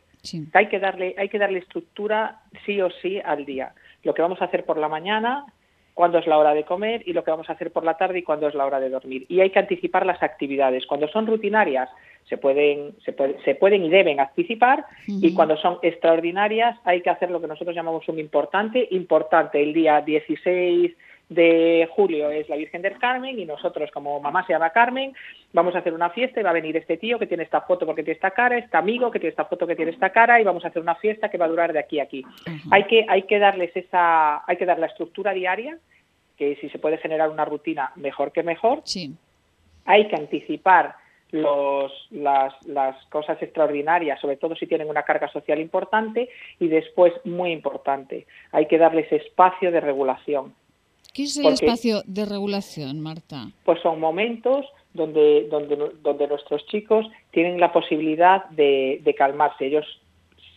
Hay 0.53 0.67
que 0.67 0.79
darle 0.79 1.15
hay 1.17 1.29
que 1.29 1.39
darle 1.39 1.59
estructura 1.59 2.41
sí 2.65 2.81
o 2.81 2.89
sí 2.89 3.19
al 3.23 3.45
día. 3.45 3.73
Lo 4.03 4.13
que 4.13 4.21
vamos 4.21 4.41
a 4.41 4.45
hacer 4.45 4.65
por 4.65 4.77
la 4.77 4.89
mañana, 4.89 5.45
cuándo 5.93 6.17
es 6.17 6.27
la 6.27 6.37
hora 6.37 6.53
de 6.53 6.63
comer 6.63 7.03
y 7.05 7.13
lo 7.13 7.23
que 7.23 7.31
vamos 7.31 7.49
a 7.49 7.53
hacer 7.53 7.71
por 7.71 7.83
la 7.83 7.97
tarde 7.97 8.19
y 8.19 8.23
cuándo 8.23 8.47
es 8.47 8.55
la 8.55 8.65
hora 8.65 8.79
de 8.79 8.89
dormir. 8.89 9.25
Y 9.29 9.39
hay 9.39 9.51
que 9.51 9.59
anticipar 9.59 10.05
las 10.05 10.21
actividades. 10.21 10.85
Cuando 10.85 11.07
son 11.07 11.27
rutinarias 11.27 11.89
se 12.27 12.37
pueden 12.37 12.93
se, 13.05 13.15
se 13.45 13.55
pueden 13.55 13.85
y 13.85 13.89
deben 13.89 14.19
anticipar 14.19 14.85
y 15.07 15.33
cuando 15.33 15.55
son 15.57 15.79
extraordinarias 15.81 16.77
hay 16.83 17.01
que 17.01 17.09
hacer 17.09 17.31
lo 17.31 17.39
que 17.39 17.47
nosotros 17.47 17.75
llamamos 17.75 18.07
un 18.09 18.19
importante, 18.19 18.87
importante 18.91 19.61
el 19.61 19.73
día 19.73 20.01
16 20.01 20.91
de 21.29 21.89
julio 21.91 22.31
es 22.31 22.47
la 22.47 22.55
Virgen 22.55 22.81
del 22.81 22.97
Carmen 22.97 23.37
y 23.37 23.45
nosotros, 23.45 23.91
como 23.91 24.19
mamá 24.19 24.45
se 24.45 24.53
llama 24.53 24.69
Carmen, 24.69 25.13
vamos 25.51 25.75
a 25.75 25.79
hacer 25.79 25.93
una 25.93 26.09
fiesta 26.09 26.39
y 26.39 26.43
va 26.43 26.51
a 26.51 26.53
venir 26.53 26.77
este 26.77 26.97
tío 26.97 27.19
que 27.19 27.27
tiene 27.27 27.43
esta 27.43 27.61
foto 27.61 27.85
porque 27.85 28.03
tiene 28.03 28.15
esta 28.15 28.31
cara, 28.31 28.57
este 28.57 28.77
amigo 28.77 29.11
que 29.11 29.19
tiene 29.19 29.31
esta 29.31 29.45
foto 29.45 29.67
que 29.67 29.75
tiene 29.75 29.91
esta 29.91 30.11
cara 30.11 30.39
y 30.39 30.45
vamos 30.45 30.63
a 30.63 30.69
hacer 30.69 30.81
una 30.81 30.95
fiesta 30.95 31.29
que 31.29 31.37
va 31.37 31.45
a 31.45 31.49
durar 31.49 31.73
de 31.73 31.79
aquí 31.79 31.99
a 31.99 32.03
aquí. 32.03 32.23
Hay 32.71 32.85
que 32.85 33.05
hay 33.09 33.23
que 33.23 33.39
darles 33.39 33.75
esa 33.75 34.49
hay 34.49 34.57
que 34.57 34.65
dar 34.65 34.79
la 34.79 34.87
estructura 34.87 35.33
diaria 35.33 35.77
que 36.37 36.55
si 36.61 36.69
se 36.69 36.79
puede 36.79 36.97
generar 36.97 37.29
una 37.29 37.45
rutina 37.45 37.91
mejor 37.95 38.31
que 38.31 38.43
mejor. 38.43 38.81
Sí. 38.85 39.13
Hay 39.85 40.07
que 40.07 40.15
anticipar 40.15 40.95
los, 41.31 41.91
las, 42.11 42.53
las, 42.67 42.95
cosas 43.07 43.41
extraordinarias, 43.41 44.19
sobre 44.21 44.37
todo 44.37 44.55
si 44.55 44.67
tienen 44.67 44.89
una 44.89 45.03
carga 45.03 45.27
social 45.29 45.59
importante, 45.59 46.29
y 46.59 46.67
después, 46.67 47.13
muy 47.25 47.51
importante, 47.51 48.27
hay 48.51 48.67
que 48.67 48.77
darles 48.77 49.11
espacio 49.11 49.71
de 49.71 49.81
regulación. 49.81 50.53
¿Qué 51.13 51.23
es 51.23 51.37
el 51.37 51.47
espacio 51.47 52.01
de 52.05 52.25
regulación, 52.25 52.99
Marta? 52.99 53.47
Pues 53.65 53.79
son 53.81 53.99
momentos 53.99 54.65
donde, 54.93 55.47
donde, 55.49 55.91
donde 56.01 56.27
nuestros 56.27 56.65
chicos 56.67 57.05
tienen 57.31 57.59
la 57.59 57.71
posibilidad 57.71 58.45
de, 58.49 59.15
calmarse. 59.17 59.67
Ellos, 59.67 59.85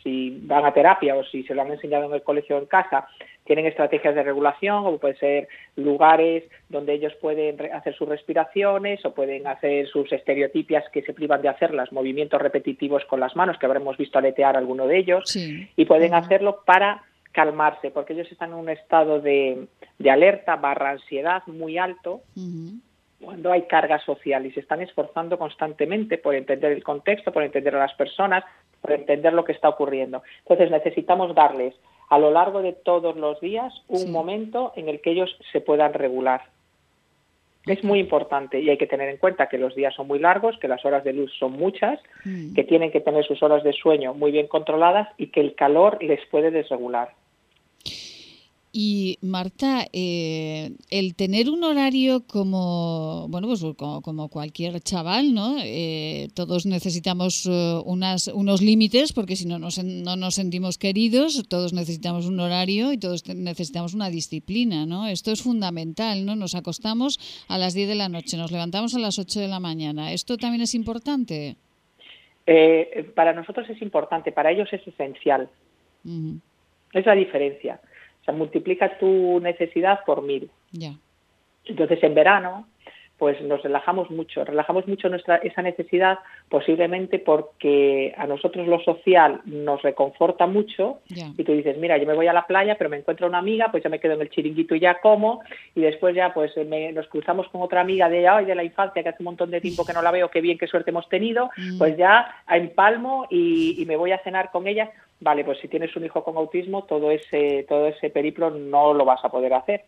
si 0.02 0.40
van 0.42 0.64
a 0.64 0.72
terapia 0.72 1.14
o 1.14 1.24
si 1.24 1.44
se 1.44 1.54
lo 1.54 1.62
han 1.62 1.70
enseñado 1.70 2.06
en 2.06 2.14
el 2.14 2.22
colegio 2.22 2.56
o 2.56 2.58
en 2.58 2.66
casa, 2.66 3.06
tienen 3.44 3.66
estrategias 3.66 4.14
de 4.14 4.22
regulación 4.22 4.86
o 4.86 4.98
pueden 4.98 5.18
ser 5.18 5.48
lugares 5.76 6.44
donde 6.68 6.94
ellos 6.94 7.12
pueden 7.20 7.60
hacer 7.72 7.94
sus 7.96 8.08
respiraciones 8.08 9.04
o 9.04 9.12
pueden 9.12 9.46
hacer 9.46 9.88
sus 9.88 10.12
estereotipias 10.12 10.84
que 10.90 11.02
se 11.02 11.12
privan 11.12 11.42
de 11.42 11.48
hacerlas, 11.48 11.92
movimientos 11.92 12.40
repetitivos 12.40 13.04
con 13.06 13.20
las 13.20 13.34
manos, 13.34 13.58
que 13.58 13.66
habremos 13.66 13.96
visto 13.96 14.18
aletear 14.18 14.56
alguno 14.56 14.86
de 14.86 14.98
ellos, 14.98 15.36
y 15.36 15.84
pueden 15.84 16.14
hacerlo 16.14 16.60
para 16.64 17.02
calmarse, 17.32 17.90
porque 17.90 18.12
ellos 18.12 18.30
están 18.30 18.50
en 18.50 18.56
un 18.56 18.68
estado 18.68 19.20
de, 19.20 19.66
alerta 20.08 20.56
barra 20.56 20.90
ansiedad 20.90 21.42
muy 21.46 21.78
alto 21.78 22.22
cuando 23.20 23.52
hay 23.52 23.62
carga 23.62 23.98
social 24.00 24.46
y 24.46 24.52
se 24.52 24.60
están 24.60 24.80
esforzando 24.80 25.38
constantemente 25.38 26.18
por 26.18 26.34
entender 26.34 26.72
el 26.72 26.82
contexto, 26.82 27.32
por 27.32 27.42
entender 27.42 27.76
a 27.76 27.80
las 27.80 27.94
personas, 27.94 28.44
por 28.80 28.92
entender 28.92 29.32
lo 29.32 29.44
que 29.44 29.52
está 29.52 29.68
ocurriendo. 29.68 30.22
Entonces 30.40 30.70
necesitamos 30.70 31.34
darles 31.34 31.74
a 32.08 32.18
lo 32.18 32.30
largo 32.30 32.62
de 32.62 32.72
todos 32.72 33.16
los 33.16 33.40
días 33.40 33.72
un 33.88 34.10
momento 34.10 34.72
en 34.74 34.88
el 34.88 35.00
que 35.00 35.10
ellos 35.10 35.36
se 35.52 35.60
puedan 35.60 35.92
regular. 35.92 36.42
Es 37.66 37.84
muy 37.84 38.00
importante 38.00 38.58
y 38.58 38.70
hay 38.70 38.78
que 38.78 38.86
tener 38.86 39.10
en 39.10 39.18
cuenta 39.18 39.48
que 39.48 39.58
los 39.58 39.74
días 39.74 39.94
son 39.94 40.06
muy 40.06 40.18
largos, 40.18 40.58
que 40.58 40.66
las 40.66 40.84
horas 40.84 41.04
de 41.04 41.12
luz 41.12 41.30
son 41.38 41.52
muchas, 41.52 42.00
mm. 42.24 42.54
que 42.54 42.64
tienen 42.64 42.90
que 42.90 43.02
tener 43.02 43.24
sus 43.26 43.42
horas 43.42 43.62
de 43.62 43.74
sueño 43.74 44.14
muy 44.14 44.32
bien 44.32 44.46
controladas 44.46 45.08
y 45.18 45.26
que 45.26 45.40
el 45.40 45.54
calor 45.54 46.02
les 46.02 46.24
puede 46.30 46.50
desregular. 46.50 47.10
Y 48.72 49.18
Marta, 49.20 49.86
eh, 49.92 50.70
el 50.90 51.16
tener 51.16 51.50
un 51.50 51.64
horario 51.64 52.24
como 52.24 53.26
bueno 53.28 53.48
pues 53.48 53.64
como, 53.76 54.28
cualquier 54.28 54.78
chaval, 54.80 55.34
¿no? 55.34 55.56
Eh, 55.60 56.28
todos 56.34 56.66
necesitamos 56.66 57.46
uh, 57.46 57.82
unas, 57.84 58.28
unos 58.28 58.62
límites 58.62 59.12
porque 59.12 59.34
si 59.34 59.46
no 59.46 59.58
nos, 59.58 59.82
no 59.82 60.14
nos 60.14 60.36
sentimos 60.36 60.78
queridos, 60.78 61.48
todos 61.48 61.72
necesitamos 61.72 62.26
un 62.26 62.38
horario 62.38 62.92
y 62.92 62.98
todos 62.98 63.26
necesitamos 63.28 63.92
una 63.94 64.08
disciplina, 64.08 64.86
¿no? 64.86 65.08
Esto 65.08 65.32
es 65.32 65.42
fundamental, 65.42 66.24
¿no? 66.24 66.36
Nos 66.36 66.54
acostamos 66.54 67.18
a 67.48 67.58
las 67.58 67.74
10 67.74 67.88
de 67.88 67.94
la 67.96 68.08
noche, 68.08 68.36
nos 68.36 68.52
levantamos 68.52 68.94
a 68.94 69.00
las 69.00 69.18
8 69.18 69.40
de 69.40 69.48
la 69.48 69.58
mañana. 69.58 70.12
¿Esto 70.12 70.36
también 70.36 70.62
es 70.62 70.76
importante? 70.76 71.56
Eh, 72.46 73.10
para 73.16 73.32
nosotros 73.32 73.68
es 73.68 73.82
importante, 73.82 74.30
para 74.30 74.52
ellos 74.52 74.72
es 74.72 74.86
esencial. 74.86 75.48
Es 76.92 77.06
la 77.06 77.14
diferencia. 77.14 77.80
Sea, 78.30 78.38
multiplica 78.38 78.98
tu 78.98 79.40
necesidad 79.40 80.00
por 80.04 80.22
mil. 80.22 80.50
Ya. 80.72 80.94
Entonces, 81.64 82.02
en 82.02 82.14
verano, 82.14 82.66
pues 83.20 83.38
nos 83.42 83.62
relajamos 83.62 84.10
mucho, 84.10 84.46
relajamos 84.46 84.88
mucho 84.88 85.10
nuestra 85.10 85.36
esa 85.36 85.60
necesidad 85.60 86.20
posiblemente 86.48 87.18
porque 87.18 88.14
a 88.16 88.26
nosotros 88.26 88.66
lo 88.66 88.80
social 88.80 89.42
nos 89.44 89.82
reconforta 89.82 90.46
mucho 90.46 91.00
y 91.36 91.44
tú 91.44 91.52
dices, 91.52 91.76
mira, 91.76 91.98
yo 91.98 92.06
me 92.06 92.14
voy 92.14 92.28
a 92.28 92.32
la 92.32 92.46
playa, 92.46 92.76
pero 92.78 92.88
me 92.88 92.96
encuentro 92.96 93.26
una 93.26 93.36
amiga, 93.36 93.70
pues 93.70 93.84
ya 93.84 93.90
me 93.90 94.00
quedo 94.00 94.14
en 94.14 94.22
el 94.22 94.30
chiringuito 94.30 94.74
y 94.74 94.80
ya 94.80 95.00
como 95.00 95.42
y 95.74 95.82
después 95.82 96.16
ya 96.16 96.32
pues 96.32 96.52
nos 96.94 97.08
cruzamos 97.08 97.46
con 97.50 97.60
otra 97.60 97.82
amiga 97.82 98.08
de 98.08 98.28
hoy 98.30 98.46
de 98.46 98.54
la 98.54 98.64
infancia 98.64 99.02
que 99.02 99.10
hace 99.10 99.22
un 99.22 99.26
montón 99.26 99.50
de 99.50 99.60
tiempo 99.60 99.84
que 99.84 99.92
no 99.92 100.00
la 100.00 100.12
veo, 100.12 100.30
qué 100.30 100.40
bien, 100.40 100.56
qué 100.56 100.66
suerte 100.66 100.88
hemos 100.88 101.06
tenido, 101.10 101.50
mm. 101.58 101.76
pues 101.76 101.98
ya 101.98 102.42
empalmo 102.48 103.26
y, 103.28 103.82
y 103.82 103.84
me 103.84 103.96
voy 103.96 104.12
a 104.12 104.22
cenar 104.24 104.50
con 104.50 104.66
ella. 104.66 104.90
Vale, 105.22 105.44
pues 105.44 105.58
si 105.58 105.68
tienes 105.68 105.94
un 105.94 106.06
hijo 106.06 106.24
con 106.24 106.38
autismo, 106.38 106.84
todo 106.84 107.10
ese 107.10 107.66
todo 107.68 107.86
ese 107.88 108.08
periplo 108.08 108.48
no 108.48 108.94
lo 108.94 109.04
vas 109.04 109.22
a 109.22 109.28
poder 109.28 109.52
hacer 109.52 109.82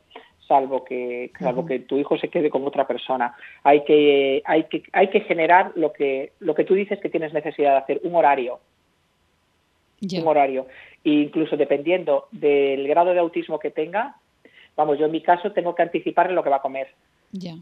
salvo 0.47 0.85
que 0.85 1.31
salvo 1.39 1.65
que 1.65 1.81
tu 1.81 1.97
hijo 1.99 2.19
se 2.19 2.29
quede 2.29 2.51
con 2.51 2.67
otra 2.67 2.87
persona. 2.87 3.35
Hay 3.63 3.85
que 3.85 4.43
hay 4.45 4.65
que 4.65 4.83
hay 4.93 5.09
que 5.09 5.21
generar 5.21 5.73
lo 5.75 5.93
que 5.93 6.33
lo 6.41 6.55
que 6.55 6.65
tú 6.65 6.75
dices 6.75 7.01
que 7.01 7.09
tienes 7.09 7.33
necesidad 7.33 7.73
de 7.73 7.79
hacer, 7.79 8.01
un 8.05 8.15
horario. 8.15 8.61
Un 10.03 10.27
horario. 10.27 10.67
E 11.05 11.11
incluso 11.11 11.57
dependiendo 11.57 12.27
del 12.33 12.89
grado 12.89 13.13
de 13.13 13.21
autismo 13.21 13.59
que 13.59 13.71
tenga, 13.71 14.17
vamos, 14.77 14.99
yo 14.99 15.07
en 15.07 15.13
mi 15.13 15.23
caso 15.23 15.53
tengo 15.53 15.75
que 15.75 15.83
anticiparle 15.83 16.35
lo 16.35 16.43
que 16.43 16.51
va 16.51 16.57
a 16.57 16.63
comer. 16.63 16.89
Ya. 17.31 17.55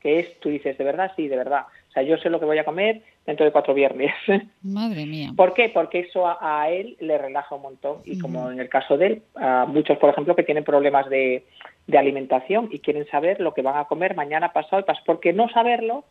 Que 0.00 0.20
es, 0.20 0.40
tú 0.40 0.48
dices, 0.48 0.78
¿de 0.78 0.84
verdad? 0.84 1.12
Sí, 1.16 1.28
de 1.28 1.36
verdad. 1.36 1.66
O 1.92 1.94
sea, 1.94 2.02
yo 2.04 2.16
sé 2.16 2.30
lo 2.30 2.40
que 2.40 2.46
voy 2.46 2.56
a 2.56 2.64
comer 2.64 3.02
dentro 3.26 3.44
de 3.44 3.52
cuatro 3.52 3.74
viernes. 3.74 4.14
Madre 4.62 5.04
mía. 5.04 5.28
¿Por 5.36 5.52
qué? 5.52 5.68
Porque 5.68 6.00
eso 6.00 6.24
a, 6.26 6.70
él 6.70 6.96
le 7.00 7.18
relaja 7.18 7.54
un 7.54 7.60
montón. 7.60 7.98
Y 8.06 8.18
como 8.18 8.50
en 8.50 8.60
el 8.60 8.70
caso 8.70 8.96
de 8.96 9.06
él, 9.06 9.22
a 9.34 9.66
muchos, 9.66 9.98
por 9.98 10.08
ejemplo, 10.08 10.34
que 10.34 10.42
tienen 10.42 10.64
problemas 10.64 11.10
de, 11.10 11.44
de 11.86 11.98
alimentación 11.98 12.70
y 12.72 12.78
quieren 12.78 13.06
saber 13.08 13.42
lo 13.42 13.52
que 13.52 13.60
van 13.60 13.76
a 13.76 13.84
comer 13.84 14.16
mañana, 14.16 14.54
pasado 14.54 14.80
y 14.80 14.84
pasado, 14.84 15.04
porque 15.04 15.34
no 15.34 15.50
saberlo 15.50 16.04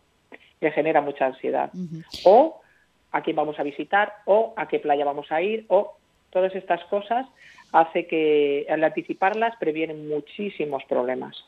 le 0.59 0.71
genera 0.71 1.01
mucha 1.01 1.25
ansiedad. 1.25 1.71
O 2.25 2.61
a 3.11 3.23
quién 3.23 3.35
vamos 3.35 3.59
a 3.59 3.63
visitar, 3.63 4.13
o 4.25 4.53
a 4.55 4.67
qué 4.67 4.77
playa 4.77 5.03
vamos 5.03 5.31
a 5.31 5.41
ir, 5.41 5.65
o 5.69 5.97
todas 6.29 6.53
estas 6.53 6.83
cosas 6.85 7.25
hace 7.71 8.05
que 8.05 8.67
al 8.69 8.83
anticiparlas 8.83 9.55
previenen 9.57 10.07
muchísimos 10.07 10.83
problemas. 10.85 11.43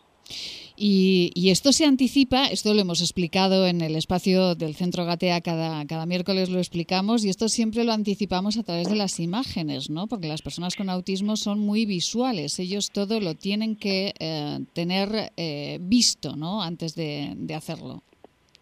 Y, 0.76 1.52
esto 1.52 1.72
se 1.72 1.86
anticipa, 1.86 2.46
esto 2.46 2.74
lo 2.74 2.82
hemos 2.82 3.02
explicado 3.02 3.68
en 3.68 3.82
el 3.82 3.96
espacio 3.96 4.56
del 4.56 4.74
Centro 4.74 5.06
Gatea, 5.06 5.42
cada, 5.42 5.86
cada 5.86 6.06
miércoles 6.06 6.50
lo 6.50 6.58
explicamos, 6.58 7.24
y 7.24 7.30
esto 7.30 7.48
siempre 7.48 7.84
lo 7.84 7.92
anticipamos 7.92 8.58
a 8.58 8.64
través 8.64 8.90
de 8.90 8.96
las 8.96 9.20
imágenes, 9.20 9.92
¿no? 9.92 10.08
Porque 10.08 10.28
las 10.28 10.42
personas 10.42 10.76
con 10.76 10.90
autismo 10.90 11.36
son 11.36 11.60
muy 11.60 11.86
visuales, 11.86 12.60
ellos 12.60 12.92
todo 12.92 13.20
lo 13.20 13.36
tienen 13.36 13.76
que 13.76 14.14
eh, 14.20 14.60
tener 14.74 15.10
eh, 15.38 15.78
visto, 15.80 16.36
¿no? 16.36 16.64
Antes 16.64 16.96
de, 16.96 17.36
hacerlo. 17.56 18.02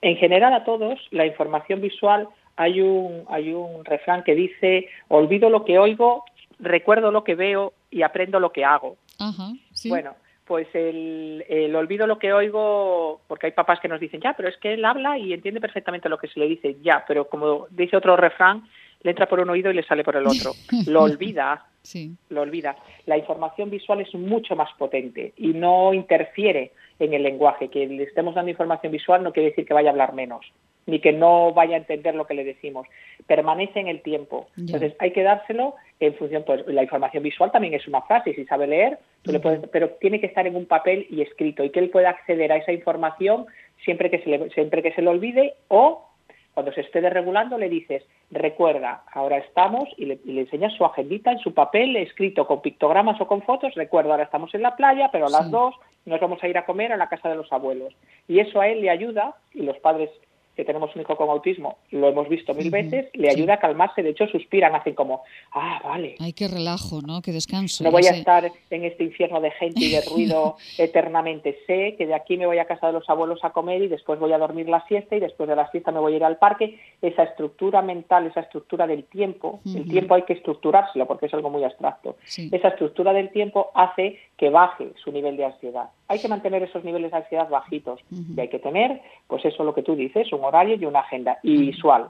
En 0.01 0.17
general 0.17 0.53
a 0.53 0.65
todos, 0.65 0.99
la 1.11 1.25
información 1.25 1.79
visual, 1.79 2.27
hay 2.57 2.81
un, 2.81 3.23
hay 3.29 3.53
un 3.53 3.85
refrán 3.85 4.23
que 4.23 4.35
dice, 4.35 4.89
olvido 5.07 5.49
lo 5.49 5.63
que 5.63 5.79
oigo, 5.79 6.25
recuerdo 6.59 7.11
lo 7.11 7.23
que 7.23 7.35
veo 7.35 7.71
y 7.89 8.01
aprendo 8.01 8.41
lo 8.41 8.51
que 8.51 8.65
hago. 8.65 8.97
Ajá, 9.17 9.53
sí. 9.71 9.87
Bueno, 9.87 10.13
pues 10.51 10.67
el, 10.73 11.45
el, 11.47 11.73
olvido 11.77 12.05
lo 12.07 12.19
que 12.19 12.33
oigo, 12.33 13.21
porque 13.25 13.45
hay 13.45 13.51
papás 13.53 13.79
que 13.79 13.87
nos 13.87 14.01
dicen, 14.01 14.19
ya, 14.19 14.33
pero 14.33 14.49
es 14.49 14.57
que 14.57 14.73
él 14.73 14.83
habla 14.83 15.17
y 15.17 15.31
entiende 15.31 15.61
perfectamente 15.61 16.09
lo 16.09 16.17
que 16.17 16.27
se 16.27 16.41
le 16.41 16.45
dice, 16.45 16.75
ya, 16.81 17.05
pero 17.07 17.29
como 17.29 17.67
dice 17.69 17.95
otro 17.95 18.17
refrán, 18.17 18.67
le 19.01 19.11
entra 19.11 19.29
por 19.29 19.39
un 19.39 19.49
oído 19.49 19.71
y 19.71 19.75
le 19.75 19.83
sale 19.83 20.03
por 20.03 20.17
el 20.17 20.27
otro. 20.27 20.51
Lo 20.87 21.03
olvida, 21.03 21.67
sí. 21.83 22.17
lo 22.27 22.41
olvida. 22.41 22.75
La 23.05 23.17
información 23.17 23.69
visual 23.69 24.01
es 24.01 24.13
mucho 24.13 24.57
más 24.57 24.67
potente 24.77 25.31
y 25.37 25.53
no 25.53 25.93
interfiere 25.93 26.73
en 26.99 27.13
el 27.13 27.23
lenguaje. 27.23 27.69
Que 27.69 27.87
le 27.87 28.03
estemos 28.03 28.35
dando 28.35 28.51
información 28.51 28.91
visual 28.91 29.23
no 29.23 29.31
quiere 29.31 29.51
decir 29.51 29.65
que 29.65 29.73
vaya 29.73 29.87
a 29.87 29.93
hablar 29.93 30.13
menos 30.13 30.45
ni 30.85 30.99
que 30.99 31.11
no 31.11 31.53
vaya 31.53 31.75
a 31.75 31.79
entender 31.79 32.15
lo 32.15 32.25
que 32.25 32.33
le 32.33 32.43
decimos. 32.43 32.87
Permanece 33.27 33.79
en 33.79 33.87
el 33.87 34.01
tiempo. 34.01 34.47
Entonces, 34.57 34.93
hay 34.99 35.11
que 35.11 35.23
dárselo 35.23 35.75
en 35.99 36.15
función, 36.15 36.43
pues 36.45 36.65
la 36.67 36.83
información 36.83 37.23
visual 37.23 37.51
también 37.51 37.73
es 37.73 37.87
una 37.87 38.01
frase, 38.01 38.33
si 38.33 38.45
sabe 38.45 38.67
leer, 38.67 38.97
tú 39.21 39.31
le 39.31 39.39
puedes, 39.39 39.61
pero 39.69 39.89
tiene 39.99 40.19
que 40.19 40.25
estar 40.25 40.47
en 40.47 40.55
un 40.55 40.65
papel 40.65 41.05
y 41.09 41.21
escrito 41.21 41.63
y 41.63 41.69
que 41.69 41.79
él 41.79 41.89
pueda 41.89 42.09
acceder 42.09 42.51
a 42.51 42.57
esa 42.57 42.71
información 42.71 43.45
siempre 43.85 44.09
que 44.09 44.19
se 44.19 44.29
le, 44.29 44.49
siempre 44.49 44.81
que 44.81 44.93
se 44.93 45.01
le 45.01 45.09
olvide 45.09 45.55
o 45.67 46.07
cuando 46.53 46.73
se 46.73 46.81
esté 46.81 46.99
desregulando 46.99 47.57
le 47.57 47.69
dices, 47.69 48.03
recuerda, 48.29 49.03
ahora 49.13 49.37
estamos 49.37 49.87
y 49.97 50.05
le, 50.05 50.19
y 50.25 50.33
le, 50.33 50.41
enseñas 50.41 50.73
su 50.73 50.83
agendita 50.83 51.31
en 51.31 51.39
su 51.39 51.53
papel 51.53 51.95
escrito 51.95 52.45
con 52.45 52.61
pictogramas 52.61 53.21
o 53.21 53.27
con 53.27 53.41
fotos, 53.43 53.73
recuerda, 53.75 54.11
ahora 54.11 54.25
estamos 54.25 54.53
en 54.53 54.63
la 54.63 54.75
playa, 54.75 55.09
pero 55.11 55.27
a 55.27 55.29
las 55.29 55.49
dos 55.49 55.75
nos 56.05 56.19
vamos 56.19 56.43
a 56.43 56.47
ir 56.47 56.57
a 56.57 56.65
comer 56.65 56.91
a 56.91 56.97
la 56.97 57.07
casa 57.07 57.29
de 57.29 57.35
los 57.35 57.51
abuelos. 57.53 57.95
Y 58.27 58.39
eso 58.39 58.59
a 58.59 58.67
él 58.67 58.81
le 58.81 58.89
ayuda, 58.89 59.35
y 59.53 59.61
los 59.61 59.77
padres 59.77 60.09
que 60.55 60.65
tenemos 60.65 60.93
un 60.95 61.01
hijo 61.01 61.15
con 61.15 61.29
autismo, 61.29 61.77
lo 61.91 62.09
hemos 62.09 62.27
visto 62.27 62.53
mil 62.53 62.69
veces, 62.69 63.09
le 63.13 63.29
ayuda 63.29 63.55
a 63.55 63.59
calmarse, 63.59 64.03
de 64.03 64.09
hecho 64.09 64.27
suspiran, 64.27 64.75
hacen 64.75 64.93
como, 64.93 65.23
ah, 65.53 65.79
vale. 65.83 66.15
Ay, 66.19 66.33
qué 66.33 66.47
relajo, 66.47 67.01
¿no? 67.01 67.21
Qué 67.21 67.31
descanso. 67.31 67.83
No 67.83 67.91
voy 67.91 68.05
a 68.05 68.11
estar 68.11 68.51
en 68.69 68.85
este 68.85 69.03
infierno 69.03 69.39
de 69.39 69.51
gente 69.51 69.79
y 69.79 69.91
de 69.91 70.01
ruido 70.01 70.57
eternamente. 70.77 71.57
Sé 71.67 71.95
que 71.97 72.05
de 72.05 72.13
aquí 72.13 72.37
me 72.37 72.45
voy 72.45 72.59
a 72.59 72.65
casa 72.65 72.87
de 72.87 72.93
los 72.93 73.09
abuelos 73.09 73.43
a 73.43 73.51
comer 73.51 73.81
y 73.81 73.87
después 73.87 74.19
voy 74.19 74.33
a 74.33 74.37
dormir 74.37 74.67
la 74.67 74.85
siesta 74.87 75.15
y 75.15 75.19
después 75.19 75.47
de 75.47 75.55
la 75.55 75.69
siesta 75.71 75.91
me 75.91 75.99
voy 75.99 76.13
a 76.13 76.17
ir 76.17 76.23
al 76.23 76.37
parque. 76.37 76.79
Esa 77.01 77.23
estructura 77.23 77.81
mental, 77.81 78.27
esa 78.27 78.41
estructura 78.41 78.87
del 78.87 79.05
tiempo, 79.05 79.61
el 79.65 79.87
tiempo 79.87 80.15
hay 80.15 80.23
que 80.23 80.33
estructurárselo 80.33 81.07
porque 81.07 81.27
es 81.27 81.33
algo 81.33 81.49
muy 81.49 81.63
abstracto. 81.63 82.17
Esa 82.25 82.69
estructura 82.69 83.13
del 83.13 83.31
tiempo 83.31 83.71
hace 83.73 84.19
que 84.37 84.49
baje 84.49 84.91
su 85.03 85.11
nivel 85.11 85.37
de 85.37 85.45
ansiedad. 85.45 85.89
Hay 86.11 86.19
que 86.19 86.27
mantener 86.27 86.61
esos 86.61 86.83
niveles 86.83 87.09
de 87.11 87.17
ansiedad 87.17 87.47
bajitos 87.47 88.01
y 88.11 88.37
hay 88.37 88.49
que 88.49 88.59
tener, 88.59 89.01
pues 89.27 89.45
eso 89.45 89.63
lo 89.63 89.73
que 89.73 89.81
tú 89.81 89.95
dices, 89.95 90.33
un 90.33 90.43
horario 90.43 90.75
y 90.75 90.83
una 90.83 90.99
agenda 90.99 91.37
y 91.41 91.55
visual. 91.55 92.09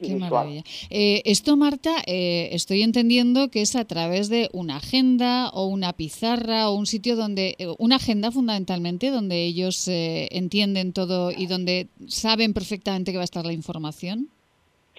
Qué 0.00 0.16
maravilla. 0.16 0.64
Eh, 0.88 1.22
esto, 1.24 1.56
Marta, 1.56 1.90
eh, 2.08 2.48
estoy 2.50 2.82
entendiendo 2.82 3.48
que 3.48 3.62
es 3.62 3.76
a 3.76 3.84
través 3.84 4.30
de 4.30 4.48
una 4.52 4.78
agenda 4.78 5.50
o 5.50 5.66
una 5.66 5.92
pizarra 5.92 6.68
o 6.68 6.74
un 6.74 6.86
sitio 6.86 7.14
donde, 7.14 7.54
eh, 7.60 7.68
una 7.78 7.96
agenda 7.96 8.32
fundamentalmente, 8.32 9.10
donde 9.10 9.44
ellos 9.44 9.86
entienden 9.86 10.92
todo 10.92 11.30
y 11.30 11.46
donde 11.46 11.86
saben 12.08 12.52
perfectamente 12.52 13.12
que 13.12 13.18
va 13.18 13.22
a 13.22 13.30
estar 13.30 13.46
la 13.46 13.52
información. 13.52 14.28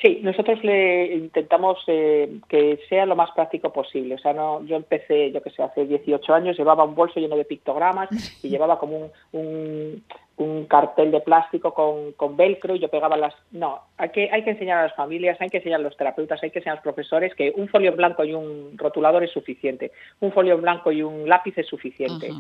Sí, 0.02 0.20
nosotros 0.24 0.64
le 0.64 1.14
intentamos 1.14 1.78
que 1.86 2.80
sea 2.90 3.06
lo 3.06 3.16
más 3.16 3.30
práctico 3.32 3.72
posible. 3.72 4.16
O 4.16 4.18
sea, 4.18 4.34
no, 4.34 4.66
yo 4.66 4.76
empecé, 4.76 5.32
yo 5.32 5.44
que 5.44 5.52
sé, 5.52 5.62
hace 5.62 5.86
18 5.86 6.34
años, 6.34 6.58
llevaba 6.58 6.84
un 6.84 6.96
bolso 6.96 7.20
lleno 7.20 7.38
de 7.38 7.46
pictogramas 7.46 8.10
y 8.44 8.50
llevaba 8.50 8.80
como 8.80 9.12
un, 9.32 10.04
un 10.38 10.66
cartel 10.66 11.12
de 11.12 11.22
plástico 11.22 11.74
con, 11.76 12.14
con, 12.14 12.36
velcro 12.36 12.76
y 12.76 12.80
yo 12.80 12.88
pegaba 12.88 13.16
las... 13.16 13.36
No, 13.52 13.82
hay 13.98 14.10
que, 14.10 14.30
hay 14.32 14.44
que 14.44 14.52
enseñar 14.52 14.80
a 14.80 14.84
las 14.84 14.96
familias, 14.96 15.40
hay 15.40 15.50
que 15.50 15.58
enseñar 15.58 15.80
a 15.80 15.84
los 15.84 15.96
terapeutas, 15.96 16.42
hay 16.42 16.50
que 16.50 16.60
enseñar 16.60 16.78
a 16.78 16.80
los 16.80 16.84
profesores 16.84 17.36
que 17.36 17.54
un 17.56 17.68
folio 17.68 17.96
blanco 17.96 18.24
y 18.24 18.34
un 18.34 18.76
rotulador 18.78 19.24
es 19.24 19.32
suficiente, 19.32 19.92
un 20.20 20.32
folio 20.32 20.58
blanco 20.58 20.92
y 20.92 21.04
un 21.04 21.30
lápiz 21.30 21.56
es 21.60 21.68
suficiente. 21.68 22.32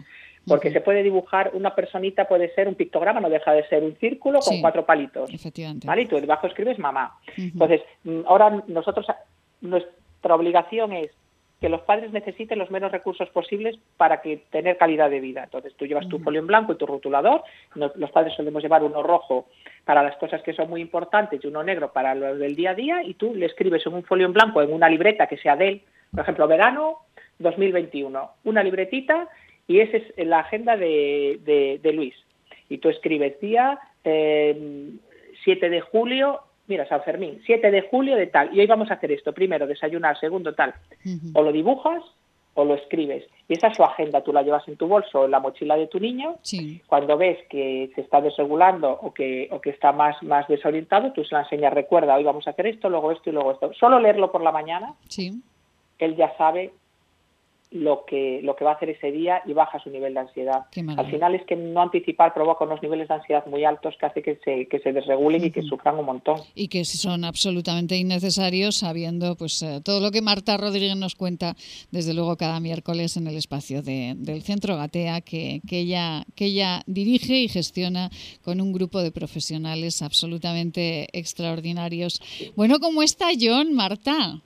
Porque 0.47 0.71
se 0.71 0.81
puede 0.81 1.03
dibujar, 1.03 1.51
una 1.53 1.75
personita 1.75 2.27
puede 2.27 2.53
ser 2.55 2.67
un 2.67 2.75
pictograma, 2.75 3.19
no 3.19 3.29
deja 3.29 3.53
de 3.53 3.67
ser 3.67 3.83
un 3.83 3.95
círculo 3.97 4.39
con 4.39 4.59
cuatro 4.59 4.85
palitos. 4.85 5.29
¿vale? 5.85 6.01
Y 6.01 6.05
tú 6.07 6.19
debajo 6.19 6.47
escribes 6.47 6.79
mamá. 6.79 7.19
Entonces, 7.37 7.81
mm, 8.03 8.21
ahora 8.25 8.63
nosotros, 8.67 9.05
nuestra 9.61 10.35
obligación 10.35 10.93
es 10.93 11.11
que 11.61 11.69
los 11.69 11.81
padres 11.81 12.11
necesiten 12.11 12.57
los 12.57 12.71
menos 12.71 12.91
recursos 12.91 13.29
posibles 13.29 13.77
para 13.95 14.21
que 14.21 14.37
tener 14.49 14.77
calidad 14.77 15.11
de 15.11 15.19
vida. 15.19 15.43
Entonces 15.43 15.75
tú 15.75 15.85
llevas 15.85 16.09
tu 16.09 16.17
folio 16.17 16.39
en 16.39 16.47
blanco 16.47 16.73
y 16.73 16.75
tu 16.75 16.87
rotulador, 16.87 17.43
los 17.75 18.09
padres 18.09 18.33
solemos 18.33 18.63
llevar 18.63 18.83
uno 18.83 19.03
rojo 19.03 19.45
para 19.85 20.01
las 20.01 20.17
cosas 20.17 20.41
que 20.41 20.53
son 20.53 20.71
muy 20.71 20.81
importantes 20.81 21.39
y 21.41 21.47
uno 21.47 21.61
negro 21.61 21.93
para 21.93 22.15
lo 22.15 22.35
del 22.35 22.55
día 22.55 22.71
a 22.71 22.75
día 22.75 23.03
y 23.03 23.13
tú 23.13 23.35
le 23.35 23.45
escribes 23.45 23.85
en 23.85 23.93
un 23.93 24.03
folio 24.03 24.25
en 24.25 24.33
blanco 24.33 24.59
en 24.63 24.73
una 24.73 24.89
libreta 24.89 25.27
que 25.27 25.37
sea 25.37 25.55
de 25.55 25.67
él, 25.67 25.81
por 26.09 26.21
ejemplo, 26.21 26.47
verano 26.47 26.97
2021, 27.37 28.31
una 28.45 28.63
libretita 28.63 29.29
y 29.71 29.79
esa 29.79 29.97
es 29.97 30.27
la 30.27 30.39
agenda 30.39 30.75
de, 30.75 31.79
de, 31.81 31.93
Luis. 31.93 32.15
Y 32.69 32.79
tú 32.79 32.89
escribes 32.89 33.39
día 33.39 33.79
eh, 34.03 34.91
7 35.43 35.69
de 35.69 35.81
julio 35.81 36.41
mira, 36.67 36.87
San 36.87 37.03
Fermín, 37.03 37.41
7 37.45 37.69
de 37.69 37.81
julio 37.81 38.15
de 38.15 38.27
tal, 38.27 38.55
y 38.55 38.61
hoy 38.61 38.67
vamos 38.67 38.89
a 38.91 38.93
hacer 38.93 39.11
esto, 39.11 39.33
primero 39.33 39.67
desayunar, 39.67 40.17
segundo 40.17 40.53
tal, 40.53 40.73
o 41.33 41.41
lo 41.41 41.51
dibujas 41.51 42.01
o 42.53 42.65
lo 42.65 42.75
escribes. 42.75 43.25
Y 43.47 43.53
esa 43.53 43.67
es 43.67 43.77
su 43.77 43.83
agenda, 43.83 44.21
tú 44.21 44.31
la 44.31 44.41
llevas 44.41 44.65
en 44.67 44.77
tu 44.77 44.87
bolso, 44.87 45.25
en 45.25 45.31
la 45.31 45.39
mochila 45.39 45.75
de 45.75 45.87
tu 45.87 45.99
niño, 45.99 46.35
cuando 46.87 47.17
ves 47.17 47.39
que 47.49 47.91
se 47.95 48.01
está 48.01 48.21
desregulando 48.21 48.89
o 48.89 49.13
que, 49.13 49.49
o 49.51 49.59
que 49.59 49.71
está 49.71 49.91
más, 49.91 50.21
más 50.23 50.47
desorientado, 50.47 51.11
tú 51.11 51.25
se 51.25 51.35
la 51.35 51.41
enseñas, 51.41 51.73
recuerda, 51.73 52.15
hoy 52.15 52.23
vamos 52.23 52.47
a 52.47 52.51
hacer 52.51 52.67
esto, 52.67 52.89
luego 52.89 53.11
esto 53.11 53.29
y 53.29 53.33
luego 53.33 53.51
esto. 53.51 53.73
Solo 53.73 53.99
leerlo 53.99 54.31
por 54.31 54.41
la 54.41 54.51
mañana, 54.53 54.93
él 55.99 56.15
ya 56.15 56.35
sabe 56.37 56.71
lo 57.71 58.03
que, 58.05 58.41
lo 58.43 58.55
que 58.55 58.65
va 58.65 58.71
a 58.71 58.73
hacer 58.75 58.89
ese 58.89 59.11
día 59.11 59.41
y 59.45 59.53
baja 59.53 59.79
su 59.79 59.89
nivel 59.89 60.13
de 60.13 60.19
ansiedad. 60.19 60.65
Al 60.97 61.09
final 61.09 61.35
es 61.35 61.45
que 61.45 61.55
no 61.55 61.81
anticipar 61.81 62.33
provoca 62.33 62.65
unos 62.65 62.81
niveles 62.81 63.07
de 63.07 63.13
ansiedad 63.13 63.45
muy 63.45 63.63
altos 63.63 63.95
que 63.97 64.05
hace 64.05 64.21
que 64.21 64.35
se, 64.43 64.67
que 64.67 64.79
se 64.79 64.91
desregulen 64.91 65.45
y 65.45 65.51
que 65.51 65.61
sufran 65.61 65.97
un 65.97 66.05
montón. 66.05 66.37
Y 66.53 66.67
que 66.67 66.83
son 66.83 67.23
absolutamente 67.23 67.95
innecesarios 67.95 68.75
sabiendo 68.75 69.35
pues 69.37 69.61
eh, 69.63 69.79
todo 69.83 70.01
lo 70.01 70.11
que 70.11 70.21
Marta 70.21 70.57
Rodríguez 70.57 70.97
nos 70.97 71.15
cuenta 71.15 71.55
desde 71.91 72.13
luego 72.13 72.35
cada 72.35 72.59
miércoles 72.59 73.15
en 73.15 73.27
el 73.27 73.37
espacio 73.37 73.81
del 73.81 74.41
Centro 74.41 74.75
Gatea 74.75 75.21
que, 75.21 75.61
que, 75.67 75.79
ella, 75.79 76.23
que 76.35 76.45
ella 76.45 76.81
dirige 76.87 77.35
y 77.35 77.47
gestiona 77.47 78.09
con 78.43 78.59
un 78.59 78.73
grupo 78.73 79.01
de 79.01 79.11
profesionales 79.11 80.01
absolutamente 80.01 81.07
extraordinarios. 81.17 82.21
Bueno, 82.57 82.79
¿cómo 82.79 83.01
está 83.01 83.27
John, 83.39 83.73
Marta? 83.73 84.41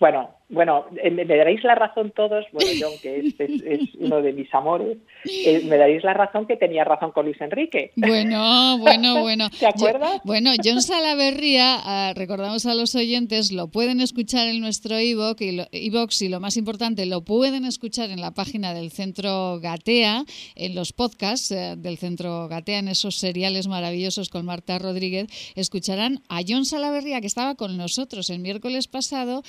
Bueno, 0.00 0.30
bueno, 0.50 0.86
eh, 1.02 1.10
me 1.10 1.24
daréis 1.24 1.64
la 1.64 1.74
razón 1.74 2.12
todos, 2.14 2.44
bueno, 2.52 2.70
John, 2.78 2.92
que 3.00 3.32
es, 3.38 3.94
uno 3.98 4.20
de 4.20 4.32
mis 4.34 4.52
amores, 4.52 4.98
eh, 5.24 5.62
me 5.64 5.78
daréis 5.78 6.04
la 6.04 6.12
razón 6.12 6.46
que 6.46 6.56
tenía 6.56 6.84
razón 6.84 7.12
con 7.12 7.24
Luis 7.24 7.40
Enrique. 7.40 7.92
Bueno, 7.96 8.76
bueno, 8.78 9.20
bueno. 9.22 9.48
¿Te 9.58 9.66
acuerdas? 9.66 10.20
bueno, 10.24 10.50
John 10.62 10.82
Salaverría, 10.82 11.78
ah, 11.82 12.12
recordamos 12.14 12.66
a 12.66 12.74
los 12.74 12.94
oyentes, 12.94 13.52
lo 13.52 13.68
pueden 13.68 14.00
escuchar 14.00 14.48
en 14.48 14.60
nuestro 14.60 15.00
iVoox 15.00 15.40
y, 15.40 15.52
lo, 15.52 15.64
y 15.72 16.28
lo 16.28 16.40
más 16.40 16.58
importante, 16.58 17.06
lo 17.06 17.22
pueden 17.22 17.64
escuchar 17.64 18.10
en 18.10 18.20
la 18.20 18.32
página 18.32 18.74
del 18.74 18.90
Centro 18.90 19.60
Gatea, 19.60 20.24
en 20.56 20.74
los 20.74 20.92
podcasts 20.92 21.52
eh, 21.52 21.74
del 21.78 21.96
Centro 21.96 22.48
Gatea, 22.48 22.80
en 22.80 22.88
esos 22.88 23.16
seriales 23.16 23.66
maravillosos 23.66 24.28
con 24.28 24.44
Marta 24.44 24.78
Rodríguez, 24.78 25.26
escucharán 25.56 26.20
a 26.28 26.40
John 26.46 26.66
Salaverría, 26.66 27.22
que 27.22 27.26
estaba 27.26 27.54
con 27.54 27.78
nosotros 27.78 28.28
el 28.28 28.40
miércoles 28.40 28.88
pasado, 28.88 29.42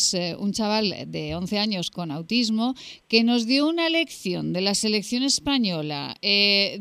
es 0.00 0.14
eh, 0.14 0.34
un 0.38 0.52
chaval 0.52 0.94
de 1.06 1.34
11 1.34 1.58
años 1.58 1.90
con 1.90 2.10
autismo 2.10 2.74
que 3.08 3.22
nos 3.22 3.46
dio 3.46 3.68
una 3.68 3.90
lección 3.90 4.54
de 4.54 4.62
la 4.62 4.74
selección 4.74 5.22
española, 5.22 6.14
eh, 6.22 6.78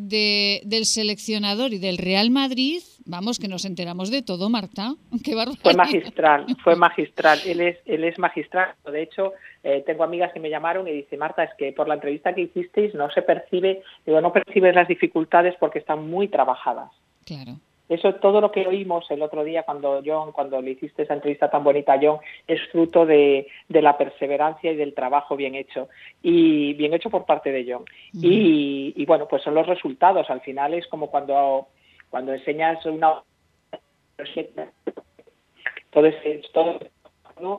del 0.64 0.86
seleccionador 0.86 1.74
y 1.74 1.80
del 1.80 1.98
Real 1.98 2.30
Madrid. 2.32 2.82
Vamos, 3.06 3.38
que 3.38 3.50
nos 3.50 3.66
enteramos 3.66 4.10
de 4.10 4.22
todo, 4.22 4.50
Marta. 4.50 4.94
Qué 5.26 5.34
fue 5.62 5.74
magistral, 5.74 6.46
fue 6.64 6.76
magistral. 6.76 7.40
Él 7.46 7.60
es, 7.60 7.78
él 7.86 8.06
es 8.06 8.18
magistral. 8.18 8.76
De 8.90 9.02
hecho, 9.02 9.34
eh, 9.64 9.84
tengo 9.86 10.06
amigas 10.06 10.32
que 10.32 10.40
me 10.40 10.50
llamaron 10.50 10.88
y 10.88 10.92
dice 10.92 11.18
Marta, 11.18 11.44
es 11.44 11.52
que 11.58 11.74
por 11.74 11.90
la 11.90 11.96
entrevista 11.96 12.34
que 12.34 12.42
hicisteis 12.42 12.94
no 12.94 13.12
se 13.12 13.22
percibe, 13.22 13.84
digo, 14.06 14.22
no 14.22 14.32
percibes 14.32 14.74
las 14.74 14.88
dificultades 14.88 15.56
porque 15.60 15.80
están 15.80 16.10
muy 16.10 16.30
trabajadas. 16.30 16.90
Claro. 17.26 17.60
Eso, 17.90 18.16
todo 18.16 18.40
lo 18.40 18.52
que 18.52 18.68
oímos 18.68 19.10
el 19.10 19.22
otro 19.22 19.44
día 19.44 19.64
cuando 19.64 20.02
John, 20.06 20.32
cuando 20.32 20.62
le 20.62 20.72
hiciste 20.72 21.04
esa 21.04 21.16
entrevista 21.16 21.50
tan 21.50 21.64
bonita 21.64 21.94
a 21.94 22.00
John, 22.02 22.20
es 22.48 22.62
fruto 22.72 23.06
de, 23.06 23.48
la 23.68 23.98
perseverancia 23.98 24.72
y 24.72 24.76
del 24.76 24.94
trabajo 24.94 25.36
bien 25.36 25.56
hecho. 25.56 25.90
Y 26.22 26.74
bien 26.74 26.94
hecho 26.94 27.10
por 27.10 27.26
parte 27.26 27.52
de 27.52 27.66
John. 27.68 27.84
y, 28.14 29.06
bueno, 29.06 29.28
pues 29.28 29.44
son 29.44 29.56
los 29.56 29.68
resultados. 29.68 30.30
Al 30.30 30.42
final 30.42 30.74
es 30.76 30.88
como 30.88 31.10
cuando, 31.10 31.68
cuando 32.10 32.34
enseñas 32.34 32.86
una... 32.86 33.24
Todo 35.92 36.06
es 36.06 36.52
todo 36.54 36.80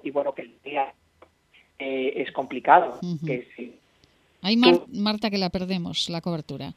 y 0.02 0.10
bueno, 0.10 0.34
que 0.34 0.42
el 0.42 0.54
día 0.62 0.92
eh, 1.78 2.12
es 2.16 2.32
complicado. 2.32 2.98
que 3.24 3.78
Hay 4.42 4.56
Marta 4.56 5.30
que 5.30 5.38
la 5.38 5.50
perdemos, 5.50 6.08
la 6.10 6.20
cobertura. 6.20 6.74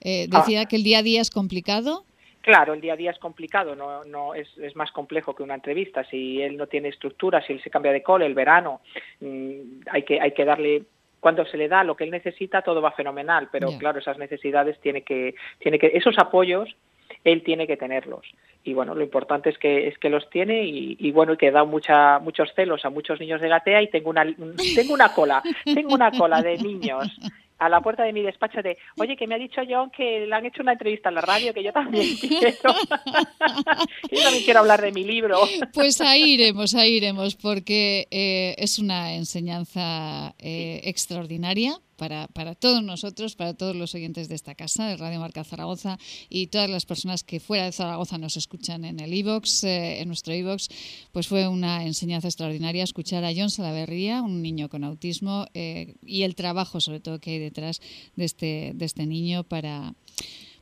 Eh, 0.00 0.28
decía 0.28 0.62
ah. 0.62 0.66
que 0.66 0.76
el 0.76 0.84
día 0.84 0.98
a 0.98 1.02
día 1.02 1.20
es 1.20 1.30
complicado. 1.30 2.04
Claro, 2.44 2.74
el 2.74 2.80
día 2.82 2.92
a 2.92 2.96
día 2.96 3.10
es 3.10 3.18
complicado, 3.18 3.74
no, 3.74 4.04
no 4.04 4.34
es, 4.34 4.46
es, 4.58 4.76
más 4.76 4.92
complejo 4.92 5.34
que 5.34 5.42
una 5.42 5.54
entrevista. 5.54 6.04
Si 6.04 6.42
él 6.42 6.58
no 6.58 6.66
tiene 6.66 6.90
estructura, 6.90 7.40
si 7.40 7.54
él 7.54 7.62
se 7.62 7.70
cambia 7.70 7.90
de 7.90 8.02
cole, 8.02 8.26
el 8.26 8.34
verano, 8.34 8.82
mm, 9.20 9.88
hay 9.90 10.02
que 10.02 10.20
hay 10.20 10.32
que 10.32 10.44
darle 10.44 10.82
cuando 11.20 11.46
se 11.46 11.56
le 11.56 11.68
da 11.68 11.82
lo 11.82 11.96
que 11.96 12.04
él 12.04 12.10
necesita 12.10 12.60
todo 12.60 12.82
va 12.82 12.92
fenomenal, 12.92 13.48
pero 13.50 13.70
claro 13.78 13.98
esas 13.98 14.18
necesidades 14.18 14.78
tiene 14.80 15.00
que 15.00 15.34
tiene 15.58 15.78
que 15.78 15.92
esos 15.94 16.18
apoyos 16.18 16.76
él 17.24 17.42
tiene 17.42 17.66
que 17.66 17.78
tenerlos. 17.78 18.26
Y 18.62 18.74
bueno 18.74 18.94
lo 18.94 19.02
importante 19.02 19.48
es 19.48 19.56
que 19.56 19.88
es 19.88 19.96
que 19.96 20.10
los 20.10 20.28
tiene 20.28 20.64
y, 20.64 20.98
y 21.00 21.12
bueno 21.12 21.32
y 21.32 21.36
que 21.38 21.50
da 21.50 21.64
mucha 21.64 22.18
muchos 22.18 22.52
celos 22.54 22.84
a 22.84 22.90
muchos 22.90 23.20
niños 23.20 23.40
de 23.40 23.48
Gatea 23.48 23.80
y 23.80 23.88
tengo 23.88 24.10
una 24.10 24.26
tengo 24.74 24.92
una 24.92 25.14
cola 25.14 25.42
tengo 25.64 25.94
una 25.94 26.10
cola 26.10 26.42
de 26.42 26.58
niños 26.58 27.08
a 27.58 27.68
la 27.68 27.80
puerta 27.80 28.02
de 28.02 28.12
mi 28.12 28.22
despacho 28.22 28.62
de, 28.62 28.76
oye, 28.98 29.16
que 29.16 29.26
me 29.26 29.34
ha 29.34 29.38
dicho 29.38 29.62
John 29.68 29.90
que 29.90 30.26
le 30.26 30.34
han 30.34 30.46
hecho 30.46 30.62
una 30.62 30.72
entrevista 30.72 31.08
en 31.08 31.14
la 31.16 31.20
radio, 31.20 31.54
que 31.54 31.62
yo 31.62 31.72
también 31.72 32.16
quiero, 32.20 32.56
yo 34.10 34.22
también 34.22 34.44
quiero 34.44 34.60
hablar 34.60 34.80
de 34.80 34.92
mi 34.92 35.04
libro. 35.04 35.40
Pues 35.72 36.00
ahí 36.00 36.22
iremos, 36.34 36.74
ahí 36.74 36.94
iremos, 36.96 37.36
porque 37.36 38.08
eh, 38.10 38.54
es 38.58 38.78
una 38.78 39.14
enseñanza 39.14 40.34
eh, 40.38 40.80
extraordinaria 40.84 41.78
para, 42.04 42.26
para, 42.28 42.54
todos 42.54 42.82
nosotros, 42.82 43.34
para 43.34 43.54
todos 43.54 43.74
los 43.74 43.94
oyentes 43.94 44.28
de 44.28 44.34
esta 44.34 44.54
casa, 44.54 44.88
de 44.88 44.98
Radio 44.98 45.20
Marca 45.20 45.42
Zaragoza 45.42 45.98
y 46.28 46.48
todas 46.48 46.68
las 46.68 46.84
personas 46.84 47.24
que 47.24 47.40
fuera 47.40 47.64
de 47.64 47.72
Zaragoza 47.72 48.18
nos 48.18 48.36
escuchan 48.36 48.84
en 48.84 49.00
el 49.00 49.14
iVox, 49.14 49.64
eh, 49.64 50.02
en 50.02 50.08
nuestro 50.08 50.34
iVox, 50.34 50.68
pues 51.12 51.28
fue 51.28 51.48
una 51.48 51.82
enseñanza 51.86 52.28
extraordinaria 52.28 52.84
escuchar 52.84 53.24
a 53.24 53.32
John 53.34 53.48
Salaverría, 53.48 54.20
un 54.20 54.42
niño 54.42 54.68
con 54.68 54.84
autismo, 54.84 55.46
eh, 55.54 55.94
y 56.04 56.24
el 56.24 56.34
trabajo 56.34 56.78
sobre 56.78 57.00
todo 57.00 57.20
que 57.20 57.30
hay 57.30 57.38
detrás 57.38 57.80
de 58.16 58.26
este, 58.26 58.72
de 58.74 58.84
este 58.84 59.06
niño 59.06 59.42
para 59.42 59.94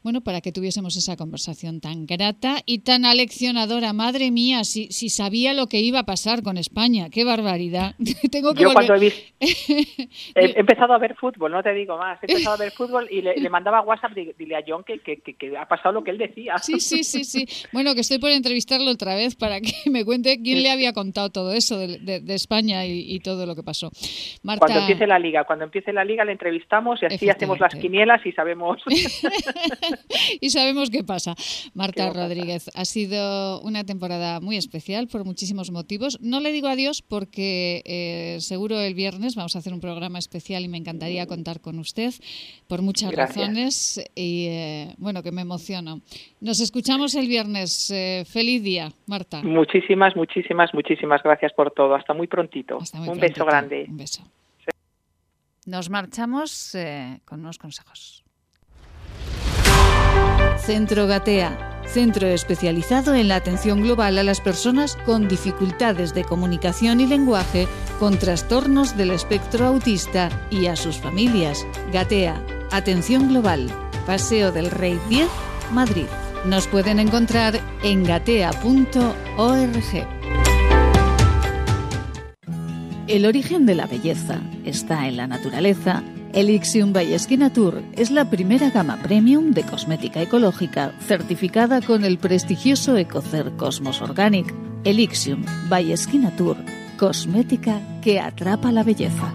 bueno, 0.02 0.20
para 0.20 0.40
que 0.40 0.52
tuviésemos 0.52 0.96
esa 0.96 1.16
conversación 1.16 1.80
tan 1.80 2.06
grata 2.06 2.56
y 2.66 2.80
tan 2.80 3.04
aleccionadora. 3.04 3.92
Madre 3.92 4.30
mía, 4.30 4.64
si, 4.64 4.88
si 4.88 5.08
sabía 5.08 5.54
lo 5.54 5.68
que 5.68 5.80
iba 5.80 6.00
a 6.00 6.04
pasar 6.04 6.42
con 6.42 6.58
España, 6.58 7.08
qué 7.10 7.24
barbaridad. 7.24 7.94
Tengo 8.32 8.54
que 8.54 8.62
Yo 8.62 8.72
cuando 8.72 8.94
he, 9.00 9.12
he, 10.34 10.60
empezado 10.60 10.92
a 10.92 10.98
ver 10.98 11.14
fútbol, 11.14 11.52
no 11.52 11.62
te 11.62 11.72
digo 11.72 11.96
más, 11.96 12.18
he 12.22 12.30
empezado 12.30 12.56
a 12.56 12.58
ver 12.58 12.72
fútbol 12.72 13.06
y 13.10 13.22
le, 13.22 13.48
mandaba 13.50 13.82
WhatsApp, 13.82 14.12
dile 14.12 14.56
a 14.56 14.64
John 14.66 14.82
que, 14.84 14.98
que, 15.00 15.56
ha 15.56 15.66
pasado 15.66 15.92
lo 15.92 16.04
que 16.04 16.10
él 16.10 16.18
decía. 16.18 16.58
Sí, 16.58 16.80
sí, 16.80 17.04
sí, 17.04 17.24
sí. 17.24 17.46
Bueno, 17.72 17.94
que 17.94 18.00
estoy 18.00 18.18
por 18.18 18.30
entrevistarlo 18.30 18.90
otra 18.90 19.14
vez 19.14 19.36
para 19.36 19.60
que 19.60 19.72
me 19.90 20.04
cuente 20.04 20.40
quién 20.42 20.62
le 20.62 20.70
había 20.70 20.92
contado 20.92 21.30
todo 21.30 21.52
eso 21.52 21.78
de, 21.78 22.22
España 22.32 22.86
y, 22.86 23.20
todo 23.20 23.46
lo 23.46 23.54
que 23.54 23.62
pasó. 23.62 23.90
Cuando 24.42 24.80
empiece 24.80 25.06
la 25.06 25.18
liga, 25.18 25.44
cuando 25.44 25.64
empiece 25.64 25.92
la 25.92 26.04
liga 26.04 26.24
le 26.24 26.32
entrevistamos 26.32 27.00
y 27.02 27.06
así 27.06 27.28
hacemos 27.28 27.60
las 27.60 27.74
quinielas 27.74 28.24
y 28.26 28.32
sabemos... 28.32 28.82
y 30.40 30.50
sabemos 30.50 30.90
qué 30.90 31.04
pasa. 31.04 31.34
Marta 31.74 32.10
Rodríguez, 32.10 32.70
ha 32.74 32.84
sido 32.84 33.60
una 33.62 33.84
temporada 33.84 34.40
muy 34.40 34.56
especial 34.56 35.08
por 35.08 35.24
muchísimos 35.24 35.70
motivos. 35.70 36.18
No 36.20 36.40
le 36.40 36.52
digo 36.52 36.68
adiós 36.68 37.02
porque 37.02 37.82
eh, 37.84 38.40
seguro 38.40 38.80
el 38.80 38.94
viernes 38.94 39.34
vamos 39.34 39.56
a 39.56 39.58
hacer 39.58 39.72
un 39.72 39.80
programa 39.80 40.18
especial 40.18 40.64
y 40.64 40.68
me 40.68 40.78
encantaría 40.78 41.26
contar 41.26 41.60
con 41.60 41.78
usted 41.78 42.12
por 42.68 42.82
muchas 42.82 43.14
razones 43.14 44.02
y 44.14 44.46
eh, 44.48 44.94
bueno, 44.98 45.22
que 45.22 45.32
me 45.32 45.42
emociono. 45.42 46.00
Nos 46.40 46.60
escuchamos 46.60 47.14
el 47.14 47.28
viernes. 47.28 47.90
Eh, 47.90 48.24
feliz 48.26 48.62
día, 48.62 48.90
Marta. 49.06 49.42
Muchísimas, 49.42 50.16
muchísimas, 50.16 50.72
muchísimas 50.74 51.22
gracias 51.22 51.52
por 51.52 51.70
todo. 51.70 51.94
Hasta 51.94 52.14
muy 52.14 52.26
prontito. 52.26 52.78
un 52.78 53.18
beso 53.18 53.44
grande. 53.44 53.86
Un 53.88 53.96
beso. 53.96 54.22
Nos 55.66 55.90
marchamos 55.90 56.76
con 57.24 57.40
unos 57.40 57.58
consejos. 57.58 58.21
Centro 60.58 61.06
Gatea, 61.06 61.82
centro 61.86 62.28
especializado 62.28 63.14
en 63.14 63.28
la 63.28 63.36
atención 63.36 63.82
global 63.82 64.18
a 64.18 64.22
las 64.22 64.40
personas 64.40 64.96
con 65.04 65.28
dificultades 65.28 66.14
de 66.14 66.24
comunicación 66.24 67.00
y 67.00 67.06
lenguaje, 67.06 67.68
con 67.98 68.18
trastornos 68.18 68.96
del 68.96 69.10
espectro 69.10 69.66
autista 69.66 70.30
y 70.50 70.66
a 70.66 70.76
sus 70.76 70.98
familias. 70.98 71.66
Gatea, 71.92 72.42
atención 72.70 73.28
global, 73.28 73.68
Paseo 74.06 74.52
del 74.52 74.70
Rey 74.70 74.98
10, 75.08 75.28
Madrid. 75.72 76.06
Nos 76.46 76.66
pueden 76.66 76.98
encontrar 76.98 77.60
en 77.82 78.04
gatea.org. 78.04 79.12
El 83.08 83.26
origen 83.26 83.66
de 83.66 83.74
la 83.74 83.86
belleza 83.86 84.40
está 84.64 85.06
en 85.06 85.16
la 85.18 85.26
naturaleza 85.26 86.02
Elixium 86.34 86.94
by 86.94 87.14
Tour 87.52 87.82
es 87.94 88.10
la 88.10 88.30
primera 88.30 88.70
gama 88.70 88.96
premium 89.02 89.52
de 89.52 89.64
cosmética 89.64 90.22
ecológica 90.22 90.94
certificada 91.06 91.82
con 91.82 92.04
el 92.04 92.16
prestigioso 92.16 92.96
Ecocer 92.96 93.52
Cosmos 93.58 94.00
Organic. 94.00 94.54
Elixium 94.84 95.44
by 95.68 95.94
Tour, 96.38 96.56
cosmética 96.98 97.82
que 98.00 98.18
atrapa 98.18 98.72
la 98.72 98.82
belleza. 98.82 99.34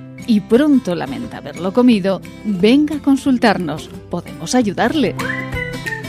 y 0.27 0.41
pronto 0.41 0.93
lamenta 0.95 1.37
haberlo 1.37 1.73
comido, 1.73 2.21
venga 2.45 2.97
a 2.97 3.01
consultarnos. 3.01 3.89
Podemos 4.09 4.53
ayudarle. 4.55 5.15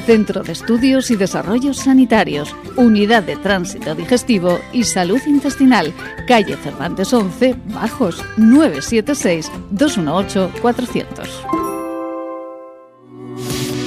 Centro 0.07 0.43
de 0.43 0.53
Estudios 0.53 1.11
y 1.11 1.17
Desarrollos 1.17 1.79
Sanitarios, 1.79 2.55
Unidad 2.77 3.23
de 3.23 3.37
Tránsito 3.37 3.95
Digestivo 3.95 4.59
y 4.73 4.85
Salud 4.85 5.21
Intestinal, 5.27 5.93
calle 6.27 6.57
Cervantes 6.57 7.13
11, 7.13 7.57
Bajos, 7.73 8.25
976-218-400. 8.37 11.29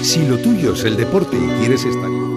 Si 0.01 0.26
lo 0.26 0.38
tuyo 0.38 0.73
es 0.73 0.84
el 0.86 0.97
deporte 0.97 1.36
y 1.36 1.59
quieres 1.59 1.84
estar... 1.84 2.35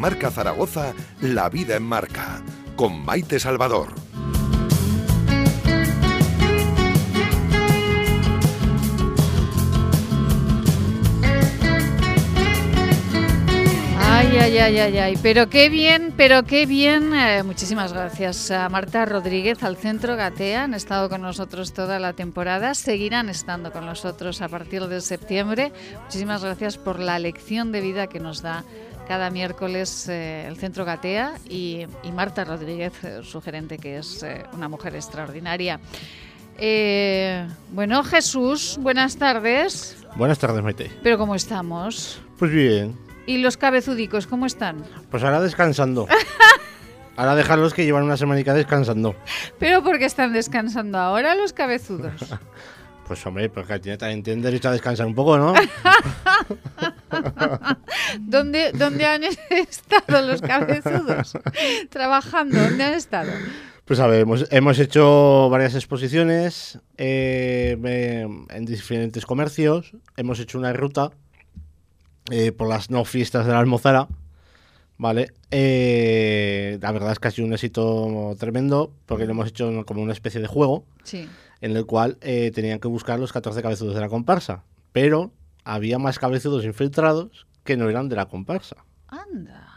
Marca 0.00 0.30
Zaragoza, 0.30 0.94
La 1.20 1.50
Vida 1.50 1.76
en 1.76 1.82
Marca, 1.82 2.40
con 2.74 3.04
Maite 3.04 3.38
Salvador. 3.38 3.88
Ay, 13.98 14.38
ay, 14.38 14.58
ay, 14.58 14.78
ay, 14.78 14.98
ay. 14.98 15.18
Pero 15.22 15.50
qué 15.50 15.68
bien, 15.68 16.14
pero 16.16 16.44
qué 16.44 16.64
bien. 16.64 17.12
Eh, 17.14 17.42
muchísimas 17.42 17.92
gracias 17.92 18.50
a 18.50 18.70
Marta 18.70 19.04
Rodríguez, 19.04 19.62
al 19.62 19.76
Centro 19.76 20.16
Gatea. 20.16 20.64
Han 20.64 20.72
estado 20.72 21.10
con 21.10 21.20
nosotros 21.20 21.74
toda 21.74 21.98
la 22.00 22.14
temporada. 22.14 22.74
Seguirán 22.74 23.28
estando 23.28 23.70
con 23.70 23.84
nosotros 23.84 24.40
a 24.40 24.48
partir 24.48 24.86
de 24.86 25.02
septiembre. 25.02 25.72
Muchísimas 26.04 26.42
gracias 26.42 26.78
por 26.78 27.00
la 27.00 27.18
lección 27.18 27.70
de 27.70 27.82
vida 27.82 28.06
que 28.06 28.18
nos 28.18 28.40
da 28.40 28.64
cada 29.10 29.28
miércoles 29.28 30.08
eh, 30.08 30.46
el 30.46 30.56
Centro 30.56 30.84
Gatea 30.84 31.32
y, 31.48 31.84
y 32.04 32.12
Marta 32.12 32.44
Rodríguez, 32.44 32.92
eh, 33.02 33.22
su 33.24 33.40
gerente, 33.40 33.76
que 33.76 33.98
es 33.98 34.22
eh, 34.22 34.44
una 34.52 34.68
mujer 34.68 34.94
extraordinaria. 34.94 35.80
Eh, 36.56 37.44
bueno, 37.72 38.04
Jesús, 38.04 38.78
buenas 38.80 39.16
tardes. 39.16 39.96
Buenas 40.14 40.38
tardes, 40.38 40.62
Maite. 40.62 40.92
¿Pero 41.02 41.18
cómo 41.18 41.34
estamos? 41.34 42.20
Pues 42.38 42.52
bien, 42.52 42.96
¿Y 43.26 43.38
los 43.38 43.56
cabezudicos 43.56 44.28
cómo 44.28 44.46
están? 44.46 44.84
pues 45.10 45.24
ahora 45.24 45.40
descansando. 45.40 46.06
Ahora 47.16 47.34
dejarlos 47.34 47.74
que 47.74 47.84
llevan 47.84 48.04
una 48.04 48.16
semanica 48.16 48.54
descansando. 48.54 49.16
¿Pero 49.58 49.82
por 49.82 49.98
qué 49.98 50.04
están 50.04 50.32
descansando 50.32 50.98
ahora 50.98 51.34
los 51.34 51.52
cabezudos? 51.52 52.12
Pues 53.10 53.26
hombre, 53.26 53.48
porque 53.48 53.80
tiene 53.80 53.98
también 53.98 54.22
tienen 54.22 54.40
derecho 54.40 54.68
a 54.68 54.72
descansar 54.72 55.04
un 55.04 55.16
poco, 55.16 55.36
¿no? 55.36 55.52
¿Dónde, 58.20 58.70
¿Dónde 58.72 59.04
han 59.04 59.24
estado 59.24 60.22
los 60.24 60.40
cabezudos? 60.40 61.32
Trabajando, 61.88 62.56
¿dónde 62.62 62.84
han 62.84 62.94
estado? 62.94 63.32
Pues 63.84 63.98
a 63.98 64.06
ver, 64.06 64.20
hemos, 64.20 64.46
hemos 64.52 64.78
hecho 64.78 65.48
varias 65.50 65.74
exposiciones 65.74 66.78
eh, 66.98 67.76
me- 67.80 68.20
en 68.56 68.64
diferentes 68.64 69.26
comercios. 69.26 69.90
Hemos 70.16 70.38
hecho 70.38 70.56
una 70.58 70.72
ruta 70.72 71.10
eh, 72.30 72.52
por 72.52 72.68
las 72.68 72.90
no 72.90 73.04
fiestas 73.04 73.44
de 73.44 73.50
la 73.52 73.58
Almozara. 73.58 74.06
Vale, 74.98 75.32
Eh, 75.50 76.78
la 76.80 76.92
verdad 76.92 77.10
es 77.10 77.18
que 77.18 77.26
ha 77.26 77.30
sido 77.32 77.48
un 77.48 77.54
éxito 77.54 78.36
tremendo 78.38 78.92
porque 79.06 79.24
lo 79.24 79.32
hemos 79.32 79.48
hecho 79.48 79.84
como 79.84 80.00
una 80.00 80.12
especie 80.12 80.40
de 80.40 80.46
juego. 80.46 80.84
Sí. 81.02 81.28
En 81.60 81.76
el 81.76 81.86
cual 81.86 82.18
eh, 82.20 82.50
tenían 82.54 82.80
que 82.80 82.88
buscar 82.88 83.18
los 83.18 83.32
14 83.32 83.62
cabezudos 83.62 83.94
de 83.94 84.00
la 84.00 84.08
comparsa. 84.08 84.64
Pero 84.92 85.32
había 85.64 85.98
más 85.98 86.18
cabezudos 86.18 86.64
infiltrados 86.64 87.46
que 87.64 87.76
no 87.76 87.88
eran 87.88 88.08
de 88.08 88.16
la 88.16 88.26
comparsa. 88.26 88.76
Anda. 89.08 89.70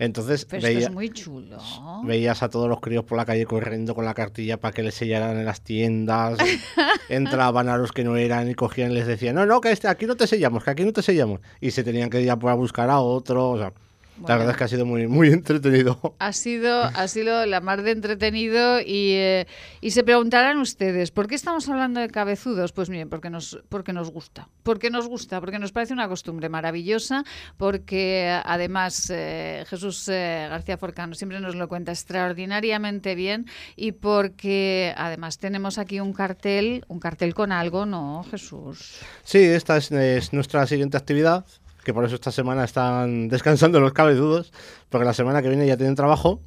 Entonces 0.00 0.46
Pero 0.46 0.66
esto 0.66 0.80
es 0.80 0.90
muy 0.90 1.10
chulo. 1.10 1.58
veías 2.04 2.42
a 2.42 2.48
todos 2.48 2.70
los 2.70 2.80
críos 2.80 3.04
por 3.04 3.18
la 3.18 3.26
calle 3.26 3.44
corriendo 3.44 3.94
con 3.94 4.06
la 4.06 4.14
cartilla 4.14 4.58
para 4.58 4.72
que 4.72 4.82
les 4.82 4.94
sellaran 4.94 5.36
en 5.36 5.44
las 5.44 5.60
tiendas. 5.60 6.38
Entraban 7.10 7.68
a 7.68 7.76
los 7.76 7.92
que 7.92 8.02
no 8.02 8.16
eran 8.16 8.48
y 8.48 8.54
cogían 8.54 8.92
y 8.92 8.94
les 8.94 9.06
decían, 9.06 9.34
no, 9.34 9.44
no, 9.44 9.60
que 9.60 9.70
este, 9.70 9.88
aquí 9.88 10.06
no 10.06 10.16
te 10.16 10.26
sellamos, 10.26 10.64
que 10.64 10.70
aquí 10.70 10.84
no 10.84 10.94
te 10.94 11.02
sellamos. 11.02 11.40
Y 11.60 11.72
se 11.72 11.84
tenían 11.84 12.08
que 12.08 12.22
ir 12.22 12.30
a 12.30 12.36
buscar 12.36 12.88
a 12.88 13.00
otro. 13.00 13.50
O 13.50 13.58
sea, 13.58 13.74
Bueno. 14.20 14.28
la 14.28 14.36
verdad 14.36 14.52
es 14.52 14.58
que 14.58 14.64
ha 14.64 14.68
sido 14.68 14.86
muy, 14.86 15.06
muy 15.06 15.28
entretenido. 15.32 16.14
Ha 16.18 16.32
sido, 16.32 16.84
ha 16.84 17.08
sido 17.08 17.46
la 17.46 17.60
mar 17.60 17.82
de 17.82 17.92
entretenido 17.92 18.80
y, 18.80 19.12
eh, 19.14 19.46
y 19.80 19.90
se 19.90 20.04
preguntarán 20.04 20.58
ustedes, 20.58 21.10
¿por 21.10 21.26
qué 21.26 21.34
estamos 21.34 21.68
hablando 21.68 22.00
de 22.00 22.08
cabezudos? 22.08 22.72
Pues 22.72 22.90
miren, 22.90 23.08
porque 23.08 23.30
nos, 23.30 23.58
porque 23.68 23.92
nos 23.92 24.10
gusta, 24.10 24.48
porque 24.62 24.90
nos 24.90 25.08
gusta, 25.08 25.40
porque 25.40 25.58
nos 25.58 25.72
parece 25.72 25.92
una 25.92 26.08
costumbre 26.08 26.48
maravillosa, 26.48 27.24
porque 27.56 28.10
eh, 28.10 28.42
además 28.44 29.10
eh, 29.10 29.64
Jesús 29.66 30.08
eh, 30.08 30.46
García 30.50 30.76
Forcano 30.76 31.14
siempre 31.14 31.40
nos 31.40 31.54
lo 31.54 31.68
cuenta 31.68 31.92
extraordinariamente 31.92 33.14
bien 33.14 33.46
y 33.76 33.92
porque 33.92 34.92
además 34.96 35.38
tenemos 35.38 35.78
aquí 35.78 36.00
un 36.00 36.12
cartel, 36.12 36.84
un 36.88 37.00
cartel 37.00 37.34
con 37.34 37.52
algo, 37.52 37.86
¿no, 37.86 38.24
Jesús? 38.30 38.98
Sí, 39.22 39.38
esta 39.38 39.76
es, 39.76 39.90
es 39.90 40.32
nuestra 40.32 40.66
siguiente 40.66 40.96
actividad, 40.96 41.44
que 41.84 41.92
por 41.94 42.04
eso 42.04 42.14
esta 42.14 42.30
semana 42.32 42.64
están 42.64 43.28
descansando 43.28 43.80
los 43.80 43.92
cabezudos, 43.92 44.52
porque 44.88 45.04
la 45.04 45.14
semana 45.14 45.42
que 45.42 45.48
viene 45.48 45.66
ya 45.66 45.76
tienen 45.76 45.94
trabajo, 45.94 46.40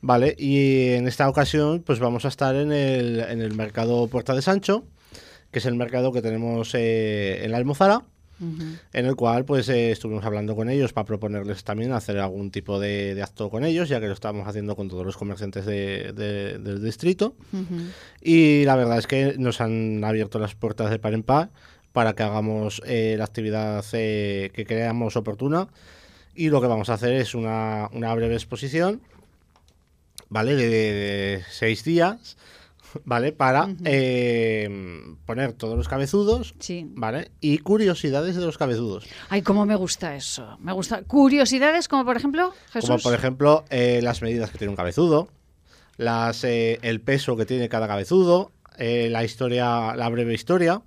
¿vale? 0.00 0.34
Y 0.38 0.90
en 0.94 1.06
esta 1.08 1.28
ocasión 1.28 1.82
pues 1.84 1.98
vamos 2.00 2.24
a 2.24 2.28
estar 2.28 2.54
en 2.56 2.72
el, 2.72 3.20
en 3.20 3.40
el 3.40 3.54
mercado 3.54 4.06
Puerta 4.08 4.34
de 4.34 4.42
Sancho, 4.42 4.84
que 5.50 5.58
es 5.58 5.66
el 5.66 5.74
mercado 5.74 6.12
que 6.12 6.22
tenemos 6.22 6.74
eh, 6.74 7.44
en 7.44 7.50
la 7.52 7.58
Almozara, 7.58 8.02
en 8.92 9.06
el 9.06 9.14
cual 9.14 9.44
pues 9.44 9.68
eh, 9.68 9.92
estuvimos 9.92 10.24
hablando 10.24 10.56
con 10.56 10.68
ellos 10.68 10.92
para 10.92 11.04
proponerles 11.04 11.62
también 11.62 11.92
hacer 11.92 12.18
algún 12.18 12.50
tipo 12.50 12.80
de, 12.80 13.14
de 13.14 13.22
acto 13.22 13.48
con 13.50 13.62
ellos, 13.64 13.88
ya 13.88 14.00
que 14.00 14.08
lo 14.08 14.14
estábamos 14.14 14.48
haciendo 14.48 14.74
con 14.74 14.88
todos 14.88 15.06
los 15.06 15.16
comerciantes 15.16 15.64
de- 15.64 16.12
de- 16.12 16.58
del 16.58 16.82
distrito. 16.82 17.36
Y 18.20 18.64
la 18.64 18.74
verdad 18.74 18.98
es 18.98 19.06
que 19.06 19.36
nos 19.38 19.60
han 19.60 20.02
abierto 20.02 20.40
las 20.40 20.56
puertas 20.56 20.90
de 20.90 20.98
par 20.98 21.14
en 21.14 21.22
par 21.22 21.50
para 21.92 22.14
que 22.14 22.22
hagamos 22.22 22.82
eh, 22.86 23.14
la 23.18 23.24
actividad 23.24 23.84
eh, 23.92 24.50
que 24.54 24.64
creamos 24.64 25.16
oportuna. 25.16 25.68
Y 26.34 26.48
lo 26.48 26.60
que 26.60 26.66
vamos 26.66 26.88
a 26.88 26.94
hacer 26.94 27.12
es 27.12 27.34
una, 27.34 27.88
una 27.92 28.14
breve 28.14 28.34
exposición, 28.34 29.02
¿vale? 30.30 30.54
De, 30.56 30.66
de 30.68 31.42
seis 31.50 31.84
días, 31.84 32.38
¿vale? 33.04 33.32
Para 33.32 33.68
eh, 33.84 34.68
poner 35.26 35.52
todos 35.52 35.76
los 35.76 35.88
cabezudos, 35.88 36.54
Sí. 36.58 36.86
¿vale? 36.94 37.30
Y 37.40 37.58
curiosidades 37.58 38.36
de 38.36 38.46
los 38.46 38.56
cabezudos. 38.56 39.06
Ay, 39.28 39.42
cómo 39.42 39.66
me 39.66 39.76
gusta 39.76 40.16
eso. 40.16 40.56
Me 40.60 40.72
gusta. 40.72 41.02
Curiosidades 41.02 41.86
como 41.88 42.06
por 42.06 42.16
ejemplo, 42.16 42.54
Jesús. 42.72 42.88
Como 42.88 42.98
por 43.00 43.14
ejemplo 43.14 43.64
eh, 43.68 44.00
las 44.02 44.22
medidas 44.22 44.50
que 44.50 44.56
tiene 44.58 44.70
un 44.70 44.76
cabezudo, 44.76 45.28
las, 45.98 46.44
el 46.44 47.00
peso 47.02 47.36
que 47.36 47.44
tiene 47.44 47.68
cada 47.68 47.86
cabezudo, 47.86 48.52
la 48.78 49.22
historia, 49.22 49.94
la 49.94 50.08
breve 50.08 50.32
historia, 50.32 50.80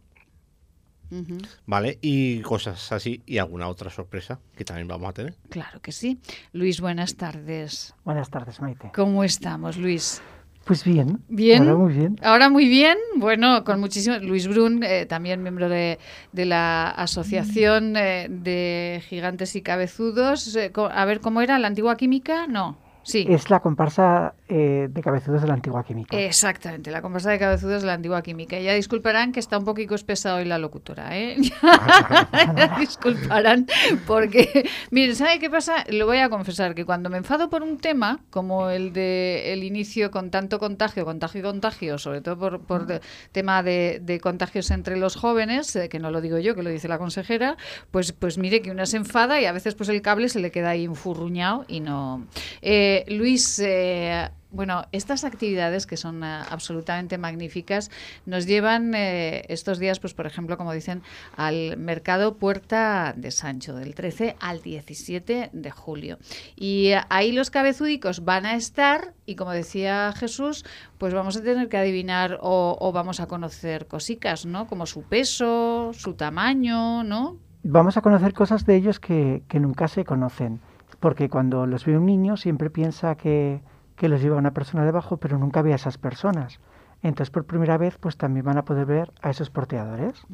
¿vale? 1.65 1.97
Y 2.01 2.41
cosas 2.41 2.91
así 2.91 3.21
y 3.25 3.37
alguna 3.37 3.67
otra 3.67 3.89
sorpresa 3.89 4.39
que 4.55 4.65
también 4.65 4.87
vamos 4.87 5.09
a 5.09 5.13
tener. 5.13 5.35
Claro 5.49 5.81
que 5.81 5.91
sí. 5.91 6.19
Luis, 6.53 6.81
buenas 6.81 7.15
tardes. 7.15 7.93
Buenas 8.03 8.29
tardes, 8.29 8.61
Maite. 8.61 8.91
¿Cómo 8.93 9.23
estamos, 9.23 9.77
Luis? 9.77 10.21
Pues 10.65 10.83
bien. 10.83 11.21
Bien. 11.29 11.61
Ahora 11.61 11.75
muy 11.75 11.93
bien. 11.93 12.19
Ahora 12.23 12.49
muy 12.49 12.67
bien. 12.67 12.97
Bueno, 13.17 13.63
con 13.63 13.79
muchísimo. 13.79 14.17
Luis 14.17 14.47
Brun, 14.47 14.81
eh, 14.83 15.05
también 15.05 15.43
miembro 15.43 15.69
de, 15.69 15.99
de 16.31 16.45
la 16.45 16.89
Asociación 16.89 17.95
eh, 17.95 18.27
de 18.29 19.03
Gigantes 19.07 19.55
y 19.55 19.61
Cabezudos. 19.61 20.55
Eh, 20.55 20.71
a 20.91 21.05
ver, 21.05 21.19
¿cómo 21.19 21.41
era? 21.41 21.59
¿La 21.59 21.67
antigua 21.67 21.95
química? 21.97 22.47
No. 22.47 22.77
Sí. 23.03 23.27
Es 23.29 23.51
la 23.51 23.59
comparsa 23.59 24.33
eh, 24.47 24.87
de 24.91 25.01
cabezudos 25.01 25.41
de 25.41 25.47
la 25.47 25.55
antigua 25.55 25.83
química. 25.83 26.17
Exactamente, 26.17 26.91
la 26.91 27.01
comparsa 27.01 27.31
de 27.31 27.39
cabezudos 27.39 27.81
de 27.81 27.87
la 27.87 27.93
antigua 27.93 28.21
química. 28.21 28.59
Ya 28.59 28.73
disculparán 28.73 29.31
que 29.31 29.39
está 29.39 29.57
un 29.57 29.65
poquito 29.65 29.95
espesa 29.95 30.35
hoy 30.35 30.45
la 30.45 30.57
locutora, 30.59 31.17
¿eh? 31.17 31.37
Ya 32.55 32.75
disculparán 32.79 33.65
porque, 34.05 34.69
miren, 34.91 35.15
¿sabe 35.15 35.39
qué 35.39 35.49
pasa? 35.49 35.83
Lo 35.89 36.05
voy 36.05 36.17
a 36.19 36.29
confesar, 36.29 36.75
que 36.75 36.85
cuando 36.85 37.09
me 37.09 37.17
enfado 37.17 37.49
por 37.49 37.63
un 37.63 37.77
tema, 37.79 38.19
como 38.29 38.69
el 38.69 38.93
de 38.93 39.53
el 39.53 39.63
inicio 39.63 40.11
con 40.11 40.29
tanto 40.31 40.59
contagio, 40.59 41.05
contagio 41.05 41.39
y 41.39 41.43
contagio, 41.43 41.97
sobre 41.97 42.21
todo 42.21 42.37
por, 42.37 42.59
por 42.61 42.85
de- 42.85 43.01
tema 43.31 43.63
de, 43.63 43.99
de 44.01 44.19
contagios 44.19 44.69
entre 44.71 44.97
los 44.97 45.15
jóvenes, 45.15 45.75
eh, 45.75 45.89
que 45.89 45.99
no 45.99 46.11
lo 46.11 46.21
digo 46.21 46.37
yo, 46.37 46.55
que 46.55 46.63
lo 46.63 46.69
dice 46.69 46.87
la 46.87 46.97
consejera, 46.97 47.57
pues, 47.91 48.11
pues 48.11 48.37
mire 48.37 48.61
que 48.61 48.71
una 48.71 48.85
se 48.85 48.97
enfada 48.97 49.41
y 49.41 49.45
a 49.45 49.51
veces 49.51 49.75
pues 49.75 49.89
el 49.89 50.01
cable 50.01 50.29
se 50.29 50.39
le 50.39 50.51
queda 50.51 50.69
ahí 50.69 50.85
enfurruñado 50.85 51.65
y 51.67 51.79
no... 51.79 52.25
Eh, 52.61 53.05
Luis, 53.07 53.59
eh, 53.59 54.29
bueno, 54.55 54.85
estas 54.91 55.23
actividades 55.23 55.85
que 55.85 55.97
son 55.97 56.23
eh, 56.23 56.27
absolutamente 56.49 57.17
magníficas 57.17 57.91
nos 58.25 58.45
llevan 58.45 58.93
eh, 58.95 59.45
estos 59.49 59.79
días, 59.79 59.99
pues 59.99 60.13
por 60.13 60.25
ejemplo, 60.25 60.57
como 60.57 60.73
dicen, 60.73 61.03
al 61.35 61.77
mercado 61.77 62.35
Puerta 62.35 63.13
de 63.15 63.31
Sancho, 63.31 63.75
del 63.75 63.95
13 63.95 64.35
al 64.39 64.61
17 64.61 65.49
de 65.51 65.71
julio. 65.71 66.17
Y 66.55 66.91
ahí 67.09 67.31
los 67.31 67.49
cabezúdicos 67.49 68.23
van 68.23 68.45
a 68.45 68.55
estar 68.55 69.13
y 69.25 69.35
como 69.35 69.51
decía 69.51 70.13
Jesús, 70.15 70.65
pues 70.97 71.13
vamos 71.13 71.37
a 71.37 71.43
tener 71.43 71.69
que 71.69 71.77
adivinar 71.77 72.39
o, 72.41 72.77
o 72.79 72.91
vamos 72.91 73.19
a 73.19 73.27
conocer 73.27 73.87
cositas, 73.87 74.45
¿no? 74.45 74.67
Como 74.67 74.85
su 74.85 75.03
peso, 75.03 75.91
su 75.93 76.13
tamaño, 76.13 77.03
¿no? 77.03 77.37
vamos 77.65 77.97
a 77.97 78.01
conocer 78.01 78.33
cosas 78.33 78.65
de 78.65 78.75
ellos 78.75 78.99
que, 78.99 79.43
que 79.47 79.59
nunca 79.59 79.87
se 79.87 80.05
conocen. 80.05 80.61
Porque 80.99 81.29
cuando 81.29 81.65
los 81.65 81.85
ve 81.85 81.97
un 81.97 82.05
niño 82.05 82.37
siempre 82.37 82.69
piensa 82.69 83.15
que, 83.15 83.61
que 83.95 84.09
los 84.09 84.21
lleva 84.21 84.37
una 84.37 84.51
persona 84.51 84.85
debajo, 84.85 85.17
pero 85.17 85.37
nunca 85.37 85.61
ve 85.61 85.73
a 85.73 85.75
esas 85.75 85.97
personas. 85.97 86.59
Entonces, 87.01 87.31
por 87.31 87.45
primera 87.45 87.77
vez, 87.77 87.97
pues 87.97 88.17
también 88.17 88.45
van 88.45 88.57
a 88.57 88.65
poder 88.65 88.85
ver 88.85 89.11
a 89.21 89.29
esos 89.29 89.49
porteadores. 89.49 90.25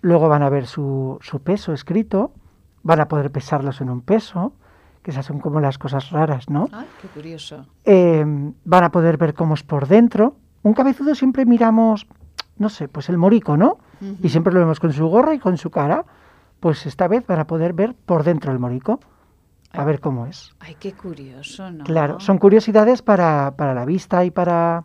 Luego 0.00 0.28
van 0.28 0.42
a 0.42 0.48
ver 0.48 0.66
su, 0.66 1.18
su 1.20 1.40
peso 1.40 1.72
escrito, 1.72 2.32
van 2.82 3.00
a 3.00 3.08
poder 3.08 3.30
pesarlos 3.30 3.80
en 3.80 3.90
un 3.90 4.00
peso, 4.00 4.52
que 5.02 5.10
esas 5.10 5.26
son 5.26 5.40
como 5.40 5.60
las 5.60 5.78
cosas 5.78 6.10
raras, 6.10 6.48
¿no? 6.50 6.68
Ay, 6.72 6.86
qué 7.00 7.08
curioso. 7.08 7.66
Eh, 7.84 8.24
van 8.64 8.84
a 8.84 8.90
poder 8.90 9.16
ver 9.16 9.34
cómo 9.34 9.54
es 9.54 9.62
por 9.62 9.88
dentro. 9.88 10.36
Un 10.62 10.74
cabezudo 10.74 11.14
siempre 11.14 11.46
miramos, 11.46 12.06
no 12.56 12.68
sé, 12.68 12.88
pues 12.88 13.08
el 13.08 13.16
morico, 13.16 13.56
¿no? 13.56 13.78
Y 14.22 14.28
siempre 14.28 14.52
lo 14.52 14.60
vemos 14.60 14.78
con 14.78 14.92
su 14.92 15.06
gorra 15.08 15.34
y 15.34 15.38
con 15.38 15.56
su 15.56 15.70
cara. 15.70 16.04
Pues 16.60 16.86
esta 16.86 17.08
vez 17.08 17.26
van 17.26 17.40
a 17.40 17.46
poder 17.46 17.72
ver 17.72 17.94
por 17.94 18.24
dentro 18.24 18.52
el 18.52 18.58
morico. 18.58 19.00
A 19.72 19.84
ver 19.84 20.00
cómo 20.00 20.26
es. 20.26 20.54
Ay, 20.60 20.76
qué 20.78 20.92
curioso, 20.94 21.70
¿no? 21.70 21.84
Claro, 21.84 22.20
son 22.20 22.38
curiosidades 22.38 23.02
para, 23.02 23.54
para 23.56 23.74
la 23.74 23.84
vista 23.84 24.24
y 24.24 24.30
para 24.30 24.84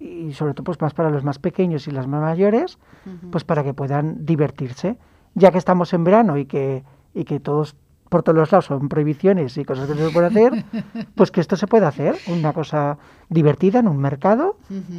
y 0.00 0.32
sobre 0.32 0.54
todo 0.54 0.64
pues 0.64 0.80
más 0.80 0.94
para 0.94 1.10
los 1.10 1.24
más 1.24 1.38
pequeños 1.38 1.86
y 1.86 1.90
las 1.90 2.06
más 2.06 2.22
mayores, 2.22 2.78
pues 3.30 3.44
para 3.44 3.62
que 3.62 3.74
puedan 3.74 4.24
divertirse, 4.24 4.96
ya 5.34 5.52
que 5.52 5.58
estamos 5.58 5.92
en 5.92 6.04
verano 6.04 6.38
y 6.38 6.46
que 6.46 6.84
y 7.14 7.24
que 7.24 7.38
todos 7.38 7.76
por 8.08 8.22
todos 8.22 8.36
los 8.36 8.50
lados 8.50 8.64
son 8.66 8.88
prohibiciones 8.88 9.56
y 9.56 9.64
cosas 9.64 9.86
que 9.86 9.94
no 9.94 10.06
se 10.06 10.12
pueden 10.12 10.30
hacer, 10.30 10.64
pues 11.14 11.30
que 11.30 11.40
esto 11.40 11.56
se 11.56 11.66
puede 11.66 11.86
hacer, 11.86 12.16
una 12.26 12.52
cosa 12.52 12.98
divertida 13.28 13.78
en 13.78 13.88
un 13.88 13.98
mercado, 13.98 14.56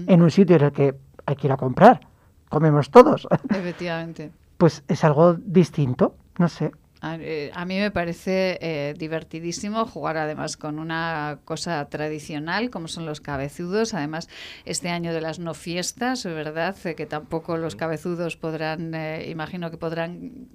en 0.07 0.21
un 0.21 0.31
sitio 0.31 0.55
en 0.55 0.63
el 0.63 0.71
que 0.71 0.95
hay 1.25 1.35
que 1.35 1.47
ir 1.47 1.51
a 1.51 1.57
comprar, 1.57 2.07
comemos 2.49 2.89
todos. 2.89 3.27
Efectivamente. 3.49 4.31
Pues 4.57 4.83
es 4.87 5.03
algo 5.03 5.33
distinto, 5.33 6.15
no 6.37 6.47
sé. 6.47 6.71
A, 7.01 7.15
eh, 7.15 7.49
a, 7.55 7.65
mí 7.65 7.79
me 7.79 7.89
parece 7.89 8.59
eh, 8.61 8.93
divertidísimo 8.95 9.85
jugar 9.85 10.17
además 10.17 10.55
con 10.55 10.77
una 10.77 11.39
cosa 11.45 11.83
tradicional 11.89 12.69
como 12.69 12.87
son 12.87 13.07
los 13.07 13.21
cabezudos. 13.21 13.95
Además, 13.95 14.29
este 14.65 14.89
año 14.89 15.11
de 15.11 15.19
las 15.19 15.39
no 15.39 15.55
fiestas, 15.55 16.23
¿verdad? 16.25 16.75
Eh, 16.85 16.93
que 16.93 17.07
tampoco 17.07 17.57
los 17.57 17.75
cabezudos 17.75 18.37
podrán, 18.37 18.93
imagino 19.27 19.71
que 19.71 19.77
podrán 19.77 20.47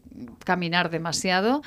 caminar 0.44 0.90
demasiado. 0.90 1.62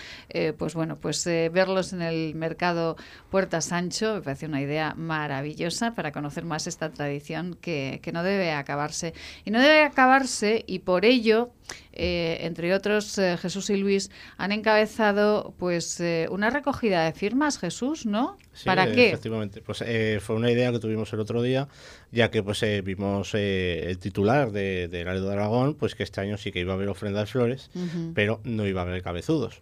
Pues 0.58 0.74
bueno, 0.74 0.96
pues 0.96 1.26
verlos 1.26 1.94
en 1.94 2.02
el 2.02 2.36
mercado 2.36 2.96
Puerta 3.30 3.62
Sancho 3.62 4.16
me 4.16 4.22
parece 4.22 4.46
una 4.46 4.62
idea 4.62 4.94
maravillosa 4.96 5.94
para 5.94 6.12
conocer 6.12 6.46
más 6.46 6.68
esta 6.68 6.90
tradición 6.90 7.58
que, 7.60 8.00
que 8.02 8.12
no 8.12 8.24
debe 8.24 8.54
acabarse. 8.54 9.14
Y 9.44 9.52
no 9.52 9.60
debe 9.60 9.84
acabarse 9.84 10.64
y 10.68 10.80
por 10.80 11.06
ello 11.06 11.52
eh, 11.92 12.40
entre 12.42 12.74
otros, 12.74 13.18
eh, 13.18 13.38
Jesús 13.38 13.70
y 13.70 13.78
Luis 13.78 14.10
han 14.38 14.52
encabezado 14.52 15.54
pues 15.58 16.00
eh, 16.00 16.28
una 16.32 16.50
recogida 16.50 17.04
de 17.06 17.12
firmas, 17.14 17.58
Jesús, 17.58 18.06
¿no? 18.06 18.38
Sí, 18.54 18.66
¿Para 18.66 18.92
qué? 18.92 19.10
Efectivamente, 19.10 19.62
pues 19.62 19.84
fue 20.22 20.36
una 20.36 20.52
idea 20.52 20.72
que 20.72 20.80
tuvimos 20.80 21.12
el 21.14 21.20
otro 21.20 21.42
día, 21.42 21.68
ya 22.12 22.30
que 22.32 22.44
pues 22.44 22.64
vimos 22.84 23.34
el 23.34 23.98
titular 24.00 24.52
de, 24.52 24.88
de 24.88 25.04
Laredo 25.04 25.28
de 25.28 25.34
Aragón, 25.34 25.76
pues 25.76 25.96
que 25.96 26.04
este 26.04 26.22
año 26.22 26.38
sí 26.38 26.52
que 26.52 26.60
iba 26.60 26.74
a 26.74 26.76
haber 26.76 26.90
ofrenda 26.90 27.20
de 27.22 27.26
flores, 27.26 27.70
uh 27.76 27.80
-huh. 27.80 28.12
pero 28.14 28.42
no 28.44 28.66
iba 28.66 28.82
a 28.82 28.86
haber 28.86 29.02
cabezudos. 29.02 29.62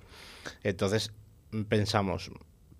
Entonces 0.63 1.11
pensamos, 1.69 2.31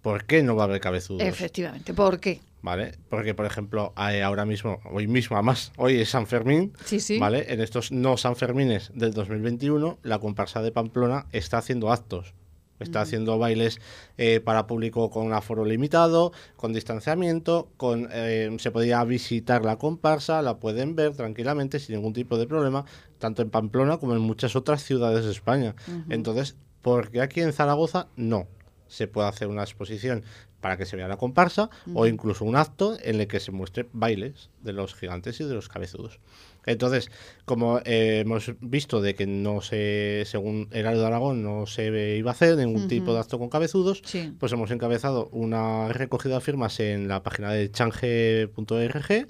¿por 0.02 0.26
qué 0.26 0.44
no 0.44 0.56
va 0.56 0.64
a 0.64 0.66
haber 0.66 0.82
cabezudos? 0.82 1.24
Efectivamente, 1.24 1.94
¿por 1.94 2.20
qué? 2.20 2.40
¿Vale? 2.62 2.94
Porque, 3.10 3.34
por 3.34 3.46
ejemplo, 3.46 3.94
ahora 3.96 4.46
mismo, 4.46 4.80
hoy 4.92 5.08
mismo, 5.08 5.38
además, 5.38 5.72
hoy 5.78 6.02
es 6.02 6.10
San 6.10 6.26
Fermín, 6.26 6.74
sí, 6.86 7.00
sí. 7.00 7.20
¿vale? 7.20 7.46
En 7.54 7.62
estos 7.62 7.92
no 7.92 8.18
San 8.18 8.36
Fermines 8.36 8.92
del 8.96 9.14
2021, 9.14 10.00
la 10.02 10.20
comparsa 10.20 10.62
de 10.62 10.72
Pamplona 10.72 11.28
está 11.32 11.60
haciendo 11.60 11.92
actos. 11.92 12.34
Está 12.80 13.02
haciendo 13.02 13.40
bailes 13.40 13.80
eh, 14.18 14.40
para 14.40 14.68
público 14.68 15.10
con 15.10 15.34
aforo 15.34 15.66
limitado, 15.66 16.32
con 16.56 16.74
distanciamiento, 16.74 17.70
con 17.76 18.08
eh, 18.12 18.56
se 18.60 18.72
podía 18.72 19.04
visitar 19.04 19.66
la 19.66 19.78
comparsa, 19.78 20.42
la 20.42 20.60
pueden 20.60 20.96
ver 20.96 21.16
tranquilamente 21.16 21.80
sin 21.80 21.96
ningún 21.96 22.14
tipo 22.14 22.38
de 22.38 22.46
problema, 22.46 22.86
tanto 23.18 23.42
en 23.42 23.50
Pamplona 23.50 23.98
como 23.98 24.14
en 24.14 24.22
muchas 24.22 24.56
otras 24.56 24.84
ciudades 24.84 25.26
de 25.26 25.32
España. 25.32 25.76
Uh 25.88 25.92
-huh. 25.92 26.06
Entonces, 26.10 26.56
¿por 26.84 27.10
qué 27.10 27.22
aquí 27.22 27.42
en 27.42 27.52
Zaragoza 27.52 28.10
no? 28.16 28.48
Se 28.88 29.08
puede 29.08 29.28
hacer 29.28 29.48
una 29.48 29.64
exposición 29.64 30.24
para 30.62 30.78
que 30.78 30.86
se 30.86 30.96
vea 30.96 31.08
la 31.08 31.18
comparsa 31.18 31.70
uh 31.86 31.92
-huh. 31.92 31.94
o 31.96 32.08
incluso 32.08 32.46
un 32.46 32.56
acto 32.56 32.98
en 33.02 33.20
el 33.20 33.28
que 33.28 33.40
se 33.40 33.52
muestre 33.52 33.88
bailes 33.94 34.50
de 34.62 34.74
los 34.74 34.96
gigantes 34.96 35.40
y 35.40 35.44
de 35.44 35.54
los 35.54 35.70
cabezudos. 35.70 36.20
Entonces, 36.66 37.10
como 37.46 37.80
eh, 37.86 38.20
hemos 38.26 38.52
visto 38.60 39.02
de 39.02 39.16
que 39.16 39.26
no 39.26 39.62
se, 39.62 40.24
según 40.26 40.68
Heraldo 40.72 41.02
de 41.02 41.08
Aragón, 41.08 41.42
no 41.42 41.66
se 41.66 42.18
iba 42.18 42.32
a 42.32 42.34
hacer 42.34 42.58
ningún 42.58 42.82
uh 42.82 42.86
-huh. 42.86 42.90
tipo 42.90 43.14
de 43.14 43.20
acto 43.20 43.40
con 43.40 43.50
cabezudos, 43.50 44.02
sí. 44.04 44.34
pues 44.38 44.52
hemos 44.52 44.70
encabezado 44.72 45.30
una 45.32 45.88
recogida 45.94 46.36
de 46.36 46.42
firmas 46.42 46.80
en 46.82 47.08
la 47.08 47.24
página 47.24 47.52
de 47.52 47.72
change.org, 47.72 49.28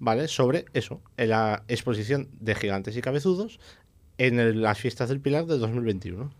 ¿vale? 0.00 0.28
Sobre 0.28 0.64
eso, 0.72 1.00
en 1.16 1.28
la 1.30 1.62
exposición 1.68 2.28
de 2.40 2.54
gigantes 2.56 2.96
y 2.96 3.00
cabezudos 3.00 3.60
en 4.18 4.38
el, 4.38 4.60
las 4.60 4.78
fiestas 4.78 5.08
del 5.08 5.20
Pilar 5.20 5.46
de 5.46 5.58
2021. 5.58 6.30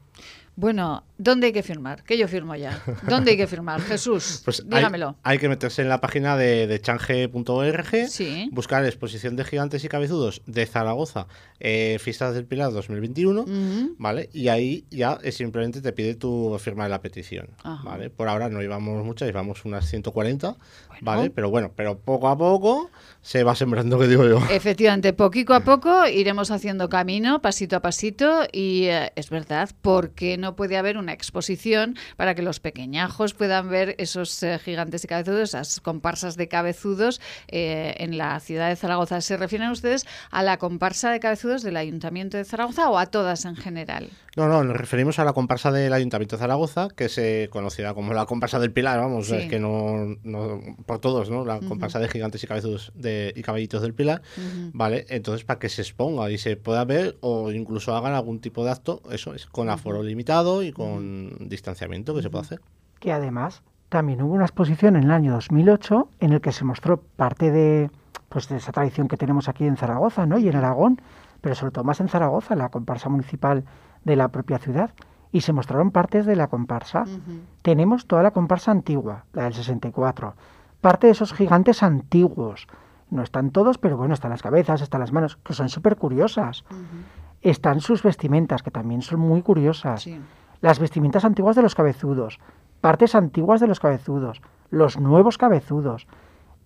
Bueno, 0.60 1.04
¿dónde 1.16 1.46
hay 1.46 1.52
que 1.54 1.62
firmar? 1.62 2.04
Que 2.04 2.18
yo 2.18 2.28
firmo 2.28 2.54
ya. 2.54 2.82
¿Dónde 3.08 3.30
hay 3.30 3.38
que 3.38 3.46
firmar? 3.46 3.80
Jesús, 3.88 4.42
pues 4.44 4.62
dígamelo. 4.68 5.16
Hay, 5.22 5.32
hay, 5.32 5.38
que 5.38 5.48
meterse 5.48 5.80
en 5.80 5.88
la 5.88 6.02
página 6.02 6.36
de, 6.36 6.66
de 6.66 6.78
change.org, 6.82 8.08
sí. 8.10 8.50
buscar 8.52 8.84
exposición 8.84 9.36
de 9.36 9.44
gigantes 9.44 9.82
y 9.84 9.88
cabezudos 9.88 10.42
de 10.44 10.66
Zaragoza, 10.66 11.28
eh, 11.60 11.96
Fiestas 11.98 12.34
del 12.34 12.44
Pilar 12.44 12.72
2021, 12.72 13.40
uh 13.40 13.46
-huh. 13.46 13.94
¿vale? 13.96 14.28
Y 14.34 14.48
ahí 14.48 14.84
ya 14.90 15.18
simplemente 15.32 15.80
te 15.80 15.92
pide 15.92 16.14
tu 16.14 16.54
firma 16.60 16.84
de 16.84 16.90
la 16.90 17.00
petición, 17.00 17.48
Ajá. 17.62 17.82
¿vale? 17.82 18.10
Por 18.10 18.28
ahora 18.28 18.50
no 18.50 18.62
íbamos 18.62 19.02
muchas, 19.02 19.30
íbamos 19.30 19.64
unas 19.64 19.88
140, 19.88 20.48
bueno. 20.48 20.58
¿vale? 21.00 21.30
Pero 21.30 21.48
bueno, 21.48 21.72
pero 21.74 21.98
poco 21.98 22.28
a 22.28 22.36
poco 22.36 22.90
se 23.22 23.44
va 23.44 23.54
sembrando, 23.54 23.98
que 23.98 24.08
digo 24.08 24.26
yo. 24.26 24.40
Efectivamente, 24.50 25.14
poquito 25.14 25.54
a 25.54 25.60
poco 25.60 26.06
iremos 26.06 26.50
haciendo 26.50 26.90
camino, 26.90 27.40
pasito 27.40 27.76
a 27.76 27.80
pasito, 27.80 28.42
y 28.52 28.84
eh, 28.84 29.12
es 29.16 29.30
verdad, 29.30 29.70
porque 29.80 30.36
no 30.36 30.49
puede 30.56 30.76
haber 30.76 30.96
una 30.98 31.12
exposición 31.12 31.96
para 32.16 32.34
que 32.34 32.42
los 32.42 32.60
pequeñajos 32.60 33.34
puedan 33.34 33.68
ver 33.68 33.94
esos 33.98 34.42
eh, 34.42 34.58
gigantes 34.58 35.04
y 35.04 35.08
cabezudos, 35.08 35.50
esas 35.50 35.80
comparsas 35.80 36.36
de 36.36 36.48
cabezudos 36.48 37.20
eh, 37.48 37.94
en 37.98 38.18
la 38.18 38.38
ciudad 38.40 38.68
de 38.68 38.76
Zaragoza. 38.76 39.20
¿Se 39.20 39.36
refieren 39.36 39.70
ustedes 39.70 40.06
a 40.30 40.42
la 40.42 40.58
comparsa 40.58 41.10
de 41.10 41.20
cabezudos 41.20 41.62
del 41.62 41.76
Ayuntamiento 41.76 42.36
de 42.36 42.44
Zaragoza 42.44 42.90
o 42.90 42.98
a 42.98 43.06
todas 43.06 43.44
en 43.44 43.56
general? 43.56 44.10
No, 44.36 44.46
no, 44.46 44.62
nos 44.62 44.76
referimos 44.76 45.18
a 45.18 45.24
la 45.24 45.32
comparsa 45.32 45.72
del 45.72 45.92
Ayuntamiento 45.92 46.36
de 46.36 46.40
Zaragoza, 46.40 46.88
que 46.94 47.08
se 47.08 47.48
conocida 47.50 47.94
como 47.94 48.14
la 48.14 48.26
comparsa 48.26 48.60
del 48.60 48.70
Pilar, 48.70 48.98
vamos, 48.98 49.26
sí. 49.26 49.34
es 49.34 49.50
que 49.50 49.58
no, 49.58 50.16
no, 50.22 50.60
por 50.86 51.00
todos, 51.00 51.30
¿no? 51.30 51.44
La 51.44 51.56
uh 51.56 51.60
-huh. 51.60 51.68
comparsa 51.68 51.98
de 51.98 52.08
gigantes 52.08 52.42
y 52.44 52.46
cabezudos 52.46 52.92
de, 52.94 53.32
y 53.34 53.42
caballitos 53.42 53.82
del 53.82 53.92
Pilar, 53.92 54.22
uh 54.36 54.40
-huh. 54.40 54.70
¿vale? 54.72 55.06
Entonces, 55.08 55.44
para 55.44 55.58
que 55.58 55.68
se 55.68 55.82
exponga 55.82 56.30
y 56.30 56.38
se 56.38 56.56
pueda 56.56 56.84
ver 56.84 57.16
o 57.20 57.50
incluso 57.50 57.94
hagan 57.96 58.14
algún 58.14 58.40
tipo 58.40 58.64
de 58.64 58.70
acto, 58.70 59.02
eso 59.10 59.34
es, 59.34 59.46
con 59.46 59.68
aforo 59.68 60.02
-huh. 60.02 60.06
Limitado 60.30 60.62
y 60.62 60.72
con 60.72 61.48
distanciamiento 61.48 62.14
que 62.14 62.22
se 62.22 62.30
puede 62.30 62.42
hacer. 62.42 62.60
Que 62.98 63.12
además 63.12 63.62
también 63.88 64.22
hubo 64.22 64.34
una 64.34 64.44
exposición 64.44 64.96
en 64.96 65.04
el 65.04 65.10
año 65.10 65.32
2008 65.32 66.08
en 66.20 66.32
el 66.32 66.40
que 66.40 66.52
se 66.52 66.64
mostró 66.64 67.02
parte 67.16 67.50
de, 67.50 67.90
pues, 68.28 68.48
de 68.48 68.56
esa 68.56 68.72
tradición 68.72 69.08
que 69.08 69.16
tenemos 69.16 69.48
aquí 69.48 69.64
en 69.66 69.76
Zaragoza, 69.76 70.26
¿no? 70.26 70.38
Y 70.38 70.48
en 70.48 70.56
Aragón, 70.56 71.00
pero 71.40 71.54
sobre 71.54 71.72
todo 71.72 71.84
más 71.84 72.00
en 72.00 72.08
Zaragoza, 72.08 72.54
la 72.54 72.68
comparsa 72.68 73.08
municipal 73.08 73.64
de 74.04 74.16
la 74.16 74.28
propia 74.28 74.58
ciudad. 74.58 74.90
Y 75.32 75.42
se 75.42 75.52
mostraron 75.52 75.92
partes 75.92 76.26
de 76.26 76.34
la 76.34 76.48
comparsa. 76.48 77.02
Uh 77.02 77.06
-huh. 77.06 77.40
Tenemos 77.62 78.06
toda 78.06 78.22
la 78.22 78.32
comparsa 78.32 78.72
antigua, 78.72 79.26
la 79.32 79.44
del 79.44 79.54
64. 79.54 80.34
Parte 80.80 81.06
de 81.06 81.12
esos 81.12 81.32
gigantes 81.32 81.82
antiguos. 81.84 82.66
No 83.10 83.22
están 83.22 83.50
todos, 83.50 83.78
pero 83.78 83.96
bueno, 83.96 84.14
están 84.14 84.30
las 84.30 84.42
cabezas, 84.42 84.82
están 84.82 85.00
las 85.00 85.12
manos, 85.12 85.36
que 85.36 85.54
son 85.54 85.68
súper 85.68 85.96
curiosas. 85.96 86.64
Uh 86.70 86.74
-huh. 86.74 87.19
Están 87.42 87.80
sus 87.80 88.02
vestimentas, 88.02 88.62
que 88.62 88.70
también 88.70 89.02
son 89.02 89.20
muy 89.20 89.42
curiosas. 89.42 90.02
Sí. 90.02 90.20
Las 90.60 90.78
vestimentas 90.78 91.24
antiguas 91.24 91.56
de 91.56 91.62
los 91.62 91.74
cabezudos. 91.74 92.38
Partes 92.80 93.14
antiguas 93.14 93.60
de 93.60 93.66
los 93.66 93.80
cabezudos. 93.80 94.42
Los 94.70 94.98
nuevos 94.98 95.38
cabezudos. 95.38 96.06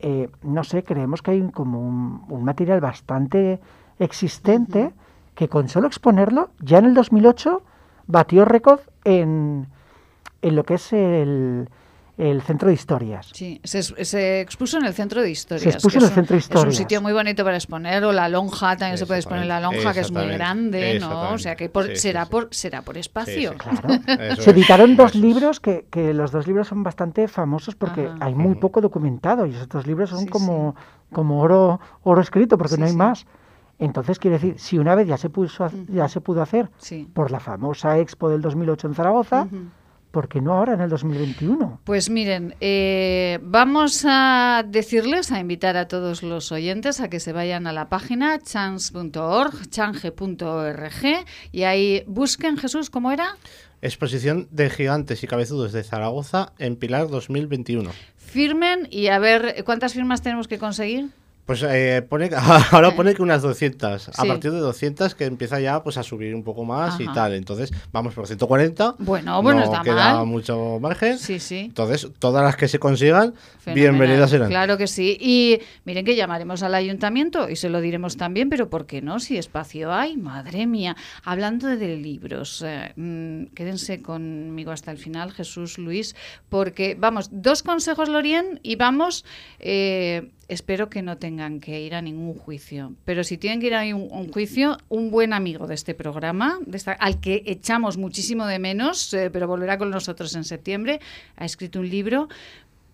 Eh, 0.00 0.28
no 0.42 0.64
sé, 0.64 0.82
creemos 0.82 1.22
que 1.22 1.30
hay 1.30 1.50
como 1.50 1.80
un, 1.80 2.24
un 2.28 2.44
material 2.44 2.80
bastante 2.80 3.60
existente 3.98 4.78
uh 4.78 4.88
-huh. 4.88 5.34
que 5.34 5.48
con 5.48 5.68
solo 5.68 5.86
exponerlo, 5.86 6.50
ya 6.60 6.78
en 6.78 6.86
el 6.86 6.94
2008 6.94 7.62
batió 8.06 8.44
récord 8.44 8.80
en, 9.04 9.68
en 10.42 10.56
lo 10.56 10.64
que 10.64 10.74
es 10.74 10.92
el, 10.92 11.68
el 12.16 12.42
centro 12.42 12.68
de 12.68 12.74
historias. 12.74 13.30
Sí, 13.32 13.60
se, 13.64 13.82
se, 13.82 14.40
expuso 14.40 14.78
en 14.78 14.84
el 14.84 14.94
centro 14.94 15.20
de 15.20 15.30
historias. 15.30 15.62
Se 15.62 15.70
expuso 15.70 15.98
en 15.98 16.04
el 16.04 16.10
centro 16.10 16.34
de 16.34 16.38
historias. 16.38 16.74
Es 16.74 16.78
un 16.78 16.84
sitio 16.84 17.02
muy 17.02 17.12
bonito 17.12 17.42
para 17.42 17.56
exponer, 17.56 18.04
o 18.04 18.12
la 18.12 18.28
lonja, 18.28 18.76
también 18.76 18.98
se 18.98 19.06
puede 19.06 19.20
exponer 19.20 19.46
la 19.46 19.60
lonja, 19.60 19.92
que 19.92 20.00
es 20.00 20.12
muy 20.12 20.28
grande, 20.28 21.00
¿no? 21.00 21.32
O 21.32 21.38
sea, 21.38 21.56
que 21.56 21.68
por, 21.68 21.86
sí, 21.88 21.96
será, 21.96 22.24
sí, 22.24 22.30
por, 22.30 22.48
será 22.52 22.82
por 22.82 22.98
espacio. 22.98 23.52
Sí, 23.52 23.58
claro. 23.58 24.00
se 24.38 24.50
editaron 24.50 24.96
dos 24.96 25.14
libros 25.14 25.58
que, 25.58 25.86
que, 25.90 26.14
los 26.14 26.30
dos 26.30 26.46
libros 26.46 26.68
son 26.68 26.82
bastante 26.82 27.26
famosos 27.26 27.74
porque 27.74 28.06
Ajá. 28.06 28.18
hay 28.20 28.34
muy 28.34 28.54
poco 28.54 28.80
documentado 28.80 29.46
y 29.46 29.50
esos 29.50 29.68
dos 29.68 29.86
libros 29.86 30.10
son 30.10 30.26
como, 30.26 30.76
como 31.12 31.40
oro, 31.40 31.80
oro 32.02 32.20
escrito 32.20 32.56
porque 32.56 32.76
no 32.76 32.86
hay 32.86 32.94
más. 32.94 33.26
Entonces, 33.78 34.20
quiere 34.20 34.38
decir, 34.38 34.58
si 34.58 34.78
una 34.78 34.94
vez 34.94 35.08
ya 35.08 35.16
se, 35.16 35.30
puso, 35.30 35.68
ya 35.88 36.08
se 36.08 36.20
pudo 36.20 36.42
hacer 36.42 36.70
por 37.12 37.30
la 37.32 37.40
famosa 37.40 37.98
Expo 37.98 38.28
del 38.28 38.40
2008 38.40 38.86
en 38.86 38.94
Zaragoza, 38.94 39.46
¿por 39.46 39.58
qué 40.22 40.40
no 40.40 40.54
ahora 40.54 40.74
en 40.74 40.80
el 40.80 40.88
2021? 40.88 41.80
Pues 41.84 42.08
miren, 42.10 42.54
eh, 42.60 43.38
vamos 43.42 44.04
a 44.06 44.64
decirles, 44.66 45.32
a 45.32 45.40
invitar 45.40 45.76
a 45.76 45.88
todos 45.88 46.22
los 46.22 46.52
oyentes 46.52 47.00
a 47.00 47.08
que 47.10 47.20
se 47.20 47.32
vayan 47.32 47.66
a 47.66 47.72
la 47.72 47.88
página 47.88 48.38
chance.org, 48.38 49.68
change.org, 49.70 51.24
y 51.52 51.62
ahí 51.62 52.04
busquen, 52.06 52.56
Jesús, 52.56 52.90
¿cómo 52.90 53.10
era? 53.10 53.36
Exposición 53.82 54.48
de 54.50 54.70
gigantes 54.70 55.22
y 55.24 55.26
cabezudos 55.26 55.72
de 55.72 55.82
Zaragoza 55.82 56.52
en 56.58 56.76
Pilar 56.76 57.08
2021. 57.08 57.90
Firmen 58.16 58.88
y 58.90 59.08
a 59.08 59.18
ver, 59.18 59.62
¿cuántas 59.64 59.92
firmas 59.92 60.22
tenemos 60.22 60.48
que 60.48 60.58
conseguir? 60.58 61.10
Pues 61.46 61.62
eh, 61.62 62.02
pone, 62.08 62.30
ahora 62.70 62.96
pone 62.96 63.14
que 63.14 63.22
unas 63.22 63.42
200. 63.42 64.08
A 64.08 64.24
partir 64.24 64.50
de 64.50 64.58
200 64.58 65.14
que 65.14 65.24
empieza 65.24 65.60
ya 65.60 65.82
pues 65.82 65.98
a 65.98 66.02
subir 66.02 66.34
un 66.34 66.42
poco 66.42 66.64
más 66.64 66.98
y 67.00 67.06
tal. 67.06 67.34
Entonces 67.34 67.70
vamos 67.92 68.14
por 68.14 68.26
140. 68.26 68.96
Bueno, 68.98 69.42
bueno, 69.42 69.60
no 69.60 69.66
está 69.66 69.82
queda 69.82 70.24
mucho 70.24 70.78
margen. 70.80 71.18
Sí, 71.18 71.38
sí. 71.38 71.58
Entonces, 71.58 72.08
todas 72.18 72.42
las 72.42 72.56
que 72.56 72.68
se 72.68 72.78
consigan, 72.78 73.34
bienvenidas 73.66 74.30
serán. 74.30 74.48
Claro 74.48 74.78
que 74.78 74.86
sí. 74.86 75.18
Y 75.20 75.60
miren 75.84 76.04
que 76.04 76.16
llamaremos 76.16 76.62
al 76.62 76.74
ayuntamiento 76.74 77.48
y 77.50 77.56
se 77.56 77.68
lo 77.68 77.80
diremos 77.80 78.16
también, 78.16 78.48
pero 78.48 78.70
¿por 78.70 78.86
qué 78.86 79.02
no? 79.02 79.20
Si 79.20 79.36
espacio 79.36 79.92
hay, 79.92 80.16
madre 80.16 80.66
mía. 80.66 80.96
Hablando 81.24 81.68
de 81.68 81.96
libros, 81.96 82.62
eh, 82.66 82.92
mm, 82.96 83.54
quédense 83.54 84.00
conmigo 84.00 84.70
hasta 84.70 84.90
el 84.90 84.98
final, 84.98 85.32
Jesús 85.32 85.78
Luis, 85.78 86.16
porque 86.48 86.96
vamos, 86.98 87.28
dos 87.32 87.62
consejos, 87.62 88.08
Lorien, 88.08 88.60
y 88.62 88.76
vamos... 88.76 89.24
Eh, 89.58 90.30
espero 90.48 90.90
que 90.90 91.02
no 91.02 91.18
tengan 91.18 91.60
que 91.60 91.80
ir 91.80 91.94
a 91.94 92.02
ningún 92.02 92.34
juicio. 92.34 92.94
Pero 93.04 93.24
si 93.24 93.38
tienen 93.38 93.60
que 93.60 93.66
ir 93.68 93.74
a 93.74 93.82
un, 93.94 94.30
juicio, 94.32 94.78
un 94.88 95.10
buen 95.10 95.32
amigo 95.32 95.66
de 95.66 95.74
este 95.74 95.94
programa, 95.94 96.58
al 96.98 97.20
que 97.20 97.42
echamos 97.46 97.96
muchísimo 97.96 98.46
de 98.46 98.58
menos, 98.58 99.12
eh, 99.14 99.30
pero 99.30 99.46
volverá 99.46 99.78
con 99.78 99.90
nosotros 99.90 100.34
en 100.34 100.44
septiembre, 100.44 101.00
ha 101.36 101.44
escrito 101.44 101.80
un 101.80 101.88
libro 101.88 102.28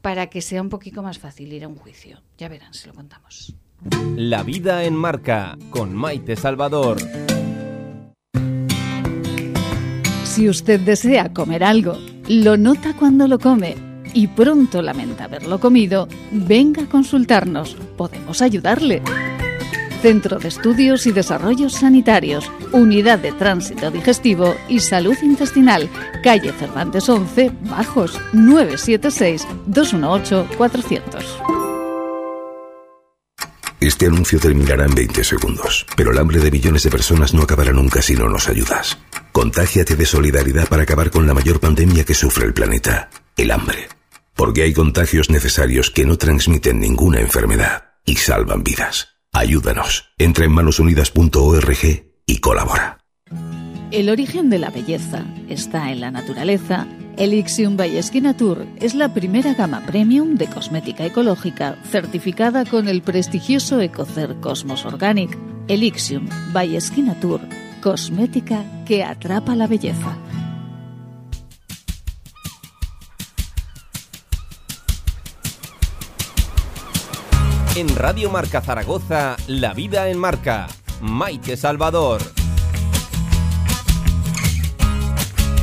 para 0.02 0.28
que 0.28 0.40
sea 0.40 0.62
un 0.62 0.68
poquito 0.68 1.02
más 1.02 1.18
fácil 1.18 1.52
ir 1.52 1.64
a 1.64 1.68
un 1.68 1.76
juicio. 1.76 2.22
Ya 2.38 2.48
verán, 2.48 2.72
se 2.74 2.88
lo 2.88 2.94
contamos. 2.94 3.54
La 4.16 4.42
vida 4.42 4.84
en 4.84 4.94
marca, 4.94 5.56
con 5.70 5.94
Maite 5.94 6.36
Salvador. 6.36 6.98
Si 10.24 10.48
usted 10.48 10.80
desea 10.80 11.32
comer 11.32 11.64
algo, 11.64 11.98
lo 12.28 12.56
nota 12.56 12.94
cuando 12.96 13.26
lo 13.26 13.38
come 13.38 13.89
y 14.14 14.28
pronto 14.28 14.82
lamenta 14.82 15.24
haberlo 15.24 15.60
comido, 15.60 16.08
venga 16.30 16.82
a 16.82 16.88
consultarnos. 16.88 17.76
Podemos 17.96 18.42
ayudarle. 18.42 19.02
Centro 20.00 20.38
de 20.38 20.48
Estudios 20.48 21.06
y 21.06 21.12
Desarrollos 21.12 21.74
Sanitarios, 21.74 22.50
Unidad 22.72 23.18
de 23.18 23.32
Tránsito 23.32 23.90
Digestivo 23.90 24.56
y 24.68 24.80
Salud 24.80 25.16
Intestinal, 25.22 25.90
calle 26.22 26.52
Cervantes 26.52 27.08
11, 27.08 27.52
Bajos, 27.68 28.18
976-218-400. 28.32 31.24
Este 33.78 34.06
anuncio 34.06 34.38
terminará 34.38 34.84
en 34.84 34.94
20 34.94 35.24
segundos, 35.24 35.86
pero 35.96 36.12
el 36.12 36.18
hambre 36.18 36.38
de 36.38 36.50
millones 36.50 36.82
de 36.82 36.90
personas 36.90 37.32
no 37.32 37.42
acabará 37.42 37.72
nunca 37.72 38.02
si 38.02 38.14
no 38.14 38.28
nos 38.28 38.48
ayudas. 38.48 38.98
Contágiate 39.32 39.96
de 39.96 40.04
solidaridad 40.04 40.68
para 40.68 40.82
acabar 40.82 41.10
con 41.10 41.26
la 41.26 41.34
mayor 41.34 41.60
pandemia 41.60 42.04
que 42.04 42.14
sufre 42.14 42.46
el 42.46 42.52
planeta, 42.52 43.08
el 43.36 43.50
hambre 43.50 43.88
porque 44.40 44.62
hay 44.62 44.72
contagios 44.72 45.28
necesarios 45.28 45.90
que 45.90 46.06
no 46.06 46.16
transmiten 46.16 46.80
ninguna 46.80 47.20
enfermedad 47.20 47.90
y 48.06 48.16
salvan 48.16 48.64
vidas. 48.64 49.08
Ayúdanos. 49.34 50.14
Entra 50.16 50.46
en 50.46 50.52
manosunidas.org 50.52 52.14
y 52.24 52.38
colabora. 52.38 53.04
El 53.90 54.08
origen 54.08 54.48
de 54.48 54.58
la 54.58 54.70
belleza 54.70 55.26
está 55.50 55.92
en 55.92 56.00
la 56.00 56.10
naturaleza. 56.10 56.86
Elixium 57.18 57.76
by 57.76 58.00
Tour 58.38 58.66
es 58.80 58.94
la 58.94 59.12
primera 59.12 59.52
gama 59.52 59.84
premium 59.84 60.36
de 60.36 60.46
cosmética 60.46 61.04
ecológica 61.04 61.76
certificada 61.90 62.64
con 62.64 62.88
el 62.88 63.02
prestigioso 63.02 63.82
Ecocer 63.82 64.36
Cosmos 64.40 64.86
Organic. 64.86 65.36
Elixium 65.68 66.26
by 66.54 66.78
Tour, 67.20 67.42
cosmética 67.82 68.64
que 68.86 69.04
atrapa 69.04 69.54
la 69.54 69.66
belleza. 69.66 70.16
En 77.80 77.96
Radio 77.96 78.28
Marca 78.28 78.60
Zaragoza, 78.60 79.38
La 79.46 79.72
Vida 79.72 80.10
en 80.10 80.18
Marca. 80.18 80.66
Maite 81.00 81.56
Salvador. 81.56 82.20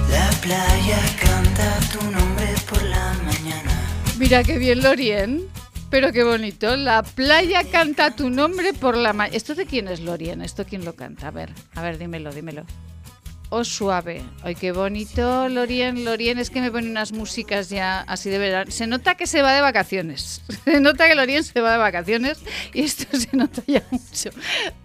La 0.09 0.27
playa 0.41 0.97
canta 1.21 1.79
tu 1.91 2.03
nombre 2.09 2.47
por 2.67 2.81
la 2.81 3.13
mañana. 3.23 3.71
Mira 4.17 4.43
qué 4.43 4.57
bien 4.57 4.81
Lorien. 4.81 5.47
Pero 5.91 6.11
qué 6.11 6.23
bonito. 6.23 6.75
La 6.75 7.03
playa 7.03 7.63
canta 7.69 8.09
tu 8.15 8.31
nombre 8.31 8.73
por 8.73 8.97
la 8.97 9.13
mañana. 9.13 9.37
¿Esto 9.37 9.53
de 9.53 9.67
quién 9.67 9.87
es 9.87 9.99
Lorien? 9.99 10.41
¿Esto 10.41 10.65
quién 10.65 10.85
lo 10.85 10.95
canta? 10.95 11.27
A 11.27 11.31
ver, 11.31 11.51
a 11.75 11.83
ver, 11.83 11.99
dímelo, 11.99 12.33
dímelo 12.33 12.65
o 13.49 13.63
suave. 13.63 14.21
Ay, 14.43 14.55
qué 14.55 14.71
bonito, 14.71 15.47
Lorien. 15.49 16.03
Lorien 16.03 16.37
es 16.37 16.49
que 16.49 16.61
me 16.61 16.71
pone 16.71 16.89
unas 16.89 17.11
músicas 17.11 17.69
ya 17.69 18.01
así 18.01 18.29
de 18.29 18.37
verdad. 18.37 18.67
Se 18.69 18.87
nota 18.87 19.15
que 19.15 19.27
se 19.27 19.41
va 19.41 19.53
de 19.53 19.61
vacaciones. 19.61 20.43
Se 20.65 20.81
nota 20.81 21.07
que 21.07 21.15
Lorien 21.15 21.43
se 21.43 21.61
va 21.61 21.71
de 21.71 21.77
vacaciones 21.77 22.43
y 22.73 22.81
esto 22.81 23.05
se 23.17 23.35
nota 23.37 23.61
ya 23.65 23.81
mucho. 23.89 24.29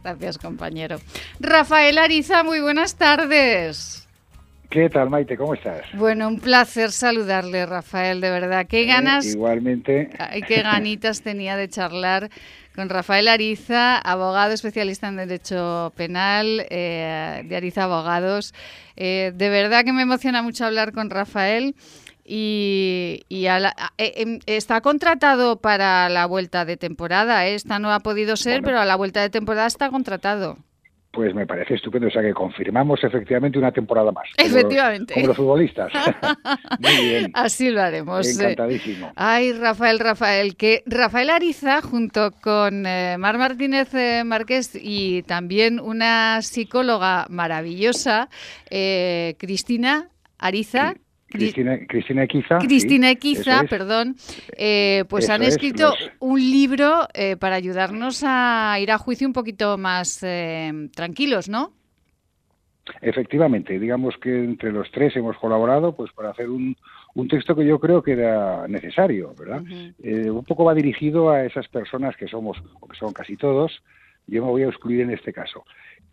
Gracias, 0.04 0.38
compañero. 0.38 0.98
Rafael 1.40 1.98
Ariza, 1.98 2.44
muy 2.44 2.60
buenas 2.60 2.94
tardes. 2.94 4.06
¿Qué 4.70 4.88
tal, 4.88 5.10
Maite? 5.10 5.36
¿Cómo 5.36 5.52
estás? 5.52 5.82
Bueno, 5.92 6.28
un 6.28 6.40
placer 6.40 6.92
saludarle, 6.92 7.66
Rafael, 7.66 8.22
de 8.22 8.30
verdad. 8.30 8.66
Qué 8.66 8.84
eh, 8.84 8.86
ganas. 8.86 9.26
igualmente. 9.26 10.08
Ay, 10.18 10.40
qué 10.40 10.62
ganitas 10.62 11.20
tenía 11.20 11.56
de 11.56 11.68
charlar 11.68 12.30
con 12.74 12.88
Rafael 12.88 13.28
Ariza, 13.28 13.98
abogado 13.98 14.52
especialista 14.52 15.08
en 15.08 15.16
Derecho 15.16 15.92
Penal 15.96 16.66
eh, 16.70 17.42
de 17.44 17.56
Ariza 17.56 17.84
Abogados. 17.84 18.54
Eh, 18.96 19.32
de 19.34 19.48
verdad 19.48 19.84
que 19.84 19.92
me 19.92 20.02
emociona 20.02 20.42
mucho 20.42 20.64
hablar 20.64 20.92
con 20.92 21.10
Rafael. 21.10 21.74
Y, 22.24 23.24
em, 23.98 24.38
está 24.46 24.80
contratado 24.80 25.60
para 25.60 26.08
la 26.08 26.26
vuelta 26.26 26.64
de 26.64 26.76
temporada. 26.76 27.46
Esta 27.46 27.78
no 27.78 27.92
ha 27.92 28.00
podido 28.00 28.36
ser, 28.36 28.62
pero 28.62 28.80
a 28.80 28.84
la 28.84 28.96
vuelta 28.96 29.20
de 29.20 29.28
temporada 29.28 29.66
está 29.66 29.90
contratado. 29.90 30.56
Pues 31.12 31.34
me 31.34 31.46
parece 31.46 31.74
estupendo, 31.74 32.08
o 32.08 32.10
sea 32.10 32.22
que 32.22 32.32
confirmamos 32.32 33.04
efectivamente 33.04 33.58
una 33.58 33.70
temporada 33.70 34.10
más. 34.12 34.24
Efectivamente. 34.38 35.12
Como 35.12 35.26
los, 35.26 35.36
futbolistas. 35.36 35.92
Muy 36.80 37.04
bien. 37.04 37.30
Así 37.34 37.70
lo 37.70 37.82
haremos. 37.82 38.26
Eh. 38.26 38.42
Encantadísimo. 38.42 39.12
Ay, 39.14 39.52
Rafael, 39.52 39.98
Rafael, 39.98 40.56
que 40.56 40.82
Rafael 40.86 41.28
Ariza, 41.28 41.82
junto 41.82 42.30
con 42.42 42.86
eh, 42.86 43.16
Mar 43.18 43.36
Martínez 43.36 43.92
eh, 43.94 44.22
Márquez 44.24 44.70
y 44.74 45.22
también 45.24 45.80
una 45.80 46.40
psicóloga 46.40 47.26
maravillosa, 47.28 48.30
Cristina 48.70 50.08
Ariza, 50.38 50.94
Cristina, 51.32 51.78
Cristina 51.86 52.24
Equiza. 52.24 52.58
Cristina 52.58 53.10
Equiza, 53.10 53.64
perdón. 53.68 54.16
Eh, 54.56 55.04
pues 55.08 55.30
han 55.30 55.42
escrito 55.42 55.92
un 56.20 56.38
libro 56.38 57.08
eh, 57.14 57.36
para 57.36 57.56
ayudarnos 57.56 58.22
a 58.26 58.76
ir 58.80 58.90
a 58.90 58.98
juicio 58.98 59.26
un 59.26 59.32
poquito 59.32 59.78
más 59.78 60.22
eh, 60.22 60.88
tranquilos, 60.94 61.48
¿no? 61.48 61.72
Efectivamente, 63.00 63.78
digamos 63.78 64.16
que 64.20 64.42
entre 64.42 64.72
los 64.72 64.90
tres 64.90 65.14
hemos 65.16 65.36
colaborado 65.38 65.94
pues 65.94 66.10
para 66.12 66.30
hacer 66.30 66.50
un, 66.50 66.76
un 67.14 67.28
texto 67.28 67.54
que 67.54 67.64
yo 67.64 67.78
creo 67.78 68.02
que 68.02 68.12
era 68.12 68.66
necesario, 68.66 69.34
¿verdad? 69.38 69.62
un 69.62 70.44
poco 70.44 70.64
va 70.64 70.74
dirigido 70.74 71.30
a 71.30 71.44
esas 71.44 71.68
personas 71.68 72.16
que 72.16 72.26
somos, 72.26 72.60
o 72.80 72.88
que 72.88 72.96
son 72.96 73.12
casi 73.12 73.36
todos, 73.36 73.82
yo 74.26 74.44
me 74.44 74.50
voy 74.50 74.62
a 74.62 74.68
excluir 74.68 75.02
en 75.02 75.10
este 75.10 75.32
caso, 75.32 75.64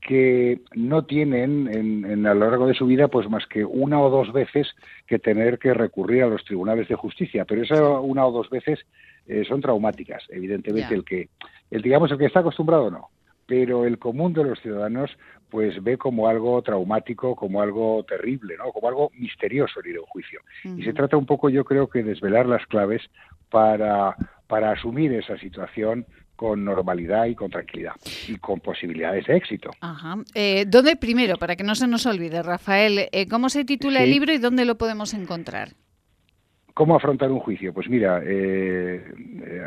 que 0.01 0.61
no 0.75 1.05
tienen 1.05 1.67
en, 1.71 2.25
a 2.25 2.33
lo 2.33 2.49
largo 2.49 2.67
de 2.67 2.73
su 2.73 2.85
vida 2.85 3.07
pues 3.07 3.29
más 3.29 3.45
que 3.47 3.65
una 3.65 3.99
o 3.99 4.09
dos 4.09 4.31
veces 4.31 4.67
que 5.07 5.19
tener 5.19 5.59
que 5.59 5.73
recurrir 5.73 6.23
a 6.23 6.27
los 6.27 6.43
tribunales 6.45 6.87
de 6.87 6.95
justicia, 6.95 7.45
pero 7.45 7.63
esas 7.63 7.81
una 8.01 8.25
o 8.25 8.31
dos 8.31 8.49
veces 8.49 8.79
eh, 9.27 9.43
son 9.47 9.61
traumáticas, 9.61 10.23
evidentemente. 10.29 10.93
El 10.95 11.03
que 11.03 11.29
el 11.69 11.81
digamos 11.81 12.11
el 12.11 12.17
que 12.17 12.25
está 12.25 12.39
acostumbrado 12.39 12.89
no, 12.89 13.09
pero 13.45 13.85
el 13.85 13.99
común 13.99 14.33
de 14.33 14.43
los 14.43 14.59
ciudadanos 14.59 15.11
pues 15.49 15.83
ve 15.83 15.97
como 15.97 16.27
algo 16.27 16.61
traumático, 16.61 17.35
como 17.35 17.61
algo 17.61 18.03
terrible, 18.07 18.55
¿no? 18.57 18.71
Como 18.71 18.87
algo 18.87 19.11
misterioso 19.15 19.79
el 19.79 19.91
ir 19.91 19.97
a 19.97 20.01
un 20.01 20.05
juicio. 20.05 20.41
Y 20.77 20.83
se 20.83 20.93
trata 20.93 21.17
un 21.17 21.25
poco, 21.25 21.49
yo 21.49 21.65
creo 21.65 21.89
que 21.89 22.03
desvelar 22.03 22.45
las 22.45 22.65
claves 22.67 23.01
para 23.49 24.15
para 24.47 24.71
asumir 24.71 25.13
esa 25.13 25.37
situación 25.37 26.07
con 26.39 26.63
normalidad 26.63 27.25
y 27.25 27.35
con 27.35 27.51
tranquilidad 27.51 27.91
y 28.29 28.37
con 28.37 28.61
posibilidades 28.61 29.27
de 29.27 29.35
éxito. 29.35 29.71
Ajá. 29.81 30.15
Eh, 30.33 30.63
¿Dónde 30.65 30.95
primero, 30.95 31.35
para 31.35 31.57
que 31.57 31.65
no 31.65 31.75
se 31.75 31.85
nos 31.85 32.05
olvide, 32.05 32.41
Rafael, 32.41 33.09
eh, 33.11 33.27
cómo 33.27 33.49
se 33.49 33.65
titula 33.65 34.01
el 34.01 34.09
libro 34.09 34.31
y 34.31 34.37
dónde 34.37 34.63
lo 34.63 34.77
podemos 34.77 35.13
encontrar? 35.13 35.73
¿Cómo 36.73 36.95
afrontar 36.95 37.29
un 37.29 37.41
juicio? 37.41 37.73
Pues 37.73 37.89
mira, 37.89 38.21
eh, 38.23 39.03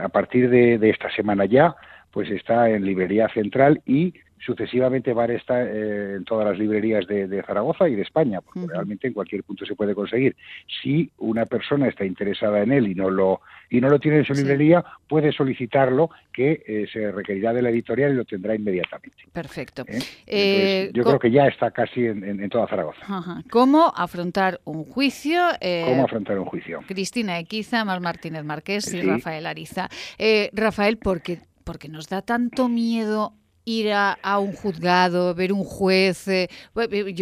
a 0.02 0.08
partir 0.08 0.48
de, 0.48 0.88
esta 0.88 1.14
semana 1.14 1.44
ya, 1.44 1.76
pues 2.10 2.30
está 2.30 2.70
en 2.70 2.86
Librería 2.86 3.28
Central 3.34 3.82
y 3.84 4.14
sucesivamente 4.44 5.12
va 5.12 5.24
a 5.24 5.32
estar 5.32 5.66
eh, 5.66 6.16
en 6.16 6.24
todas 6.24 6.46
las 6.46 6.58
librerías 6.58 7.06
de, 7.06 7.42
Zaragoza 7.46 7.88
y 7.88 7.94
de 7.94 8.02
España, 8.02 8.40
porque 8.40 8.66
realmente 8.68 9.06
en 9.06 9.12
cualquier 9.12 9.42
punto 9.44 9.64
se 9.64 9.74
puede 9.74 9.94
conseguir. 9.94 10.36
Si 10.82 11.10
una 11.18 11.46
persona 11.46 11.88
está 11.88 12.04
interesada 12.04 12.62
en 12.62 12.72
él 12.72 12.88
y 12.88 12.94
no 12.94 13.10
lo 13.10 13.40
y 13.70 13.80
no 13.80 13.88
lo 13.88 13.98
tiene 13.98 14.18
en 14.18 14.24
su 14.26 14.34
librería, 14.34 14.84
puede 15.08 15.32
solicitarlo, 15.32 16.10
que 16.30 16.62
eh, 16.66 16.86
se 16.92 17.10
requerirá 17.10 17.54
de 17.54 17.62
la 17.62 17.70
editorial 17.70 18.12
y 18.12 18.16
lo 18.16 18.24
tendrá 18.24 18.54
inmediatamente. 18.54 19.16
Perfecto. 19.32 19.84
¿Eh? 20.26 20.90
yo 20.92 21.04
creo 21.04 21.18
que 21.18 21.30
ya 21.30 21.46
está 21.46 21.70
casi 21.70 22.04
en, 22.04 22.48
toda 22.50 22.66
Zaragoza. 22.66 23.00
¿Cómo 23.50 23.92
afrontar 23.96 24.60
un 24.64 24.84
juicio? 24.84 25.40
¿Cómo 25.86 26.04
afrontar 26.04 26.38
un 26.38 26.44
juicio? 26.44 26.80
Cristina 26.86 27.38
Equiza, 27.38 27.84
Mar 27.84 28.00
Martínez 28.00 28.44
Márquez 28.44 28.92
y 28.92 29.00
Rafael 29.00 29.46
Ariza. 29.46 29.88
Rafael, 30.52 30.98
¿por 30.98 31.22
qué, 31.22 31.38
porque 31.64 31.88
nos 31.88 32.08
da 32.08 32.20
tanto 32.20 32.68
miedo 32.68 33.34
ir 33.64 33.92
a, 33.92 34.38
un 34.38 34.52
juzgado, 34.52 35.34
ver 35.34 35.52
un 35.52 35.64
juez. 35.64 36.28
Eh, 36.28 36.48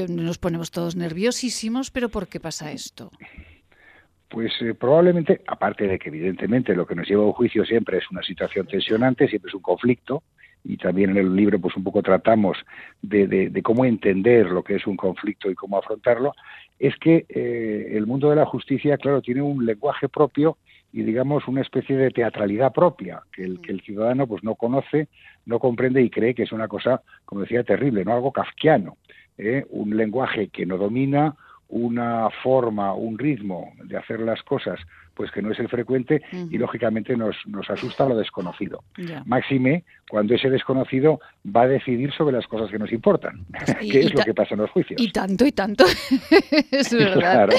nos 0.08 0.38
ponemos 0.38 0.70
todos 0.70 0.96
nerviosísimos, 0.96 1.90
pero 1.90 2.08
¿por 2.08 2.28
qué 2.28 2.40
pasa 2.40 2.72
esto? 2.72 3.10
Pues 4.28 4.52
eh, 4.60 4.74
probablemente, 4.74 5.40
aparte 5.46 5.88
de 5.88 5.98
que 5.98 6.08
evidentemente 6.08 6.74
lo 6.74 6.86
que 6.86 6.94
nos 6.94 7.08
lleva 7.08 7.24
a 7.24 7.26
un 7.26 7.32
juicio 7.32 7.64
siempre 7.64 7.98
es 7.98 8.10
una 8.10 8.22
situación 8.22 8.66
tensionante, 8.66 9.26
siempre 9.28 9.48
es 9.48 9.54
un 9.54 9.62
conflicto, 9.62 10.22
y 10.64 10.76
también 10.76 11.10
en 11.10 11.16
el 11.16 11.34
libro 11.34 11.58
pues 11.58 11.76
un 11.76 11.84
poco 11.84 12.02
tratamos 12.02 12.58
de, 13.02 13.50
cómo 13.62 13.84
entender 13.84 14.46
lo 14.46 14.62
que 14.62 14.76
es 14.76 14.86
un 14.86 14.96
conflicto 14.96 15.50
y 15.50 15.54
cómo 15.54 15.78
afrontarlo, 15.78 16.34
es 16.78 16.96
que 16.96 17.26
eh, 17.28 17.92
el 17.92 18.06
mundo 18.06 18.30
de 18.30 18.36
la 18.36 18.46
justicia, 18.46 18.96
claro, 18.98 19.20
tiene 19.20 19.42
un 19.42 19.64
lenguaje 19.64 20.08
propio 20.08 20.58
y 20.92 21.02
digamos 21.02 21.46
una 21.46 21.60
especie 21.60 21.96
de 21.96 22.10
teatralidad 22.10 22.72
propia 22.72 23.22
que 23.32 23.44
el, 23.44 23.60
que 23.60 23.72
el 23.72 23.80
ciudadano 23.82 24.26
pues 24.26 24.42
no 24.42 24.54
conoce, 24.54 25.08
no 25.46 25.58
comprende 25.58 26.02
y 26.02 26.10
cree 26.10 26.34
que 26.34 26.42
es 26.42 26.52
una 26.52 26.68
cosa, 26.68 27.02
como 27.24 27.42
decía, 27.42 27.62
terrible, 27.62 28.04
no 28.04 28.12
algo 28.12 28.32
kafkiano, 28.32 28.96
¿eh? 29.38 29.64
un 29.70 29.96
lenguaje 29.96 30.48
que 30.48 30.66
no 30.66 30.76
domina, 30.76 31.36
una 31.68 32.28
forma, 32.42 32.94
un 32.94 33.18
ritmo 33.18 33.72
de 33.84 33.96
hacer 33.96 34.20
las 34.20 34.42
cosas 34.42 34.80
pues 35.20 35.30
que 35.32 35.42
no 35.42 35.52
es 35.52 35.58
el 35.58 35.68
frecuente 35.68 36.22
y 36.32 36.56
lógicamente 36.56 37.14
nos, 37.14 37.36
nos 37.44 37.68
asusta 37.68 38.08
lo 38.08 38.16
desconocido. 38.16 38.82
Máxime 39.26 39.84
cuando 40.08 40.34
ese 40.34 40.48
desconocido 40.48 41.20
va 41.44 41.64
a 41.64 41.68
decidir 41.68 42.10
sobre 42.14 42.34
las 42.34 42.46
cosas 42.46 42.70
que 42.70 42.78
nos 42.78 42.90
importan, 42.90 43.44
que 43.80 44.00
es 44.00 44.14
lo 44.14 44.24
que 44.24 44.32
pasa 44.32 44.54
en 44.54 44.62
los 44.62 44.70
juicios. 44.70 44.98
Y 44.98 45.12
tanto 45.12 45.44
y 45.44 45.52
tanto, 45.52 45.84
es 46.70 46.94
verdad. 46.94 47.50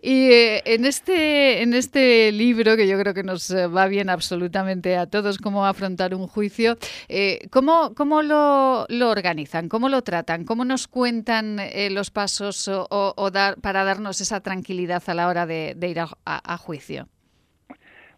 Y 0.00 0.30
eh, 0.30 0.62
en 0.64 0.86
este 0.86 1.60
en 1.60 1.74
este 1.74 2.32
libro 2.32 2.74
que 2.74 2.88
yo 2.88 2.98
creo 2.98 3.12
que 3.12 3.22
nos 3.22 3.50
eh, 3.50 3.66
va 3.66 3.86
bien 3.86 4.08
absolutamente 4.08 4.96
a 4.96 5.04
todos 5.04 5.36
cómo 5.36 5.66
afrontar 5.66 6.14
un 6.14 6.26
juicio, 6.26 6.78
eh, 7.10 7.40
¿cómo, 7.50 7.94
cómo 7.94 8.22
lo, 8.22 8.86
lo, 8.88 9.10
organizan? 9.10 9.68
¿Cómo 9.68 9.90
lo 9.90 10.00
tratan? 10.00 10.46
¿Cómo 10.46 10.64
nos 10.64 10.88
cuentan 10.88 11.58
los 11.90 12.10
pasos 12.10 12.66
o, 12.72 13.30
dar, 13.30 13.60
para 13.60 13.84
darnos 13.84 14.22
esa 14.22 14.40
tranquilidad 14.40 15.02
a 15.06 15.12
la 15.12 15.28
hora 15.28 15.44
de, 15.44 15.76
ir 15.82 16.00
a 16.00 16.56
juicio? 16.56 17.09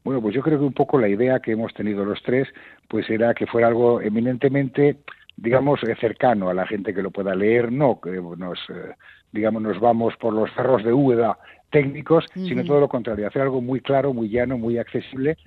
Bueno, 0.04 0.20
pues 0.20 0.34
yo 0.34 0.42
creo 0.42 0.58
que 0.58 0.64
un 0.64 0.72
poco 0.72 0.98
la 0.98 1.08
idea 1.08 1.40
que 1.40 1.52
hemos 1.52 1.72
tenido 1.74 2.04
los 2.04 2.22
tres, 2.22 2.48
pues 2.88 3.08
era 3.08 3.34
que 3.34 3.46
fuera 3.46 3.68
algo 3.68 4.00
eminentemente, 4.00 4.96
digamos, 5.36 5.82
eh, 5.84 5.94
cercano 6.00 6.48
a 6.48 6.54
la 6.54 6.66
gente 6.66 6.92
que 6.92 7.02
lo 7.02 7.10
pueda 7.10 7.34
leer, 7.34 7.70
no 7.70 8.00
que 8.00 8.10
nos, 8.10 8.58
eh, 8.68 8.94
digamos, 9.30 9.62
nos 9.62 9.78
vamos 9.78 10.14
por 10.16 10.34
los 10.34 10.52
cerros 10.54 10.82
de 10.82 10.92
Úbeda 10.92 11.38
técnicos, 11.70 12.26
sino 12.34 12.64
todo 12.64 12.80
lo 12.80 12.88
contrario, 12.88 13.26
hacer 13.26 13.42
algo 13.42 13.62
muy 13.62 13.80
claro, 13.80 14.12
muy 14.12 14.28
llano, 14.28 14.58
muy 14.58 14.76
accesible. 14.76 15.38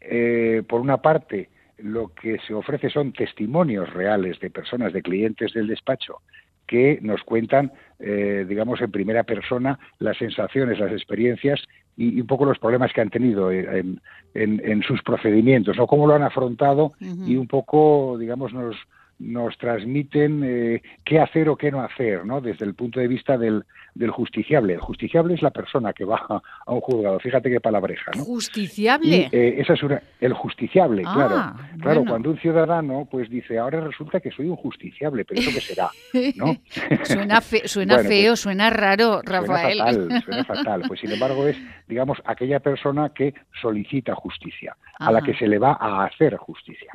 Eh, 0.00 0.62
por 0.66 0.80
una 0.80 0.96
parte, 1.02 1.50
lo 1.76 2.14
que 2.14 2.38
se 2.46 2.54
ofrece 2.54 2.88
son 2.88 3.12
testimonios 3.12 3.92
reales 3.92 4.40
de 4.40 4.48
personas, 4.48 4.94
de 4.94 5.02
clientes 5.02 5.52
del 5.52 5.66
despacho, 5.66 6.22
que 6.66 7.00
nos 7.02 7.22
cuentan, 7.22 7.70
digamos, 7.98 8.80
en 8.80 8.90
primera 8.90 9.24
persona 9.24 9.78
las 9.98 10.16
sensaciones, 10.16 10.78
las 10.78 10.92
experiencias 10.92 11.60
y, 11.96 12.20
un 12.20 12.26
poco 12.26 12.44
los 12.44 12.58
problemas 12.58 12.92
que 12.92 13.00
han 13.00 13.10
tenido 13.10 13.50
en, 13.50 14.00
en, 14.34 14.82
sus 14.82 15.02
procedimientos, 15.02 15.78
o 15.78 15.86
cómo 15.86 16.06
lo 16.06 16.14
han 16.14 16.22
afrontado 16.22 16.92
y 17.00 17.36
un 17.36 17.46
poco, 17.46 18.16
digamos, 18.18 18.52
nos, 18.52 18.76
nos 19.22 19.56
transmiten 19.56 20.42
eh, 20.44 20.82
qué 21.04 21.20
hacer 21.20 21.48
o 21.48 21.56
qué 21.56 21.70
no 21.70 21.80
hacer, 21.80 22.26
¿no? 22.26 22.40
Desde 22.40 22.64
el 22.64 22.74
punto 22.74 22.98
de 22.98 23.06
vista 23.06 23.38
del, 23.38 23.64
del 23.94 24.10
justiciable. 24.10 24.74
El 24.74 24.80
justiciable 24.80 25.34
es 25.34 25.42
la 25.42 25.50
persona 25.50 25.92
que 25.92 26.04
va 26.04 26.42
a 26.66 26.72
un 26.72 26.80
juzgado. 26.80 27.20
Fíjate 27.20 27.48
qué 27.48 27.60
palabreja, 27.60 28.10
¿no? 28.16 28.24
Justiciable. 28.24 29.28
Eh, 29.30 29.54
esa 29.58 29.74
es 29.74 29.82
una, 29.82 30.02
el 30.20 30.32
justiciable, 30.32 31.02
ah, 31.06 31.14
claro. 31.14 31.80
Claro, 31.80 32.04
cuando 32.04 32.30
un 32.30 32.38
ciudadano 32.38 33.06
pues 33.10 33.30
dice, 33.30 33.58
ahora 33.58 33.80
resulta 33.80 34.20
que 34.20 34.30
soy 34.30 34.48
un 34.48 34.56
justiciable, 34.56 35.24
pero 35.24 35.40
eso 35.40 35.50
qué 35.54 35.60
será, 35.60 35.90
¿no? 36.36 36.56
suena, 37.04 37.40
suena 37.40 37.96
pues, 37.96 38.08
feo, 38.08 38.36
suena 38.36 38.70
raro, 38.70 39.20
Rafael. 39.22 39.78
Suena 39.78 39.94
fatal, 39.94 40.22
suena 40.24 40.44
fatal. 40.54 40.82
Pues 40.88 41.00
sin 41.00 41.12
embargo 41.12 41.46
es, 41.46 41.56
digamos, 41.86 42.18
aquella 42.24 42.60
persona 42.60 43.10
que 43.10 43.34
solicita 43.60 44.14
justicia, 44.14 44.76
a 44.98 45.12
la 45.12 45.20
que 45.22 45.34
se 45.34 45.46
le 45.46 45.58
va 45.58 45.76
a 45.80 46.04
hacer 46.04 46.36
justicia. 46.36 46.92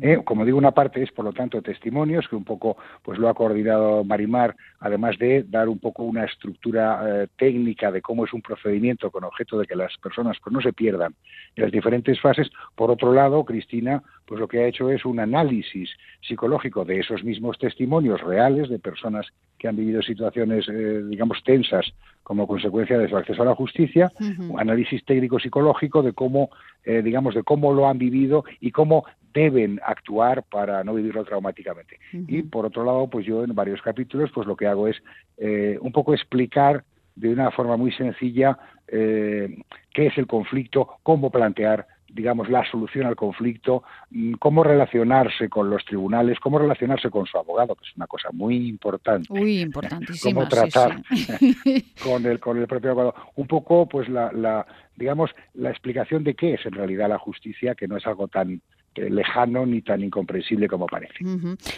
Eh, 0.00 0.20
como 0.24 0.44
digo, 0.44 0.58
una 0.58 0.72
parte 0.72 1.02
es, 1.02 1.12
por 1.12 1.24
lo 1.24 1.32
tanto, 1.32 1.62
testimonios, 1.62 2.28
que 2.28 2.36
un 2.36 2.44
poco 2.44 2.76
pues 3.02 3.18
lo 3.18 3.28
ha 3.28 3.34
coordinado 3.34 4.04
Marimar, 4.04 4.56
además 4.80 5.18
de 5.18 5.44
dar 5.44 5.68
un 5.68 5.78
poco 5.78 6.04
una 6.04 6.24
estructura 6.24 7.00
eh, 7.04 7.28
técnica 7.36 7.90
de 7.90 8.02
cómo 8.02 8.24
es 8.24 8.32
un 8.32 8.42
procedimiento 8.42 9.10
con 9.10 9.24
objeto 9.24 9.58
de 9.58 9.66
que 9.66 9.76
las 9.76 9.96
personas 9.98 10.36
pues, 10.42 10.52
no 10.52 10.60
se 10.60 10.72
pierdan 10.72 11.14
en 11.54 11.64
las 11.64 11.72
diferentes 11.72 12.20
fases. 12.20 12.50
Por 12.74 12.90
otro 12.90 13.12
lado, 13.12 13.44
Cristina, 13.44 14.02
pues 14.26 14.40
lo 14.40 14.48
que 14.48 14.60
ha 14.60 14.66
hecho 14.66 14.90
es 14.90 15.04
un 15.04 15.20
análisis 15.20 15.90
psicológico 16.20 16.84
de 16.84 16.98
esos 17.00 17.24
mismos 17.24 17.58
testimonios 17.58 18.20
reales 18.20 18.68
de 18.68 18.78
personas 18.78 19.26
que 19.58 19.68
han 19.68 19.76
vivido 19.76 20.02
situaciones, 20.02 20.68
eh, 20.68 21.02
digamos, 21.08 21.42
tensas 21.44 21.86
como 22.22 22.46
consecuencia 22.46 22.98
de 22.98 23.08
su 23.08 23.16
acceso 23.16 23.42
a 23.42 23.46
la 23.46 23.54
justicia, 23.54 24.10
un 24.50 24.58
análisis 24.58 25.04
técnico 25.04 25.38
psicológico 25.38 26.02
de 26.02 26.12
cómo, 26.12 26.50
digamos, 26.84 27.36
de 27.36 27.44
cómo 27.44 27.72
lo 27.72 27.86
han 27.88 27.98
vivido 27.98 28.44
y 28.58 28.72
cómo 28.72 29.04
deben 29.36 29.78
actuar 29.84 30.44
para 30.44 30.82
no 30.82 30.94
vivirlo 30.94 31.22
traumáticamente. 31.22 31.98
Y 32.10 32.42
por 32.42 32.64
otro 32.64 32.84
lado, 32.84 33.06
pues 33.06 33.26
yo 33.26 33.44
en 33.44 33.54
varios 33.54 33.82
capítulos, 33.82 34.30
pues 34.34 34.46
lo 34.46 34.56
que 34.56 34.66
hago 34.66 34.88
es 34.88 34.96
eh, 35.36 35.78
un 35.82 35.92
poco 35.92 36.14
explicar 36.14 36.84
de 37.14 37.28
una 37.28 37.50
forma 37.50 37.76
muy 37.76 37.92
sencilla 37.92 38.58
eh, 38.88 39.58
qué 39.92 40.06
es 40.06 40.16
el 40.16 40.26
conflicto, 40.26 40.88
cómo 41.02 41.30
plantear 41.30 41.86
digamos, 42.08 42.48
la 42.48 42.68
solución 42.70 43.06
al 43.06 43.16
conflicto, 43.16 43.82
mm, 44.10 44.34
cómo 44.34 44.62
relacionarse 44.62 45.48
con 45.48 45.70
los 45.70 45.84
tribunales, 45.84 46.38
cómo 46.40 46.58
relacionarse 46.58 47.10
con 47.10 47.26
su 47.26 47.38
abogado, 47.38 47.74
que 47.74 47.84
es 47.84 47.96
una 47.96 48.06
cosa 48.06 48.28
muy 48.32 48.68
importante. 48.68 49.32
Muy 49.32 49.60
importantísima. 49.60 50.34
Cómo 50.34 50.48
tratar 50.48 51.02
con 52.02 52.26
el 52.26 52.40
con 52.40 52.58
el 52.58 52.66
propio 52.66 52.90
abogado. 52.92 53.14
Un 53.36 53.46
poco, 53.46 53.88
pues, 53.88 54.08
la, 54.08 54.32
la, 54.32 54.66
digamos, 54.96 55.30
la 55.54 55.70
explicación 55.70 56.24
de 56.24 56.34
qué 56.34 56.54
es 56.54 56.66
en 56.66 56.72
realidad 56.72 57.08
la 57.08 57.18
justicia, 57.18 57.74
que 57.74 57.88
no 57.88 57.96
es 57.96 58.06
algo 58.06 58.28
tan 58.28 58.60
lejano 58.96 59.66
ni 59.66 59.82
tan 59.82 60.02
incomprensible 60.02 60.68
como 60.68 60.86
parece. 60.86 61.14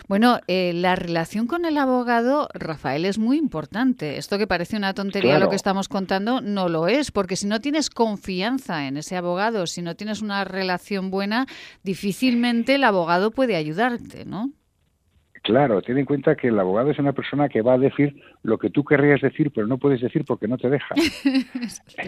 Bueno, 0.09 0.41
eh, 0.47 0.73
la 0.75 0.97
relación 0.97 1.47
con 1.47 1.65
el 1.65 1.79
abogado, 1.79 2.49
Rafael, 2.55 3.05
es 3.05 3.19
muy 3.19 3.39
importante. 3.39 4.17
Esto 4.17 4.39
que 4.39 4.47
parece 4.47 4.77
una 4.77 4.95
tontería 4.95 5.39
lo 5.39 5.51
que 5.51 5.57
estamos 5.57 5.89
contando, 5.89 6.41
no 6.41 6.69
lo 6.69 6.89
es, 6.89 7.11
porque 7.11 7.37
si 7.37 7.47
no 7.47 7.61
tienes 7.61 7.91
confianza 7.91 8.87
en 8.87 8.97
ese 8.97 9.17
abogado, 9.17 9.67
si 9.67 9.83
no 9.83 9.97
tienes 9.97 10.23
una 10.23 10.45
relación 10.45 11.11
buena, 11.11 11.47
difícilmente 11.83 12.77
el 12.77 12.85
abogado 12.85 13.31
puede 13.31 13.57
ayudarte, 13.57 14.25
¿no? 14.25 14.51
Claro, 15.43 15.83
ten 15.83 15.99
en 15.99 16.05
cuenta 16.05 16.37
que 16.37 16.49
el 16.49 16.59
abogado 16.59 16.91
es 16.91 16.99
una 16.99 17.13
persona 17.13 17.49
que 17.49 17.63
va 17.63 17.75
a 17.75 17.79
decir 17.79 18.21
lo 18.43 18.59
que 18.59 18.71
tú 18.71 18.85
querrías 18.85 19.21
decir, 19.21 19.51
pero 19.55 19.67
no 19.67 19.79
puedes 19.79 20.01
decir 20.01 20.25
porque 20.25 20.49
no 20.49 20.59
te 20.59 20.69
deja. 20.71 20.95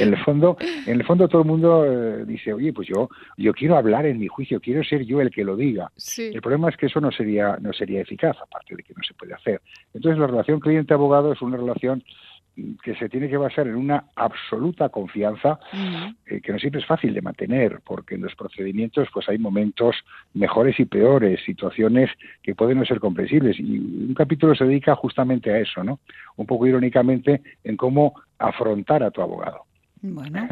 en 0.00 0.08
el 0.08 0.24
fondo, 0.24 0.56
en 0.86 0.94
el 1.00 1.04
fondo 1.04 1.28
todo 1.28 1.42
el 1.42 1.48
mundo 1.48 1.84
eh, 1.84 2.24
dice, 2.26 2.52
oye, 2.52 2.72
pues 2.72 2.88
yo, 2.88 3.08
yo 3.36 3.52
quiero 3.52 3.76
hablar 3.76 4.06
en 4.06 4.18
mi 4.18 4.28
juicio, 4.28 4.60
quiero 4.60 4.82
ser 4.84 5.04
yo 5.04 5.20
el 5.20 5.30
que 5.30 5.44
lo 5.44 5.56
diga. 5.56 5.90
El 6.16 6.40
problema 6.40 6.68
es 6.68 6.76
que 6.76 6.86
eso 6.86 7.00
no 7.00 7.10
sería, 7.10 7.58
no 7.60 7.72
sería 7.72 8.00
eficaz, 8.00 8.36
aparte 8.40 8.76
de 8.76 8.82
que 8.82 8.94
no 8.96 9.02
se 9.02 9.14
puede 9.14 9.34
hacer. 9.34 9.60
Entonces 9.94 10.18
la 10.18 10.26
relación 10.26 10.60
cliente-abogado 10.60 11.32
es 11.32 11.42
una 11.42 11.56
relación 11.56 12.02
que 12.82 12.94
se 12.96 13.08
tiene 13.08 13.28
que 13.28 13.36
basar 13.36 13.66
en 13.66 13.76
una 13.76 14.04
absoluta 14.16 14.88
confianza 14.88 15.58
eh, 16.26 16.40
que 16.40 16.52
no 16.52 16.58
siempre 16.58 16.80
es 16.80 16.86
fácil 16.86 17.14
de 17.14 17.22
mantener 17.22 17.80
porque 17.84 18.16
en 18.16 18.22
los 18.22 18.34
procedimientos 18.34 19.08
pues 19.12 19.28
hay 19.28 19.38
momentos 19.38 19.96
mejores 20.34 20.78
y 20.80 20.84
peores 20.84 21.40
situaciones 21.44 22.10
que 22.42 22.54
pueden 22.54 22.78
no 22.78 22.84
ser 22.84 23.00
comprensibles. 23.00 23.58
Y 23.58 23.78
un 23.78 24.14
capítulo 24.14 24.54
se 24.54 24.64
dedica 24.64 24.94
justamente 24.94 25.52
a 25.52 25.58
eso 25.58 25.84
no 25.84 26.00
un 26.36 26.46
poco 26.46 26.66
irónicamente 26.66 27.42
en 27.64 27.76
cómo 27.76 28.14
afrontar 28.38 29.02
a 29.02 29.10
tu 29.10 29.20
abogado 29.20 29.67
Bueno, 30.00 30.48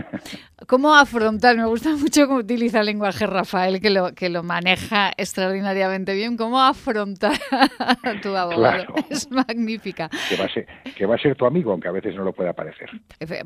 ¿cómo 0.67 0.95
afrontar? 0.95 1.57
Me 1.57 1.67
gusta 1.67 1.91
mucho 1.91 2.27
cómo 2.27 2.41
utiliza 2.41 2.81
el 2.81 2.87
lenguaje 2.87 3.27
Rafael, 3.27 3.81
que 3.81 3.91
lo, 3.91 4.13
que 4.13 4.29
lo 4.29 4.43
maneja 4.43 5.13
extraordinariamente 5.17 6.15
bien. 6.15 6.37
¿Cómo 6.37 6.61
afrontar 6.61 7.39
a 7.79 7.97
tu 8.23 8.35
abogado? 8.37 8.87
Es 9.09 9.31
magnífica. 9.31 10.11
Que 10.29 10.37
va, 10.37 10.47
a 10.47 10.49
ser, 10.49 10.67
que 10.97 11.07
va 11.07 11.15
a 11.15 11.19
ser 11.19 11.37
tu 11.37 11.47
amigo, 11.47 11.71
aunque 11.71 11.89
a 11.89 11.93
veces 11.93 12.17
no 12.17 12.25
lo 12.25 12.33
pueda 12.33 12.55
parecer. 12.55 12.91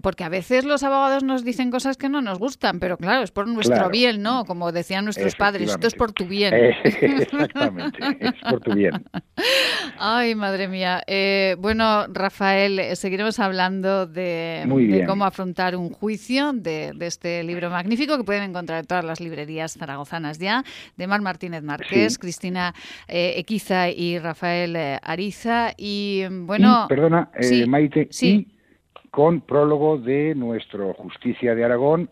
Porque 0.01 0.25
a 0.25 0.31
veces 0.31 0.65
los 0.65 0.83
abogados 0.83 1.23
nos 1.23 1.45
dicen 1.45 1.71
cosas 1.71 1.99
que 1.99 2.09
no 2.09 2.23
nos 2.23 2.39
gustan, 2.39 2.81
pero 2.81 2.97
claro, 2.97 3.23
es 3.23 3.31
por 3.31 3.47
nuestro 3.47 3.91
bien, 3.91 4.23
¿no? 4.23 4.45
Como 4.47 4.73
decían 4.73 5.05
nuestros 5.05 5.37
padres, 5.37 5.71
esto 5.71 5.87
es 5.87 5.95
por 5.95 6.13
tu 6.13 6.25
bien. 6.25 6.55
exactamente, 6.55 7.99
es 8.21 8.35
por 8.49 8.61
tu 8.61 8.75
bien. 8.75 9.05
Ay, 9.99 10.35
madre 10.35 10.69
mía. 10.69 11.03
Eh, 11.07 11.57
bueno, 11.59 12.07
Rafael, 12.09 12.79
eh, 12.79 12.97
seguiremos 12.97 13.39
hablando 13.39 14.07
de, 14.07 14.65
de 14.67 15.05
cómo 15.07 15.25
afrontar 15.25 15.77
un 15.77 15.90
juicio 15.93 16.53
de, 16.53 16.95
este 17.01 17.43
libro 17.43 17.71
magnífico 17.71 18.17
que 18.17 18.25
pueden 18.25 18.43
encontrar 18.43 18.81
en 18.81 18.87
todas 18.87 19.05
las 19.05 19.21
librerías 19.21 19.75
zaragozanas 19.75 20.39
ya, 20.39 20.65
de 20.97 21.07
Mar 21.07 21.21
Martínez 21.21 21.63
Márquez, 21.63 22.19
Cristina 22.19 22.75
eh, 23.09 23.35
Equiza 23.37 23.91
y 23.91 24.19
Rafael 24.19 24.77
eh, 24.77 24.99
Ariza. 25.03 25.73
Y 25.77 26.25
bueno. 26.29 26.87
perdona, 26.89 27.31
eh, 27.35 27.67
Maite, 27.67 28.09
sí. 28.11 28.47
con 29.11 29.41
prólogo 29.41 29.99
de 29.99 30.35
nuestro 30.35 30.95
Justicia 30.95 31.55
de 31.55 31.65
Aragón. 31.65 32.11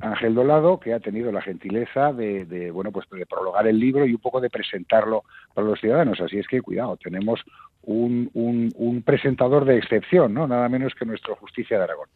Ángel 0.00 0.34
Dolado, 0.34 0.78
que 0.80 0.92
ha 0.92 1.00
tenido 1.00 1.32
la 1.32 1.40
gentileza 1.40 2.12
de, 2.12 2.44
de, 2.44 2.70
bueno 2.70 2.92
pues 2.92 3.08
de 3.08 3.24
prologar 3.24 3.66
el 3.66 3.78
libro 3.78 4.04
y 4.04 4.12
un 4.12 4.20
poco 4.20 4.40
de 4.40 4.50
presentarlo 4.50 5.24
para 5.54 5.66
los 5.66 5.80
ciudadanos. 5.80 6.20
Así 6.20 6.38
es 6.38 6.46
que 6.46 6.60
cuidado, 6.60 6.98
tenemos 7.02 7.40
un, 7.86 8.30
un, 8.34 9.02
presentador 9.02 9.64
de 9.64 9.76
excepción, 9.78 10.34
¿no? 10.34 10.46
Nada 10.46 10.68
menos 10.68 10.94
que 10.98 11.04
nuestro 11.04 11.36
Justicia 11.36 11.78
de 11.78 11.84
Aragón. 11.84 12.08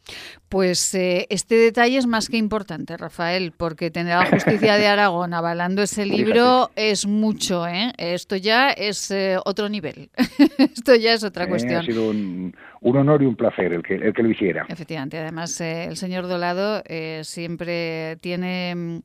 Pues 0.49 0.95
eh, 0.95 1.27
este 1.31 1.57
detalle 1.57 1.99
es 1.99 2.07
más 2.07 2.29
que 2.29 2.37
importante, 2.37 2.97
Rafael, 2.97 3.53
porque 3.57 3.91
tener 3.91 4.15
a 4.15 4.27
Justicia 4.27 4.77
de 4.77 4.87
Aragón 4.87 5.35
avalando 5.35 5.83
ese 5.83 6.07
libro 6.07 6.71
es 6.77 7.07
mucho, 7.07 7.67
¿eh? 7.67 7.93
Esto 7.99 8.37
ya 8.37 8.71
es 8.71 9.11
eh, 9.11 9.37
otro 9.45 9.69
nivel. 9.69 10.11
Esto 10.59 10.95
ya 10.95 11.13
es 11.13 11.25
otra 11.25 11.49
cuestión. 11.49 11.81
ha 11.81 11.83
sido 11.83 12.11
un, 12.11 12.55
un, 12.81 12.97
honor 12.97 13.23
y 13.23 13.27
un 13.27 13.37
placer 13.37 13.73
el 13.73 13.83
que, 13.83 13.97
el 13.97 14.13
que 14.13 14.23
lo 14.23 14.31
hiciera. 14.31 14.67
Efectivamente, 14.69 15.19
además 15.19 15.61
el 15.61 15.97
señor 15.97 16.27
Dolado 16.27 16.83
siempre 17.23 18.17
tiene 18.21 19.03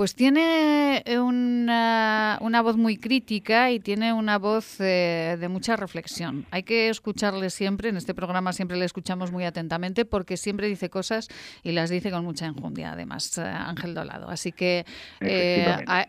pues 0.00 0.14
tiene 0.14 1.02
eh, 1.04 1.18
una, 1.18 2.38
una, 2.40 2.62
voz 2.62 2.78
muy 2.78 2.96
crítica 2.96 3.70
y 3.70 3.80
tiene 3.80 4.14
una 4.14 4.38
voz 4.38 4.80
eh, 4.80 5.36
de 5.38 5.48
mucha 5.50 5.76
reflexión. 5.76 6.46
Hay 6.50 6.62
que 6.62 6.88
escucharle 6.88 7.50
siempre, 7.50 7.90
en 7.90 7.98
este 7.98 8.14
programa 8.14 8.54
siempre 8.54 8.78
le 8.78 8.86
escuchamos 8.86 9.30
muy 9.30 9.44
atentamente 9.44 10.06
porque 10.06 10.38
siempre 10.38 10.68
dice 10.68 10.88
cosas 10.88 11.28
y 11.62 11.72
las 11.72 11.90
dice 11.90 12.10
con 12.10 12.24
mucha 12.24 12.46
enjundia, 12.46 12.92
además, 12.92 13.36
eh, 13.36 13.42
Ángel 13.42 13.92
Dolado. 13.92 14.30
Así 14.30 14.52
que 14.52 14.86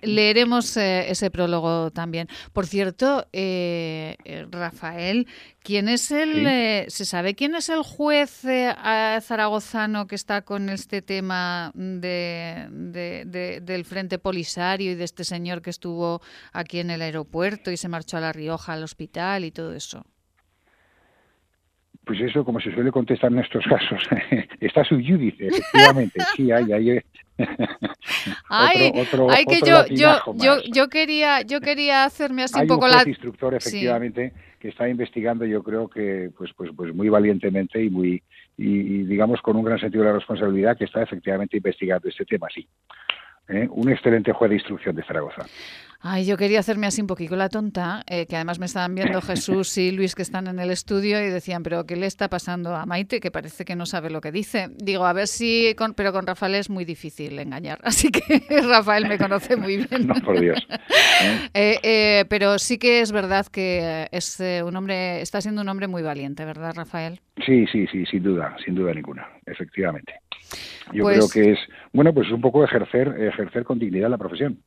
leeremos 0.04 0.78
ese 0.78 1.30
prólogo 1.30 1.92
también. 1.92 2.30
Por 2.54 2.68
cierto, 2.68 3.28
Rafael, 4.52 5.28
¿Quién 5.64 5.90
es 5.90 6.10
el, 6.12 6.48
eh, 6.48 6.86
se 6.88 7.06
sabe 7.06 7.36
quién 7.36 7.54
es 7.54 7.70
el 7.70 7.84
juez 7.84 8.44
eh, 8.46 8.74
zaragozano 9.22 10.08
que 10.08 10.16
está 10.16 10.42
con 10.42 10.70
este 10.70 11.04
tema 11.04 11.72
de, 11.76 13.60
del 13.62 13.86
Frente 13.86 14.18
Polisario 14.18 14.92
y 14.92 14.96
de 14.96 15.04
este 15.04 15.24
señor 15.24 15.62
que 15.62 15.70
estuvo 15.70 16.22
aquí 16.52 16.80
en 16.80 16.90
el 16.90 17.04
aeropuerto 17.04 17.70
y 17.70 17.78
se 17.78 17.90
marchó 17.90 18.18
a 18.18 18.22
La 18.22 18.32
Rioja 18.32 18.74
al 18.74 18.84
hospital 18.84 19.46
y 19.46 19.52
todo 19.52 19.76
eso? 19.76 20.04
Pues 22.06 22.20
eso, 22.22 22.44
como 22.44 22.60
se 22.60 22.74
suele 22.74 22.92
contestar 22.92 23.32
en 23.32 23.40
estos 23.40 23.64
casos, 23.66 24.02
está 24.60 24.84
su 24.84 24.96
judice, 24.96 25.48
efectivamente. 25.48 26.20
Sí, 26.36 26.52
hay, 26.52 26.74
hay. 26.74 27.00
Ay, 28.50 28.92
otro, 28.96 29.28
que 29.48 29.60
yo, 29.64 29.86
yo, 29.88 30.36
yo, 30.36 30.62
yo, 30.72 30.90
quería, 30.90 31.42
yo 31.44 31.62
quería 31.62 32.04
hacerme 32.04 32.44
así 32.44 32.60
un 32.60 32.68
poco 32.68 32.86
un 32.86 32.92
la. 32.92 33.04
instructor, 33.08 33.54
efectivamente 33.54 34.34
que 34.62 34.70
está 34.70 34.88
investigando 34.88 35.44
yo 35.46 35.64
creo 35.64 35.90
que 35.90 36.30
pues 36.38 36.52
pues 36.56 36.70
pues 36.76 36.94
muy 36.94 37.10
valientemente 37.10 37.84
y 37.84 37.90
muy 37.90 38.24
y, 38.58 39.04
digamos 39.04 39.42
con 39.42 39.58
un 39.58 39.66
gran 39.66 39.80
sentido 39.80 40.04
de 40.04 40.10
la 40.12 40.16
responsabilidad 40.16 40.78
que 40.78 40.86
está 40.86 41.02
efectivamente 41.02 41.58
investigando 41.58 42.08
este 42.08 42.26
tema 42.26 42.48
sí 42.54 42.68
¿eh? 43.50 43.68
un 43.72 43.90
excelente 43.90 44.32
juez 44.32 44.50
de 44.50 44.56
instrucción 44.58 44.96
de 44.96 45.04
Zaragoza 45.04 45.46
Ay, 46.04 46.26
yo 46.26 46.36
quería 46.36 46.60
hacerme 46.60 46.88
así 46.88 47.00
un 47.00 47.06
poquito 47.06 47.36
la 47.36 47.48
tonta, 47.48 48.02
eh, 48.08 48.26
que 48.26 48.36
además 48.36 48.58
me 48.58 48.66
estaban 48.66 48.96
viendo 48.96 49.22
Jesús 49.22 49.78
y 49.78 49.92
Luis 49.92 50.16
que 50.16 50.24
están 50.24 50.48
en 50.48 50.58
el 50.58 50.72
estudio 50.72 51.22
y 51.22 51.30
decían, 51.30 51.62
pero 51.62 51.86
¿qué 51.86 51.96
le 51.96 52.08
está 52.08 52.28
pasando 52.28 52.76
a 52.76 52.88
Maite? 52.88 53.20
Que 53.20 53.30
parece 53.30 53.66
que 53.66 53.76
no 53.76 53.86
sabe 53.86 54.10
lo 54.10 54.20
que 54.20 54.32
dice. 54.32 54.70
Digo, 54.78 55.06
a 55.06 55.14
ver 55.14 55.28
si, 55.28 55.76
con, 55.76 55.94
pero 55.94 56.12
con 56.12 56.26
Rafael 56.26 56.56
es 56.56 56.72
muy 56.72 56.86
difícil 56.86 57.38
engañar, 57.38 57.80
así 57.84 58.10
que 58.10 58.42
Rafael 58.68 59.08
me 59.08 59.20
conoce 59.20 59.56
muy 59.56 59.78
bien. 59.90 60.08
No, 60.08 60.16
por 60.16 60.40
Dios. 60.40 60.60
Eh, 61.54 61.78
eh, 61.84 62.26
pero 62.30 62.58
sí 62.58 62.80
que 62.80 63.02
es 63.02 63.12
verdad 63.12 63.46
que 63.46 64.08
es 64.12 64.40
un 64.40 64.76
hombre, 64.76 65.22
está 65.22 65.40
siendo 65.40 65.62
un 65.62 65.70
hombre 65.70 65.88
muy 65.88 66.02
valiente, 66.02 66.46
¿verdad, 66.46 66.74
Rafael? 66.76 67.20
Sí, 67.46 67.68
sí, 67.72 67.86
sí, 67.92 68.06
sin 68.06 68.24
duda, 68.24 68.56
sin 68.64 68.74
duda 68.74 68.94
ninguna, 68.94 69.28
efectivamente. 69.46 70.14
Yo 70.94 71.06
creo 71.06 71.20
pues 71.20 71.34
que 71.34 71.52
es, 71.52 71.60
bueno, 71.94 72.14
pues 72.14 72.32
un 72.32 72.42
poco 72.42 72.64
ejercer, 72.64 73.08
ejercer 73.20 73.64
con 73.64 73.78
dignidad 73.78 74.10
la 74.10 74.18
profesión. 74.18 74.60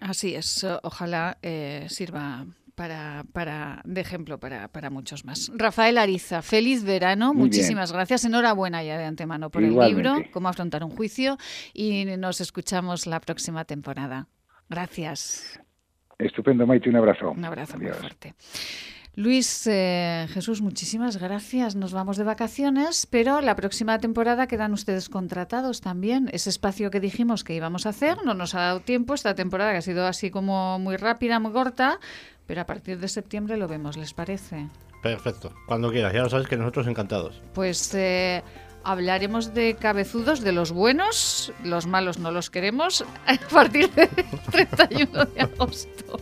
Así 0.00 0.34
es, 0.34 0.64
ojalá 0.82 1.38
eh, 1.42 1.86
sirva 1.88 2.46
para, 2.74 3.24
para, 3.32 3.82
de 3.84 4.00
ejemplo 4.00 4.38
para, 4.38 4.68
para, 4.68 4.88
muchos 4.88 5.24
más. 5.24 5.50
Rafael 5.54 5.98
Ariza, 5.98 6.42
feliz 6.42 6.84
verano, 6.84 7.34
muchísimas 7.34 7.90
gracias, 7.92 8.24
enhorabuena 8.24 8.84
ya 8.84 8.96
de 8.96 9.04
antemano 9.04 9.50
por 9.50 9.64
el 9.64 9.76
libro, 9.76 10.14
Cómo 10.30 10.48
afrontar 10.48 10.84
un 10.84 10.90
juicio, 10.90 11.38
y 11.74 12.04
nos 12.04 12.40
escuchamos 12.40 13.06
la 13.06 13.20
próxima 13.20 13.64
temporada. 13.64 14.28
Gracias. 14.68 15.58
Estupendo, 16.18 16.66
Maite, 16.66 16.88
un 16.88 16.96
abrazo. 16.96 17.32
Un 17.32 17.44
abrazo 17.44 17.78
muy 17.78 17.88
fuerte. 17.88 18.34
Luis 19.18 19.66
eh, 19.66 20.28
Jesús, 20.32 20.62
muchísimas 20.62 21.16
gracias. 21.16 21.74
Nos 21.74 21.92
vamos 21.92 22.18
de 22.18 22.22
vacaciones, 22.22 23.04
pero 23.04 23.40
la 23.40 23.56
próxima 23.56 23.98
temporada 23.98 24.46
quedan 24.46 24.72
ustedes 24.72 25.08
contratados 25.08 25.80
también. 25.80 26.30
Ese 26.32 26.50
espacio 26.50 26.92
que 26.92 27.00
dijimos 27.00 27.42
que 27.42 27.52
íbamos 27.52 27.84
a 27.86 27.88
hacer 27.88 28.18
no 28.24 28.34
nos 28.34 28.54
ha 28.54 28.60
dado 28.60 28.78
tiempo. 28.78 29.14
Esta 29.14 29.34
temporada 29.34 29.72
que 29.72 29.78
ha 29.78 29.82
sido 29.82 30.06
así 30.06 30.30
como 30.30 30.78
muy 30.78 30.96
rápida, 30.96 31.40
muy 31.40 31.50
corta, 31.50 31.98
pero 32.46 32.60
a 32.60 32.66
partir 32.66 33.00
de 33.00 33.08
septiembre 33.08 33.56
lo 33.56 33.66
vemos, 33.66 33.96
¿les 33.96 34.14
parece? 34.14 34.68
Perfecto, 35.02 35.52
cuando 35.66 35.90
quieras. 35.90 36.12
Ya 36.12 36.22
lo 36.22 36.30
sabes 36.30 36.46
que 36.46 36.56
nosotros 36.56 36.86
encantados. 36.86 37.42
Pues 37.54 37.92
eh, 37.94 38.44
hablaremos 38.84 39.54
de 39.54 39.76
cabezudos, 39.76 40.40
de 40.40 40.52
los 40.52 40.72
buenos, 40.72 41.52
los 41.64 41.86
malos 41.86 42.18
no 42.18 42.30
los 42.30 42.50
queremos, 42.50 43.04
a 43.26 43.36
partir 43.48 43.90
del 43.90 44.08
31 44.50 45.24
de 45.26 45.40
agosto. 45.40 46.20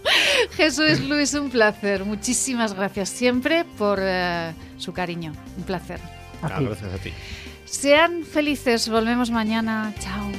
Jesús 0.53 1.01
Luis, 1.01 1.35
un 1.35 1.51
placer. 1.51 2.05
Muchísimas 2.05 2.75
gracias 2.75 3.09
siempre 3.09 3.65
por 3.79 3.99
eh, 4.03 4.53
su 4.79 4.93
cariño. 4.93 5.33
Un 5.57 5.65
placer. 5.65 6.01
Ah, 6.43 6.61
gracias 6.61 6.93
a 6.93 6.99
ti. 6.99 7.13
Sean 7.65 8.25
felices. 8.25 8.89
Volvemos 8.89 9.31
mañana. 9.31 9.93
Chao. 10.01 10.31